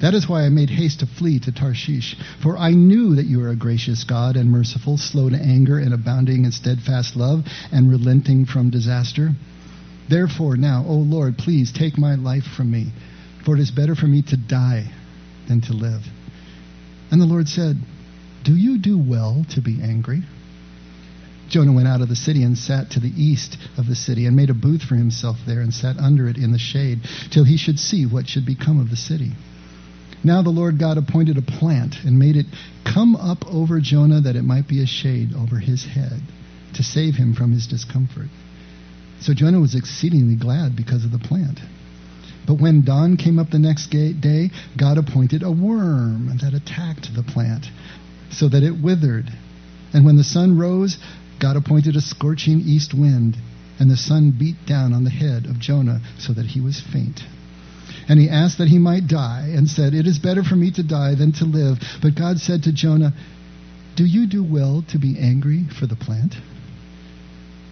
That 0.02 0.14
is 0.14 0.28
why 0.28 0.42
I 0.42 0.48
made 0.48 0.68
haste 0.68 0.98
to 1.00 1.06
flee 1.06 1.38
to 1.38 1.52
Tarshish. 1.52 2.16
For 2.42 2.58
I 2.58 2.72
knew 2.72 3.14
that 3.14 3.26
you 3.26 3.40
are 3.44 3.50
a 3.50 3.56
gracious 3.56 4.02
God 4.02 4.36
and 4.36 4.50
merciful, 4.50 4.98
slow 4.98 5.30
to 5.30 5.36
anger 5.36 5.78
and 5.78 5.94
abounding 5.94 6.44
in 6.44 6.50
steadfast 6.50 7.14
love 7.14 7.44
and 7.70 7.88
relenting 7.88 8.44
from 8.44 8.68
disaster. 8.68 9.30
Therefore, 10.10 10.56
now, 10.56 10.84
O 10.88 10.94
Lord, 10.94 11.38
please 11.38 11.70
take 11.70 11.96
my 11.96 12.16
life 12.16 12.42
from 12.42 12.68
me, 12.68 12.88
for 13.44 13.54
it 13.54 13.60
is 13.60 13.70
better 13.70 13.94
for 13.94 14.08
me 14.08 14.22
to 14.22 14.36
die 14.36 14.90
than 15.46 15.60
to 15.62 15.72
live. 15.72 16.02
And 17.12 17.20
the 17.20 17.26
Lord 17.26 17.48
said, 17.48 17.76
Do 18.42 18.56
you 18.56 18.78
do 18.78 18.98
well 18.98 19.46
to 19.50 19.60
be 19.60 19.80
angry? 19.80 20.22
Jonah 21.48 21.72
went 21.72 21.86
out 21.86 22.00
of 22.00 22.08
the 22.08 22.16
city 22.16 22.42
and 22.42 22.58
sat 22.58 22.90
to 22.90 23.00
the 23.00 23.12
east 23.16 23.56
of 23.78 23.86
the 23.86 23.94
city 23.94 24.26
and 24.26 24.34
made 24.34 24.50
a 24.50 24.54
booth 24.54 24.82
for 24.82 24.96
himself 24.96 25.36
there 25.46 25.60
and 25.60 25.72
sat 25.72 25.96
under 25.98 26.26
it 26.26 26.38
in 26.38 26.50
the 26.50 26.58
shade 26.58 26.98
till 27.30 27.44
he 27.44 27.56
should 27.56 27.78
see 27.78 28.04
what 28.04 28.26
should 28.26 28.46
become 28.46 28.80
of 28.80 28.90
the 28.90 28.96
city. 28.96 29.30
Now 30.24 30.42
the 30.42 30.50
Lord 30.50 30.78
God 30.78 30.98
appointed 30.98 31.36
a 31.36 31.42
plant 31.42 31.96
and 32.04 32.18
made 32.18 32.36
it 32.36 32.46
come 32.84 33.16
up 33.16 33.44
over 33.46 33.80
Jonah 33.80 34.20
that 34.20 34.36
it 34.36 34.42
might 34.42 34.68
be 34.68 34.82
a 34.82 34.86
shade 34.86 35.34
over 35.34 35.58
his 35.58 35.84
head 35.84 36.20
to 36.74 36.82
save 36.82 37.14
him 37.16 37.34
from 37.34 37.52
his 37.52 37.66
discomfort. 37.66 38.28
So 39.20 39.34
Jonah 39.34 39.60
was 39.60 39.74
exceedingly 39.74 40.36
glad 40.36 40.76
because 40.76 41.04
of 41.04 41.12
the 41.12 41.18
plant. 41.18 41.60
But 42.46 42.60
when 42.60 42.84
dawn 42.84 43.16
came 43.16 43.38
up 43.38 43.50
the 43.50 43.58
next 43.58 43.88
day, 43.88 44.50
God 44.76 44.98
appointed 44.98 45.42
a 45.42 45.50
worm 45.50 46.38
that 46.42 46.54
attacked 46.54 47.14
the 47.14 47.22
plant 47.22 47.66
so 48.30 48.48
that 48.48 48.62
it 48.62 48.82
withered. 48.82 49.26
And 49.92 50.04
when 50.04 50.16
the 50.16 50.24
sun 50.24 50.58
rose, 50.58 50.98
God 51.38 51.56
appointed 51.56 51.96
a 51.96 52.00
scorching 52.00 52.60
east 52.60 52.94
wind, 52.94 53.36
and 53.78 53.90
the 53.90 53.96
sun 53.96 54.34
beat 54.36 54.66
down 54.66 54.92
on 54.92 55.04
the 55.04 55.10
head 55.10 55.46
of 55.46 55.58
Jonah 55.58 56.00
so 56.18 56.32
that 56.32 56.46
he 56.46 56.60
was 56.60 56.80
faint. 56.80 57.22
And 58.12 58.20
he 58.20 58.28
asked 58.28 58.58
that 58.58 58.68
he 58.68 58.78
might 58.78 59.06
die, 59.06 59.52
and 59.56 59.66
said, 59.66 59.94
It 59.94 60.06
is 60.06 60.18
better 60.18 60.42
for 60.42 60.54
me 60.54 60.70
to 60.72 60.82
die 60.82 61.14
than 61.14 61.32
to 61.32 61.46
live. 61.46 61.78
But 62.02 62.14
God 62.14 62.40
said 62.40 62.64
to 62.64 62.70
Jonah, 62.70 63.14
Do 63.96 64.04
you 64.04 64.26
do 64.26 64.44
well 64.44 64.84
to 64.88 64.98
be 64.98 65.18
angry 65.18 65.64
for 65.80 65.86
the 65.86 65.96
plant? 65.96 66.34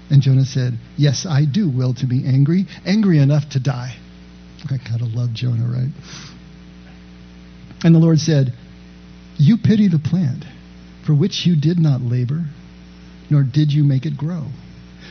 And 0.09 0.23
Jonah 0.23 0.47
said, 0.47 0.79
Yes, 0.97 1.27
I 1.27 1.45
do 1.45 1.69
will 1.69 1.93
to 1.93 2.07
be 2.07 2.25
angry, 2.25 2.65
angry 2.87 3.19
enough 3.19 3.51
to 3.51 3.61
die. 3.61 3.97
I 4.71 4.79
gotta 4.79 5.05
love 5.05 5.35
Jonah, 5.35 5.67
right? 5.67 5.93
And 7.85 7.95
the 7.95 7.99
Lord 7.99 8.19
said, 8.19 8.55
You 9.37 9.59
pity 9.59 9.89
the 9.89 9.99
plant, 9.99 10.47
for 11.05 11.13
which 11.13 11.45
you 11.45 11.55
did 11.55 11.79
not 11.79 12.01
labor, 12.01 12.47
nor 13.29 13.43
did 13.43 13.75
you 13.75 13.85
make 13.85 14.07
it 14.07 14.17
grow, 14.17 14.47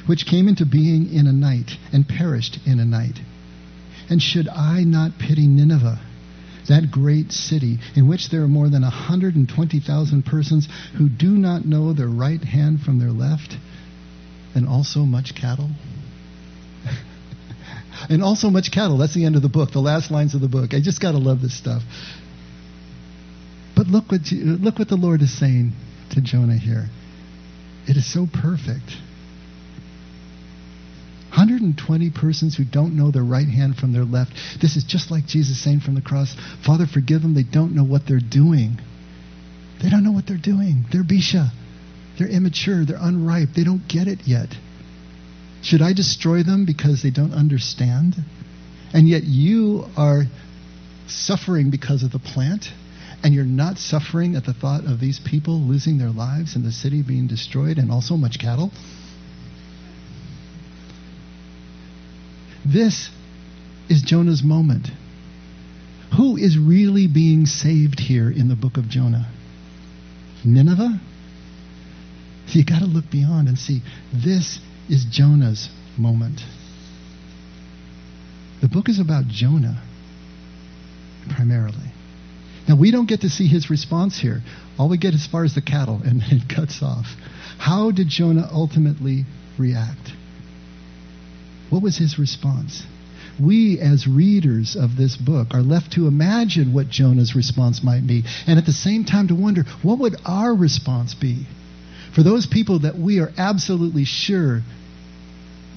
which 0.08 0.26
came 0.26 0.48
into 0.48 0.66
being 0.66 1.14
in 1.14 1.28
a 1.28 1.32
night 1.32 1.74
and 1.94 2.08
perished 2.08 2.58
in 2.66 2.80
a 2.80 2.86
night. 2.86 3.20
And 4.10 4.22
should 4.22 4.48
I 4.48 4.84
not 4.84 5.20
pity 5.20 5.48
Nineveh, 5.48 6.00
that 6.68 6.92
great 6.92 7.32
city 7.32 7.80
in 7.96 8.08
which 8.08 8.30
there 8.30 8.44
are 8.44 8.48
more 8.48 8.70
than 8.70 8.82
120,000 8.82 10.26
persons 10.26 10.68
who 10.98 11.10
do 11.10 11.30
not 11.30 11.66
know 11.66 11.94
their 11.94 12.08
right 12.08 12.44
hand 12.44 12.82
from 12.82 13.00
their 13.00 13.12
left, 13.12 13.56
and 14.56 14.68
also 14.68 15.02
much 15.02 15.36
cattle? 15.36 15.70
and 18.10 18.24
also 18.24 18.50
much 18.50 18.72
cattle. 18.72 18.98
That's 18.98 19.14
the 19.14 19.26
end 19.26 19.36
of 19.36 19.42
the 19.42 19.50
book, 19.50 19.72
the 19.72 19.80
last 19.80 20.12
lines 20.12 20.34
of 20.34 20.42
the 20.42 20.48
book. 20.48 20.74
I 20.74 20.82
just 20.82 21.02
got 21.02 21.12
to 21.12 21.18
love 21.18 21.42
this 21.42 21.58
stuff. 21.58 21.84
But 23.76 23.88
look 23.88 24.12
what, 24.12 24.22
look 24.32 24.80
what 24.80 24.90
the 24.90 24.98
Lord 24.98 25.22
is 25.22 25.38
saying 25.38 25.74
to 26.12 26.22
Jonah 26.22 26.58
here. 26.58 26.88
It 27.88 27.96
is 27.96 28.12
so 28.12 28.28
perfect. 28.32 28.92
120 31.40 32.10
persons 32.10 32.58
who 32.58 32.66
don't 32.66 32.98
know 32.98 33.12
their 33.12 33.24
right 33.24 33.48
hand 33.48 33.78
from 33.78 33.94
their 33.94 34.04
left. 34.04 34.34
This 34.62 34.76
is 34.76 34.84
just 34.84 35.10
like 35.10 35.26
Jesus 35.26 35.64
saying 35.64 35.80
from 35.80 35.96
the 35.96 36.02
cross, 36.02 36.36
Father, 36.66 36.86
forgive 36.86 37.22
them. 37.22 37.34
They 37.34 37.44
don't 37.44 37.74
know 37.74 37.86
what 37.86 38.02
they're 38.06 38.20
doing. 38.20 38.78
They 39.82 39.90
don't 39.90 40.04
know 40.04 40.12
what 40.12 40.28
they're 40.28 40.36
doing. 40.36 40.84
They're 40.92 41.04
Bisha. 41.04 41.52
They're 42.18 42.28
immature. 42.28 42.84
They're 42.84 43.00
unripe. 43.00 43.50
They 43.56 43.64
don't 43.64 43.88
get 43.88 44.10
it 44.10 44.20
yet. 44.26 44.50
Should 45.62 45.82
I 45.82 45.94
destroy 45.94 46.44
them 46.44 46.66
because 46.66 47.04
they 47.04 47.10
don't 47.10 47.34
understand? 47.34 48.16
And 48.94 49.08
yet 49.08 49.24
you 49.24 49.86
are 49.96 50.24
suffering 51.08 51.72
because 51.72 52.04
of 52.04 52.12
the 52.12 52.20
plant, 52.20 52.66
and 53.24 53.34
you're 53.34 53.46
not 53.46 53.78
suffering 53.78 54.36
at 54.36 54.46
the 54.46 54.54
thought 54.54 54.84
of 54.84 55.00
these 55.00 55.22
people 55.24 55.62
losing 55.62 56.00
their 56.00 56.12
lives 56.12 56.58
and 56.58 56.66
the 56.66 56.72
city 56.74 57.02
being 57.02 57.28
destroyed 57.28 57.78
and 57.78 57.92
also 57.92 58.18
much 58.18 58.40
cattle? 58.40 58.72
This 62.66 63.10
is 63.90 64.02
Jonah's 64.02 64.44
moment. 64.44 64.90
Who 66.18 66.38
is 66.38 66.58
really 66.58 67.08
being 67.08 67.46
saved 67.46 68.00
here 68.00 68.30
in 68.30 68.48
the 68.48 68.56
book 68.56 68.78
of 68.78 68.90
Jonah? 68.90 69.32
Nineveh? 70.44 71.00
You 72.48 72.66
got 72.66 72.80
to 72.80 72.86
look 72.86 73.12
beyond 73.12 73.48
and 73.48 73.58
see 73.58 73.82
this 74.12 74.60
is 74.90 75.06
Jonah's 75.06 75.70
moment. 75.98 76.42
The 78.62 78.68
book 78.68 78.90
is 78.90 79.00
about 79.00 79.28
Jonah 79.28 79.82
primarily. 81.30 81.94
Now, 82.68 82.76
we 82.76 82.92
don't 82.92 83.08
get 83.08 83.22
to 83.22 83.30
see 83.30 83.48
his 83.48 83.70
response 83.70 84.20
here. 84.20 84.42
All 84.78 84.90
we 84.90 84.98
get 84.98 85.14
as 85.14 85.26
far 85.26 85.44
as 85.44 85.56
the 85.56 85.62
cattle, 85.62 86.02
and 86.04 86.22
it 86.32 86.50
cuts 86.54 86.84
off. 86.84 87.08
How 87.58 87.92
did 87.92 88.08
Jonah 88.10 88.50
ultimately 88.52 89.26
react? 89.58 90.12
What 91.70 91.82
was 91.82 91.98
his 91.98 92.18
response? 92.18 92.84
We, 93.40 93.80
as 93.80 94.08
readers 94.08 94.76
of 94.76 94.98
this 94.98 95.16
book, 95.16 95.54
are 95.54 95.62
left 95.62 95.94
to 95.94 96.08
imagine 96.08 96.74
what 96.74 96.90
Jonah's 96.90 97.36
response 97.36 97.84
might 97.84 98.06
be, 98.06 98.26
and 98.48 98.60
at 98.60 98.66
the 98.66 98.74
same 98.74 99.06
time 99.06 99.28
to 99.30 99.36
wonder 99.36 99.64
what 99.82 100.00
would 100.00 100.16
our 100.26 100.54
response 100.54 101.14
be? 101.14 101.46
For 102.14 102.24
those 102.24 102.48
people 102.48 102.80
that 102.80 102.98
we 102.98 103.20
are 103.20 103.32
absolutely 103.38 104.04
sure 104.04 104.64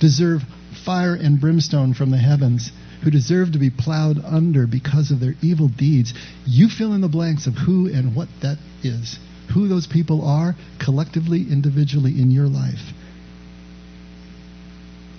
deserve 0.01 0.43
fire 0.84 1.14
and 1.14 1.40
brimstone 1.40 1.95
from 1.95 2.11
the 2.11 2.18
heavens, 2.18 2.72
who 3.03 3.11
deserve 3.11 3.53
to 3.53 3.59
be 3.59 3.70
plowed 3.70 4.24
under 4.24 4.66
because 4.66 5.11
of 5.11 5.20
their 5.20 5.34
evil 5.43 5.68
deeds, 5.68 6.14
you 6.47 6.68
fill 6.68 6.95
in 6.95 7.01
the 7.01 7.09
blanks 7.09 7.47
of 7.47 7.55
who 7.55 7.88
and 7.88 8.14
what 8.14 8.28
that 8.40 8.59
is. 8.82 9.18
Who 9.55 9.68
those 9.68 9.86
people 9.86 10.24
are 10.26 10.57
collectively, 10.78 11.47
individually 11.51 12.20
in 12.20 12.30
your 12.30 12.49
life. 12.49 12.93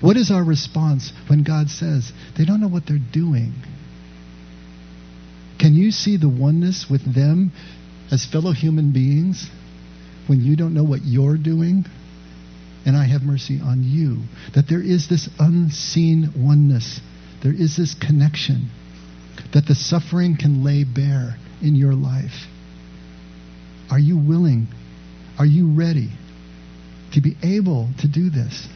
What 0.03 0.17
is 0.17 0.31
our 0.31 0.43
response 0.43 1.13
when 1.27 1.43
God 1.43 1.69
says 1.69 2.11
they 2.37 2.43
don't 2.43 2.59
know 2.59 2.67
what 2.67 2.85
they're 2.85 2.97
doing? 2.97 3.53
Can 5.59 5.75
you 5.75 5.91
see 5.91 6.17
the 6.17 6.27
oneness 6.27 6.87
with 6.89 7.15
them 7.15 7.53
as 8.11 8.25
fellow 8.25 8.51
human 8.51 8.91
beings 8.91 9.49
when 10.27 10.41
you 10.41 10.57
don't 10.57 10.73
know 10.73 10.83
what 10.83 11.05
you're 11.05 11.37
doing? 11.37 11.85
And 12.85 12.97
I 12.97 13.05
have 13.05 13.21
mercy 13.21 13.61
on 13.63 13.85
you. 13.85 14.23
That 14.55 14.67
there 14.67 14.83
is 14.83 15.07
this 15.07 15.29
unseen 15.39 16.33
oneness 16.35 16.99
There 17.41 17.53
is 17.53 17.77
this 17.77 17.93
connection 17.93 18.69
that 19.53 19.67
the 19.67 19.75
suffering 19.75 20.37
can 20.37 20.65
lay 20.65 20.83
bare 20.83 21.37
in 21.61 21.75
your 21.75 21.93
life. 21.93 22.47
Are 23.89 23.99
you 23.99 24.17
willing? 24.17 24.67
Are 25.39 25.45
you 25.45 25.73
ready 25.73 26.09
to 27.13 27.21
be 27.21 27.35
able 27.41 27.89
to 27.99 28.07
do 28.09 28.29
this? 28.29 28.67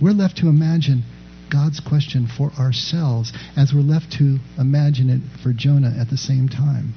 We're 0.00 0.12
left 0.12 0.38
to 0.38 0.48
imagine 0.48 1.04
God's 1.50 1.80
question 1.80 2.26
for 2.26 2.52
ourselves 2.58 3.32
as 3.56 3.72
we're 3.74 3.80
left 3.80 4.12
to 4.12 4.38
imagine 4.58 5.10
it 5.10 5.20
for 5.42 5.52
Jonah 5.52 5.94
at 5.98 6.08
the 6.08 6.16
same 6.16 6.48
time. 6.48 6.94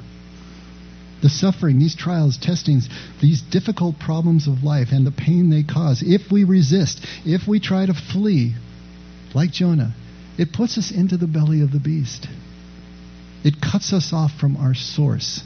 The 1.22 1.30
suffering, 1.30 1.80
these 1.80 1.96
trials, 1.96 2.38
testings, 2.38 2.90
these 3.22 3.42
difficult 3.42 4.00
problems 4.00 4.48
of 4.48 4.64
life 4.64 4.90
and 4.92 5.06
the 5.06 5.12
pain 5.12 5.50
they 5.50 5.64
cause, 5.64 6.04
if 6.06 6.32
we 6.32 6.44
resist, 6.44 7.06
if 7.26 7.48
we 7.48 7.60
try 7.60 7.86
to 7.86 7.94
flee, 7.94 8.56
like 9.34 9.52
Jonah, 9.52 9.96
it 10.38 10.54
puts 10.54 10.78
us 10.78 10.92
into 10.92 11.18
the 11.18 11.28
belly 11.28 11.62
of 11.62 11.72
the 11.72 11.80
beast. 11.80 12.28
It 13.44 13.62
cuts 13.62 13.94
us 13.94 14.12
off 14.14 14.32
from 14.40 14.58
our 14.58 14.74
source. 14.74 15.42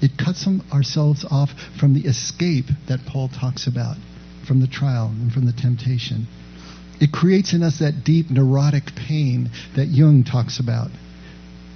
It 0.00 0.16
cuts 0.16 0.46
ourselves 0.72 1.24
off 1.30 1.50
from 1.78 1.94
the 1.94 2.06
escape 2.06 2.66
that 2.88 3.06
Paul 3.06 3.28
talks 3.28 3.66
about, 3.66 3.96
from 4.46 4.60
the 4.60 4.66
trial 4.66 5.08
and 5.08 5.32
from 5.32 5.46
the 5.46 5.52
temptation. 5.52 6.26
It 7.00 7.12
creates 7.12 7.52
in 7.52 7.62
us 7.62 7.78
that 7.78 8.04
deep 8.04 8.30
neurotic 8.30 8.94
pain 8.94 9.50
that 9.76 9.86
Jung 9.86 10.24
talks 10.24 10.58
about 10.58 10.90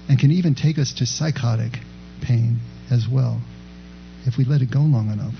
and 0.09 0.18
can 0.18 0.33
even 0.33 0.55
take 0.55 0.79
us 0.79 0.93
to 0.95 1.07
psychotic 1.07 1.79
pain 2.23 2.59
as 2.91 3.07
well 3.11 3.41
if 4.27 4.37
we 4.37 4.45
let 4.45 4.62
it 4.62 4.70
go 4.70 4.81
long 4.81 5.11
enough. 5.11 5.35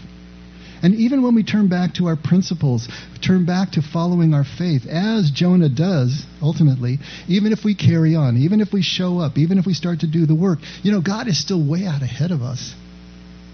And 0.83 0.97
even 0.97 1.23
when 1.23 1.37
we 1.37 1.45
turn 1.45 1.69
back 1.69 1.95
to 1.95 2.07
our 2.07 2.17
principles, 2.17 2.89
turn 3.21 3.45
back 3.45 3.73
to 3.73 3.83
following 3.83 4.35
our 4.35 4.45
faith, 4.45 4.85
as 4.87 5.31
Jonah 5.31 5.69
does 5.69 6.27
ultimately, 6.43 6.99
even 7.29 7.53
if 7.53 7.65
we 7.65 7.77
carry 7.77 8.17
on, 8.17 8.37
even 8.37 8.61
if 8.61 8.73
we 8.73 8.83
show 8.83 9.19
up, 9.19 9.39
even 9.39 9.59
if 9.59 9.67
we 9.67 9.75
start 9.75 10.01
to 10.01 10.09
do 10.09 10.27
the 10.27 10.35
work, 10.35 10.59
you 10.83 10.91
know, 10.91 11.01
God 11.01 11.29
is 11.29 11.41
still 11.41 11.65
way 11.65 11.87
out 11.87 12.03
ahead 12.03 12.33
of 12.33 12.43
us. 12.43 12.75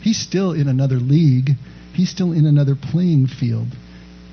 He's 0.00 0.18
still 0.18 0.52
in 0.52 0.68
another 0.68 0.96
league, 0.96 1.50
He's 1.92 2.08
still 2.08 2.32
in 2.32 2.46
another 2.46 2.76
playing 2.76 3.26
field, 3.26 3.68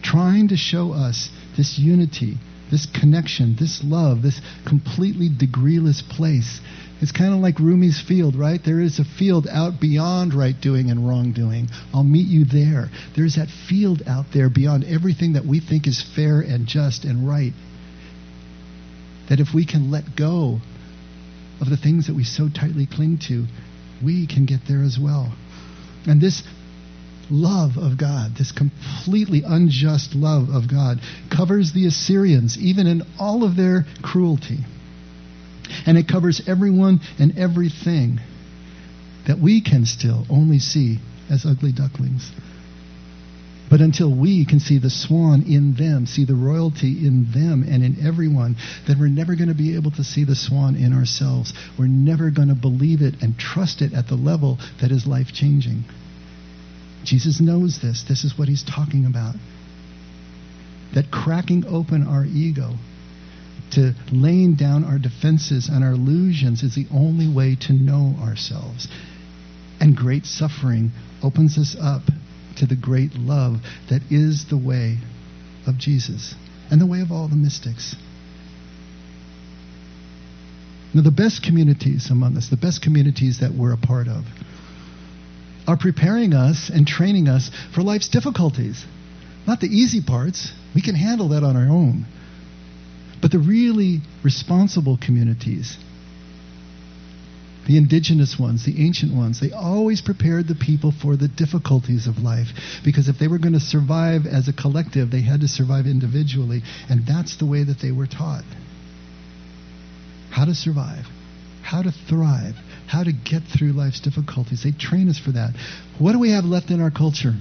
trying 0.02 0.50
to 0.50 0.56
show 0.56 0.94
us 0.94 1.30
this 1.58 1.80
unity, 1.80 2.38
this 2.72 2.86
connection, 2.86 3.56
this 3.60 3.84
love, 3.84 4.22
this 4.22 4.42
completely 4.68 5.30
degreeless 5.30 6.02
place. 6.08 6.60
It's 7.02 7.12
kind 7.12 7.34
of 7.34 7.40
like 7.40 7.60
Rumi's 7.60 8.02
field, 8.02 8.36
right? 8.36 8.62
There 8.64 8.80
is 8.80 9.00
a 9.00 9.06
field 9.06 9.48
out 9.50 9.82
beyond 9.82 10.34
right 10.34 10.56
doing 10.60 10.90
and 10.90 11.08
wrongdoing. 11.08 11.70
I'll 11.94 12.04
meet 12.04 12.28
you 12.28 12.46
there. 12.46 12.90
There's 13.16 13.36
that 13.36 13.50
field 13.50 14.04
out 14.08 14.28
there 14.34 14.50
beyond 14.50 14.86
everything 14.86 15.34
that 15.34 15.46
we 15.46 15.60
think 15.60 15.88
is 15.88 16.02
fair 16.16 16.40
and 16.40 16.66
just 16.66 17.04
and 17.04 17.28
right. 17.28 17.54
That 19.30 19.40
if 19.40 19.50
we 19.54 19.66
can 19.66 19.92
let 19.92 20.16
go 20.16 20.60
of 21.60 21.70
the 21.70 21.78
things 21.78 22.08
that 22.08 22.16
we 22.16 22.24
so 22.24 22.48
tightly 22.48 22.86
cling 22.86 23.20
to, 23.28 23.46
we 24.04 24.28
can 24.28 24.46
get 24.46 24.62
there 24.68 24.84
as 24.84 24.98
well. 25.00 25.34
And 26.08 26.22
this 26.22 26.44
love 27.30 27.78
of 27.78 27.98
God, 27.98 28.36
this 28.38 28.52
completely 28.52 29.44
unjust 29.46 30.16
love 30.16 30.50
of 30.50 30.70
God, 30.70 31.00
covers 31.36 31.74
the 31.74 31.88
Assyrians, 31.88 32.58
even 32.58 32.88
in 32.88 33.04
all 33.20 33.44
of 33.44 33.56
their 33.56 33.86
cruelty. 34.02 34.60
And 35.86 35.98
it 35.98 36.08
covers 36.08 36.42
everyone 36.48 37.00
and 37.20 37.38
everything 37.38 38.20
that 39.28 39.40
we 39.40 39.62
can 39.62 39.86
still 39.86 40.26
only 40.30 40.60
see 40.60 41.00
as 41.30 41.46
ugly 41.46 41.72
ducklings. 41.72 42.32
But 43.70 43.82
until 43.82 44.14
we 44.16 44.46
can 44.46 44.60
see 44.60 44.78
the 44.78 44.92
swan 44.92 45.42
in 45.42 45.74
them, 45.74 46.06
see 46.06 46.24
the 46.24 46.36
royalty 46.36 47.06
in 47.06 47.32
them 47.34 47.66
and 47.68 47.84
in 47.84 48.06
everyone, 48.06 48.58
then 48.88 49.00
we're 49.00 49.08
never 49.08 49.36
going 49.36 49.48
to 49.48 49.56
be 49.56 49.76
able 49.76 49.92
to 49.92 50.04
see 50.04 50.24
the 50.24 50.36
swan 50.36 50.76
in 50.76 50.94
ourselves. 50.94 51.52
We're 51.78 51.88
never 51.88 52.30
going 52.30 52.50
to 52.50 52.56
believe 52.56 53.02
it 53.02 53.16
and 53.22 53.38
trust 53.38 53.82
it 53.82 53.94
at 53.94 54.08
the 54.08 54.16
level 54.16 54.60
that 54.82 54.92
is 54.92 55.08
life 55.08 55.34
changing. 55.34 55.86
Jesus 57.06 57.40
knows 57.40 57.80
this. 57.82 58.04
This 58.08 58.24
is 58.24 58.38
what 58.38 58.48
he's 58.48 58.64
talking 58.64 59.06
about. 59.06 59.36
That 60.94 61.12
cracking 61.12 61.66
open 61.68 62.08
our 62.08 62.26
ego, 62.26 62.76
to 63.72 63.94
laying 64.12 64.56
down 64.56 64.84
our 64.84 64.98
defenses 64.98 65.70
and 65.70 65.84
our 65.84 65.92
illusions, 65.92 66.64
is 66.64 66.76
the 66.76 66.88
only 66.92 67.28
way 67.28 67.56
to 67.62 67.74
know 67.74 68.16
ourselves. 68.22 68.88
And 69.80 69.96
great 69.96 70.26
suffering 70.26 70.92
opens 71.22 71.58
us 71.58 71.76
up 71.80 72.04
to 72.58 72.66
the 72.66 72.76
great 72.76 73.16
love 73.16 73.58
that 73.90 74.02
is 74.10 74.46
the 74.50 74.58
way 74.58 74.98
of 75.68 75.78
Jesus 75.78 76.36
and 76.72 76.80
the 76.80 76.86
way 76.86 77.02
of 77.02 77.12
all 77.12 77.28
the 77.28 77.36
mystics. 77.36 77.96
Now, 80.94 81.02
the 81.02 81.12
best 81.12 81.44
communities 81.44 82.10
among 82.10 82.38
us, 82.38 82.48
the 82.48 82.56
best 82.56 82.82
communities 82.82 83.42
that 83.42 83.52
we're 83.52 83.74
a 83.74 83.78
part 83.78 84.08
of, 84.08 84.24
are 85.68 85.78
preparing 85.78 86.34
us 86.34 86.70
and 86.74 86.88
training 86.88 87.28
us 87.28 87.50
for 87.74 87.82
life's 87.82 88.10
difficulties. 88.10 88.86
Not 89.48 89.60
the 89.60 89.68
easy 89.68 90.02
parts. 90.02 90.52
We 90.74 90.82
can 90.82 90.96
handle 90.96 91.30
that 91.30 91.44
on 91.44 91.56
our 91.56 91.70
own. 91.70 92.06
But 93.22 93.32
the 93.32 93.40
really 93.40 94.02
responsible 94.24 94.98
communities, 94.98 95.78
the 97.68 97.78
indigenous 97.78 98.38
ones, 98.38 98.66
the 98.66 98.86
ancient 98.86 99.16
ones, 99.16 99.40
they 99.40 99.52
always 99.52 100.02
prepared 100.02 100.48
the 100.48 100.56
people 100.56 100.92
for 100.92 101.16
the 101.16 101.28
difficulties 101.28 102.06
of 102.08 102.20
life. 102.20 102.48
Because 102.84 103.08
if 103.08 103.18
they 103.18 103.28
were 103.28 103.40
going 103.40 103.54
to 103.54 103.60
survive 103.60 104.26
as 104.26 104.48
a 104.48 104.54
collective, 104.54 105.10
they 105.10 105.22
had 105.22 105.42
to 105.42 105.48
survive 105.48 105.86
individually. 105.88 106.62
And 106.90 107.08
that's 107.08 107.38
the 107.38 107.46
way 107.48 107.64
that 107.64 107.80
they 107.80 107.92
were 107.92 108.08
taught 108.08 108.44
how 110.36 110.44
to 110.44 110.54
survive, 110.54 111.06
how 111.66 111.82
to 111.82 111.92
thrive, 111.92 112.56
how 112.88 113.04
to 113.04 113.12
get 113.12 113.42
through 113.44 113.74
life's 113.74 114.00
difficulties. 114.00 114.64
They 114.64 114.72
train 114.72 115.10
us 115.10 115.18
for 115.18 115.32
that. 115.32 115.52
What 115.98 116.12
do 116.12 116.20
we 116.20 116.32
have 116.32 116.46
left 116.46 116.70
in 116.70 116.80
our 116.80 116.92
culture? 116.92 117.34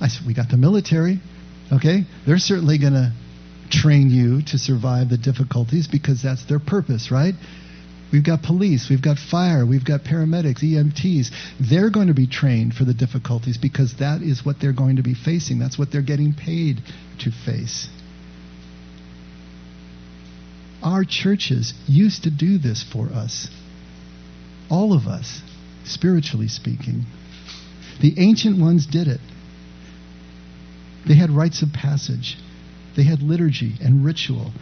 I 0.00 0.08
said, 0.08 0.26
we 0.26 0.32
got 0.32 0.48
the 0.48 0.56
military. 0.56 1.20
Okay? 1.72 2.04
They're 2.26 2.38
certainly 2.38 2.78
going 2.78 2.92
to 2.92 3.12
train 3.70 4.10
you 4.10 4.42
to 4.42 4.58
survive 4.58 5.08
the 5.08 5.18
difficulties 5.18 5.88
because 5.88 6.22
that's 6.22 6.44
their 6.44 6.60
purpose, 6.60 7.10
right? 7.10 7.34
We've 8.12 8.24
got 8.24 8.42
police, 8.42 8.88
we've 8.90 9.02
got 9.02 9.16
fire, 9.18 9.64
we've 9.64 9.84
got 9.84 10.02
paramedics, 10.02 10.62
EMTs. 10.62 11.30
They're 11.58 11.90
going 11.90 12.08
to 12.08 12.14
be 12.14 12.26
trained 12.26 12.74
for 12.74 12.84
the 12.84 12.92
difficulties 12.92 13.56
because 13.56 13.96
that 13.98 14.20
is 14.20 14.44
what 14.44 14.60
they're 14.60 14.74
going 14.74 14.96
to 14.96 15.02
be 15.02 15.14
facing. 15.14 15.58
That's 15.58 15.78
what 15.78 15.90
they're 15.90 16.02
getting 16.02 16.34
paid 16.34 16.82
to 17.20 17.30
face. 17.30 17.88
Our 20.82 21.04
churches 21.04 21.74
used 21.86 22.24
to 22.24 22.30
do 22.30 22.58
this 22.58 22.82
for 22.82 23.08
us. 23.08 23.48
All 24.68 24.92
of 24.92 25.06
us, 25.06 25.40
spiritually 25.84 26.48
speaking. 26.48 27.06
The 28.00 28.14
ancient 28.18 28.58
ones 28.58 28.86
did 28.86 29.06
it. 29.06 29.20
They 31.06 31.14
had 31.14 31.30
rites 31.30 31.62
of 31.62 31.72
passage, 31.72 32.38
they 32.96 33.02
had 33.02 33.22
liturgy 33.22 33.74
and 33.82 34.04
ritual, 34.04 34.52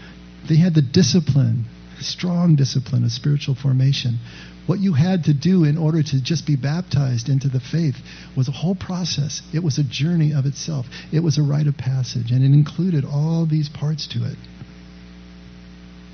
they 0.49 0.57
had 0.57 0.75
the 0.75 0.83
discipline, 0.83 1.66
strong 2.01 2.57
discipline 2.57 3.05
of 3.05 3.12
spiritual 3.12 3.55
formation. 3.55 4.18
What 4.66 4.81
you 4.81 4.95
had 4.95 5.25
to 5.25 5.35
do 5.35 5.64
in 5.64 5.77
order 5.77 6.03
to 6.03 6.23
just 6.23 6.47
be 6.47 6.57
baptized 6.57 7.29
into 7.29 7.49
the 7.49 7.61
faith 7.61 7.97
was 8.37 8.49
a 8.49 8.53
whole 8.53 8.75
process. 8.75 9.43
It 9.53 9.62
was 9.62 9.79
a 9.79 9.85
journey 9.85 10.33
of 10.33 10.47
itself. 10.47 10.87
It 11.12 11.21
was 11.21 11.39
a 11.39 11.43
rite 11.43 11.66
of 11.66 11.77
passage, 11.77 12.31
and 12.31 12.43
it 12.43 12.55
included 12.55 13.05
all 13.05 13.47
these 13.47 13.68
parts 13.68 14.07
to 14.09 14.25
it. 14.25 14.37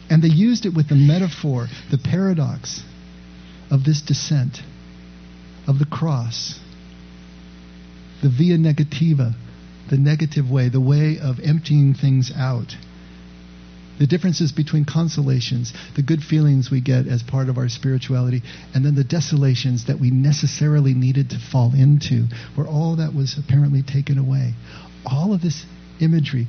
And 0.09 0.23
they 0.23 0.29
used 0.29 0.67
it 0.67 0.75
with 0.75 0.89
the 0.89 0.95
metaphor, 0.95 1.67
the 1.91 1.99
paradox, 1.99 2.83
of 3.71 3.85
this 3.85 4.01
descent, 4.01 4.63
of 5.67 5.79
the 5.79 5.87
cross, 5.87 6.61
the 8.23 8.29
via 8.29 8.57
negativa, 8.57 9.35
the 9.91 9.99
negative 9.99 10.51
way, 10.51 10.69
the 10.69 10.81
way 10.81 11.19
of 11.21 11.41
emptying 11.41 11.95
things 11.95 12.33
out. 12.37 12.77
The 13.99 14.07
differences 14.07 14.53
between 14.53 14.85
consolations, 14.85 15.73
the 15.95 16.03
good 16.03 16.23
feelings 16.23 16.71
we 16.71 16.83
get 16.83 17.07
as 17.07 17.23
part 17.23 17.49
of 17.49 17.57
our 17.57 17.69
spirituality, 17.69 18.43
and 18.75 18.85
then 18.85 18.95
the 18.95 19.05
desolations 19.05 19.87
that 19.87 19.99
we 19.99 20.11
necessarily 20.11 20.93
needed 20.93 21.31
to 21.31 21.39
fall 21.39 21.73
into, 21.75 22.27
where 22.55 22.67
all 22.67 22.97
that 22.97 23.15
was 23.15 23.39
apparently 23.39 23.83
taken 23.83 24.19
away. 24.19 24.55
All 25.07 25.33
of 25.33 25.41
this 25.41 25.65
imagery, 25.99 26.47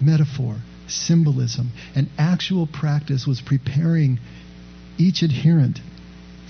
metaphor, 0.00 0.56
symbolism, 0.88 1.70
and 1.94 2.08
actual 2.18 2.66
practice 2.66 3.26
was 3.26 3.40
preparing 3.40 4.18
each 4.98 5.22
adherent 5.22 5.80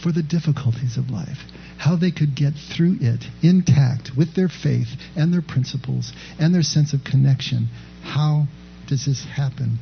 for 0.02 0.12
the 0.12 0.22
difficulties 0.22 0.96
of 0.96 1.10
life, 1.10 1.38
how 1.78 1.96
they 1.96 2.10
could 2.10 2.34
get 2.34 2.52
through 2.54 2.96
it 3.00 3.24
intact 3.42 4.10
with 4.16 4.34
their 4.34 4.48
faith 4.48 4.88
and 5.16 5.32
their 5.32 5.42
principles 5.42 6.12
and 6.38 6.54
their 6.54 6.62
sense 6.62 6.92
of 6.92 7.04
connection. 7.04 7.68
How 8.02 8.46
does 8.86 9.06
this 9.06 9.24
happen? 9.24 9.78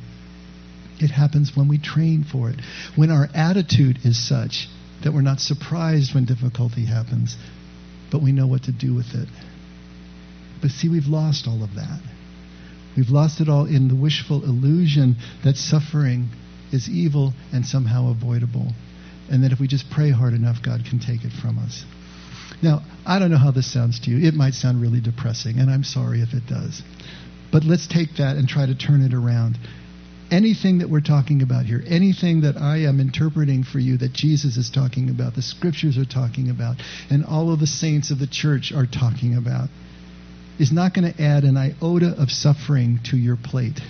It 0.99 1.11
happens 1.11 1.55
when 1.55 1.67
we 1.67 1.77
train 1.77 2.23
for 2.23 2.49
it, 2.49 2.59
when 2.95 3.11
our 3.11 3.27
attitude 3.33 3.99
is 4.05 4.17
such 4.17 4.69
that 5.03 5.13
we're 5.13 5.21
not 5.21 5.39
surprised 5.39 6.15
when 6.15 6.25
difficulty 6.25 6.85
happens, 6.85 7.35
but 8.11 8.21
we 8.21 8.31
know 8.31 8.47
what 8.47 8.63
to 8.63 8.71
do 8.71 8.93
with 8.93 9.13
it. 9.13 9.27
But 10.61 10.71
see, 10.71 10.87
we've 10.87 11.07
lost 11.07 11.47
all 11.47 11.61
of 11.63 11.75
that. 11.75 11.99
We've 12.95 13.09
lost 13.09 13.41
it 13.41 13.49
all 13.49 13.65
in 13.65 13.87
the 13.87 13.95
wishful 13.95 14.43
illusion 14.43 15.17
that 15.43 15.55
suffering 15.55 16.29
is 16.71 16.89
evil 16.89 17.33
and 17.51 17.65
somehow 17.65 18.09
avoidable. 18.09 18.73
And 19.31 19.43
that 19.43 19.51
if 19.51 19.59
we 19.59 19.67
just 19.67 19.89
pray 19.89 20.11
hard 20.11 20.33
enough, 20.33 20.57
God 20.61 20.81
can 20.87 20.99
take 20.99 21.23
it 21.23 21.31
from 21.31 21.57
us. 21.57 21.85
Now, 22.61 22.81
I 23.05 23.19
don't 23.19 23.31
know 23.31 23.37
how 23.37 23.51
this 23.51 23.71
sounds 23.71 23.99
to 24.01 24.11
you. 24.11 24.27
It 24.27 24.33
might 24.33 24.53
sound 24.53 24.81
really 24.81 25.01
depressing, 25.01 25.59
and 25.59 25.69
I'm 25.69 25.83
sorry 25.83 26.21
if 26.21 26.33
it 26.33 26.45
does. 26.47 26.81
But 27.51 27.63
let's 27.63 27.87
take 27.87 28.17
that 28.17 28.37
and 28.37 28.47
try 28.47 28.65
to 28.65 28.75
turn 28.75 29.01
it 29.01 29.13
around. 29.13 29.57
Anything 30.31 30.79
that 30.79 30.89
we're 30.89 31.01
talking 31.01 31.41
about 31.41 31.65
here, 31.65 31.83
anything 31.87 32.41
that 32.41 32.57
I 32.57 32.77
am 32.77 32.99
interpreting 32.99 33.63
for 33.63 33.79
you 33.79 33.97
that 33.97 34.13
Jesus 34.13 34.57
is 34.57 34.69
talking 34.69 35.09
about, 35.09 35.35
the 35.35 35.41
scriptures 35.41 35.97
are 35.97 36.05
talking 36.05 36.49
about, 36.49 36.77
and 37.09 37.25
all 37.25 37.51
of 37.51 37.59
the 37.59 37.67
saints 37.67 38.11
of 38.11 38.19
the 38.19 38.27
church 38.27 38.71
are 38.71 38.87
talking 38.87 39.35
about, 39.35 39.69
is 40.59 40.71
not 40.71 40.93
going 40.93 41.11
to 41.11 41.21
add 41.21 41.43
an 41.43 41.57
iota 41.57 42.15
of 42.17 42.29
suffering 42.31 42.99
to 43.03 43.17
your 43.17 43.37
plate 43.37 43.81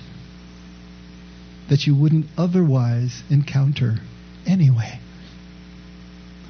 that 1.69 1.87
you 1.87 1.95
wouldn't 1.95 2.25
otherwise 2.37 3.23
encounter 3.29 3.95
anyway. 4.45 4.99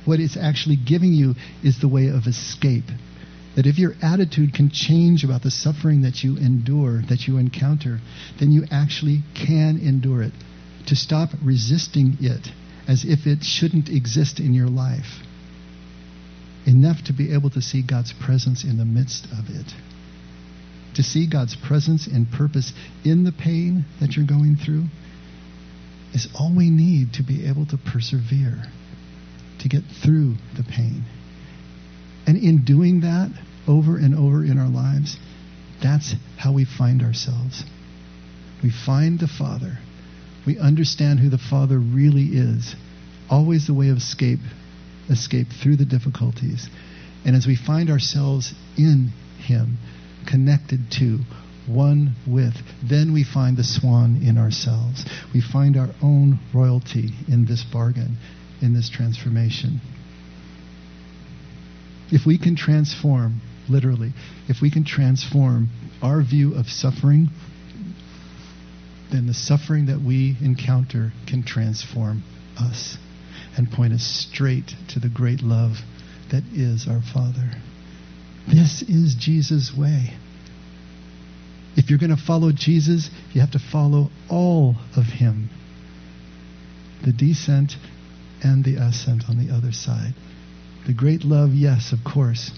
What 0.05 0.19
it's 0.19 0.37
actually 0.37 0.75
giving 0.75 1.13
you 1.13 1.35
is 1.63 1.79
the 1.79 1.87
way 1.87 2.07
of 2.07 2.27
escape. 2.27 2.85
That 3.55 3.67
if 3.67 3.77
your 3.77 3.93
attitude 4.01 4.53
can 4.53 4.69
change 4.69 5.23
about 5.23 5.43
the 5.43 5.51
suffering 5.51 6.01
that 6.01 6.23
you 6.23 6.37
endure, 6.37 7.03
that 7.07 7.27
you 7.27 7.37
encounter, 7.37 7.99
then 8.39 8.51
you 8.51 8.65
actually 8.71 9.19
can 9.35 9.79
endure 9.79 10.23
it. 10.23 10.33
To 10.87 10.95
stop 10.95 11.29
resisting 11.41 12.17
it 12.19 12.49
as 12.87 13.05
if 13.05 13.25
it 13.25 13.43
shouldn't 13.43 13.89
exist 13.89 14.39
in 14.39 14.53
your 14.53 14.67
life. 14.67 15.21
Enough 16.65 17.03
to 17.05 17.13
be 17.13 17.31
able 17.31 17.51
to 17.51 17.61
see 17.61 17.81
God's 17.81 18.11
presence 18.11 18.63
in 18.63 18.77
the 18.77 18.85
midst 18.85 19.25
of 19.25 19.49
it. 19.49 19.73
To 20.95 21.03
see 21.03 21.27
God's 21.27 21.55
presence 21.55 22.07
and 22.07 22.31
purpose 22.31 22.71
in 23.03 23.23
the 23.23 23.31
pain 23.31 23.85
that 23.99 24.15
you're 24.15 24.27
going 24.27 24.57
through 24.57 24.85
is 26.13 26.27
all 26.37 26.53
we 26.55 26.69
need 26.69 27.13
to 27.13 27.23
be 27.23 27.47
able 27.47 27.65
to 27.67 27.77
persevere, 27.77 28.63
to 29.59 29.69
get 29.69 29.83
through 30.03 30.35
the 30.55 30.63
pain. 30.63 31.03
And 32.27 32.37
in 32.37 32.63
doing 32.63 33.01
that 33.01 33.31
over 33.67 33.97
and 33.97 34.13
over 34.13 34.45
in 34.45 34.59
our 34.59 34.69
lives, 34.69 35.17
that's 35.81 36.13
how 36.37 36.53
we 36.53 36.65
find 36.65 37.01
ourselves. 37.01 37.63
We 38.61 38.69
find 38.69 39.19
the 39.19 39.27
Father. 39.27 39.79
We 40.45 40.59
understand 40.59 41.19
who 41.19 41.29
the 41.29 41.37
Father 41.37 41.79
really 41.79 42.25
is. 42.25 42.75
Always 43.29 43.67
the 43.67 43.73
way 43.73 43.89
of 43.89 43.97
escape, 43.97 44.39
escape 45.09 45.47
through 45.61 45.77
the 45.77 45.85
difficulties. 45.85 46.69
And 47.25 47.35
as 47.35 47.47
we 47.47 47.55
find 47.55 47.89
ourselves 47.89 48.53
in 48.77 49.11
Him, 49.39 49.77
connected 50.23 50.91
to, 50.99 51.19
one 51.67 52.15
with, 52.27 52.55
then 52.83 53.13
we 53.13 53.23
find 53.23 53.57
the 53.57 53.63
swan 53.63 54.21
in 54.23 54.37
ourselves. 54.37 55.05
We 55.33 55.41
find 55.41 55.77
our 55.77 55.89
own 56.01 56.39
royalty 56.53 57.11
in 57.27 57.45
this 57.45 57.63
bargain, 57.63 58.17
in 58.61 58.73
this 58.73 58.89
transformation. 58.89 59.79
If 62.11 62.25
we 62.25 62.37
can 62.37 62.55
transform, 62.55 63.41
literally, 63.69 64.13
if 64.47 64.61
we 64.61 64.69
can 64.69 64.83
transform 64.83 65.69
our 66.01 66.21
view 66.21 66.53
of 66.55 66.67
suffering, 66.67 67.29
then 69.11 69.27
the 69.27 69.33
suffering 69.33 69.85
that 69.85 70.01
we 70.01 70.37
encounter 70.41 71.13
can 71.27 71.43
transform 71.43 72.23
us 72.59 72.97
and 73.55 73.71
point 73.71 73.93
us 73.93 74.03
straight 74.03 74.75
to 74.89 74.99
the 74.99 75.09
great 75.09 75.41
love 75.41 75.77
that 76.31 76.43
is 76.53 76.87
our 76.87 77.01
Father. 77.13 77.51
This 78.47 78.81
is 78.81 79.15
Jesus' 79.15 79.73
way. 79.75 80.13
If 81.75 81.89
you're 81.89 81.99
going 81.99 82.15
to 82.15 82.21
follow 82.21 82.51
Jesus, 82.51 83.09
you 83.31 83.41
have 83.41 83.51
to 83.51 83.59
follow 83.59 84.09
all 84.29 84.75
of 84.95 85.05
Him 85.05 85.49
the 87.03 87.11
descent 87.11 87.75
and 88.41 88.63
the 88.63 88.75
ascent 88.75 89.23
on 89.29 89.45
the 89.45 89.53
other 89.53 89.71
side. 89.71 90.13
The 90.87 90.93
great 90.93 91.23
love, 91.23 91.53
yes, 91.53 91.91
of 91.91 91.99
course, 92.09 92.51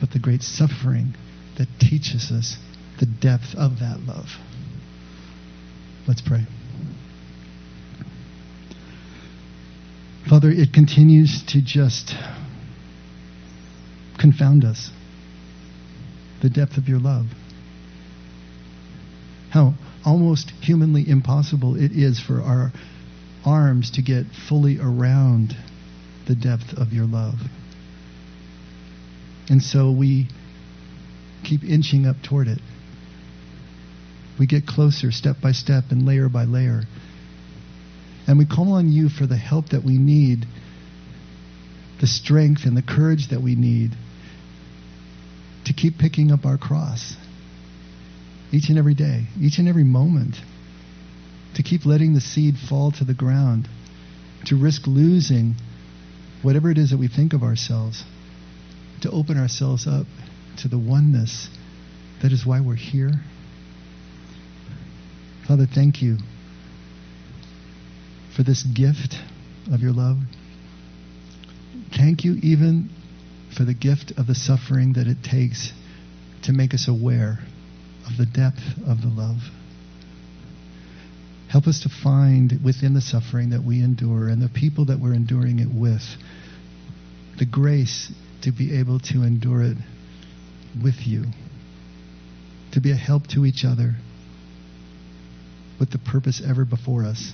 but 0.00 0.10
the 0.10 0.18
great 0.18 0.42
suffering 0.42 1.14
that 1.56 1.68
teaches 1.78 2.30
us 2.32 2.56
the 2.98 3.06
depth 3.06 3.54
of 3.56 3.78
that 3.80 4.00
love. 4.00 4.26
Let's 6.06 6.20
pray. 6.20 6.46
Father, 10.28 10.50
it 10.50 10.72
continues 10.72 11.42
to 11.48 11.60
just 11.62 12.14
confound 14.18 14.64
us 14.64 14.90
the 16.42 16.50
depth 16.50 16.76
of 16.76 16.88
your 16.88 16.98
love 16.98 17.26
how 19.50 19.74
almost 20.04 20.50
humanly 20.62 21.06
impossible 21.08 21.76
it 21.76 21.92
is 21.92 22.18
for 22.18 22.40
our 22.40 22.72
arms 23.44 23.90
to 23.92 24.02
get 24.02 24.26
fully 24.48 24.78
around 24.78 25.56
the 26.26 26.34
depth 26.34 26.72
of 26.74 26.92
your 26.92 27.06
love. 27.06 27.40
And 29.48 29.62
so 29.62 29.90
we 29.90 30.28
keep 31.42 31.64
inching 31.64 32.06
up 32.06 32.16
toward 32.22 32.46
it. 32.46 32.60
We 34.38 34.46
get 34.46 34.66
closer 34.66 35.10
step 35.10 35.36
by 35.42 35.52
step 35.52 35.84
and 35.90 36.06
layer 36.06 36.28
by 36.28 36.44
layer. 36.44 36.82
And 38.26 38.38
we 38.38 38.46
call 38.46 38.72
on 38.74 38.90
you 38.90 39.08
for 39.08 39.26
the 39.26 39.36
help 39.36 39.70
that 39.70 39.82
we 39.82 39.98
need, 39.98 40.46
the 42.00 42.06
strength 42.06 42.64
and 42.64 42.76
the 42.76 42.82
courage 42.82 43.28
that 43.28 43.42
we 43.42 43.56
need 43.56 43.90
to 45.64 45.72
keep 45.72 45.98
picking 45.98 46.30
up 46.30 46.44
our 46.44 46.58
cross 46.58 47.16
each 48.52 48.68
and 48.68 48.78
every 48.78 48.94
day, 48.94 49.26
each 49.40 49.58
and 49.58 49.68
every 49.68 49.84
moment, 49.84 50.36
to 51.54 51.62
keep 51.62 51.84
letting 51.86 52.14
the 52.14 52.20
seed 52.20 52.56
fall 52.68 52.90
to 52.92 53.04
the 53.04 53.14
ground, 53.14 53.68
to 54.46 54.56
risk 54.56 54.86
losing 54.86 55.54
whatever 56.42 56.70
it 56.70 56.78
is 56.78 56.90
that 56.90 56.98
we 56.98 57.08
think 57.08 57.32
of 57.32 57.42
ourselves, 57.42 58.04
to 59.02 59.10
open 59.10 59.38
ourselves 59.38 59.86
up 59.86 60.06
to 60.58 60.68
the 60.68 60.78
oneness 60.78 61.48
that 62.22 62.32
is 62.32 62.44
why 62.44 62.60
we're 62.60 62.74
here. 62.74 63.12
Father, 65.46 65.66
thank 65.66 66.02
you 66.02 66.18
for 68.36 68.42
this 68.42 68.62
gift 68.62 69.16
of 69.72 69.80
your 69.80 69.92
love. 69.92 70.18
Thank 71.96 72.24
you 72.24 72.34
even 72.42 72.90
for 73.56 73.64
the 73.64 73.74
gift 73.74 74.12
of 74.16 74.26
the 74.26 74.34
suffering 74.34 74.94
that 74.94 75.06
it 75.06 75.22
takes 75.22 75.72
to 76.42 76.52
make 76.52 76.74
us 76.74 76.88
aware 76.88 77.38
of 78.06 78.16
the 78.16 78.26
depth 78.26 78.62
of 78.86 79.02
the 79.02 79.08
love. 79.08 79.38
Help 81.48 81.66
us 81.66 81.82
to 81.82 81.88
find 81.88 82.60
within 82.64 82.94
the 82.94 83.00
suffering 83.00 83.50
that 83.50 83.64
we 83.64 83.82
endure 83.82 84.28
and 84.28 84.40
the 84.40 84.48
people 84.48 84.86
that 84.86 85.00
we're 85.00 85.14
enduring 85.14 85.58
it 85.58 85.68
with 85.72 86.02
the 87.38 87.46
grace 87.46 88.12
to 88.42 88.52
be 88.52 88.78
able 88.78 89.00
to 89.00 89.22
endure 89.22 89.62
it 89.62 89.76
with 90.82 91.06
you, 91.06 91.24
to 92.72 92.80
be 92.80 92.92
a 92.92 92.96
help 92.96 93.26
to 93.26 93.44
each 93.44 93.64
other 93.64 93.94
with 95.80 95.90
the 95.90 95.98
purpose 95.98 96.42
ever 96.46 96.64
before 96.64 97.04
us 97.04 97.32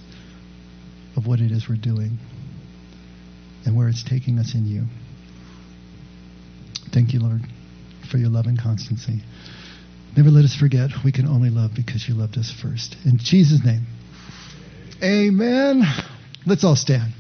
of 1.16 1.26
what 1.26 1.40
it 1.40 1.50
is 1.50 1.68
we're 1.68 1.76
doing 1.76 2.18
and 3.64 3.76
where 3.76 3.88
it's 3.88 4.04
taking 4.04 4.38
us 4.38 4.54
in 4.54 4.66
you. 4.66 4.84
Thank 6.96 7.12
you, 7.12 7.20
Lord, 7.20 7.42
for 8.10 8.16
your 8.16 8.30
love 8.30 8.46
and 8.46 8.58
constancy. 8.58 9.20
Never 10.16 10.30
let 10.30 10.46
us 10.46 10.56
forget 10.56 10.88
we 11.04 11.12
can 11.12 11.26
only 11.26 11.50
love 11.50 11.72
because 11.76 12.08
you 12.08 12.14
loved 12.14 12.38
us 12.38 12.50
first. 12.50 12.96
In 13.04 13.18
Jesus' 13.18 13.60
name, 13.62 13.82
amen. 15.02 15.82
Let's 16.46 16.64
all 16.64 16.74
stand. 16.74 17.12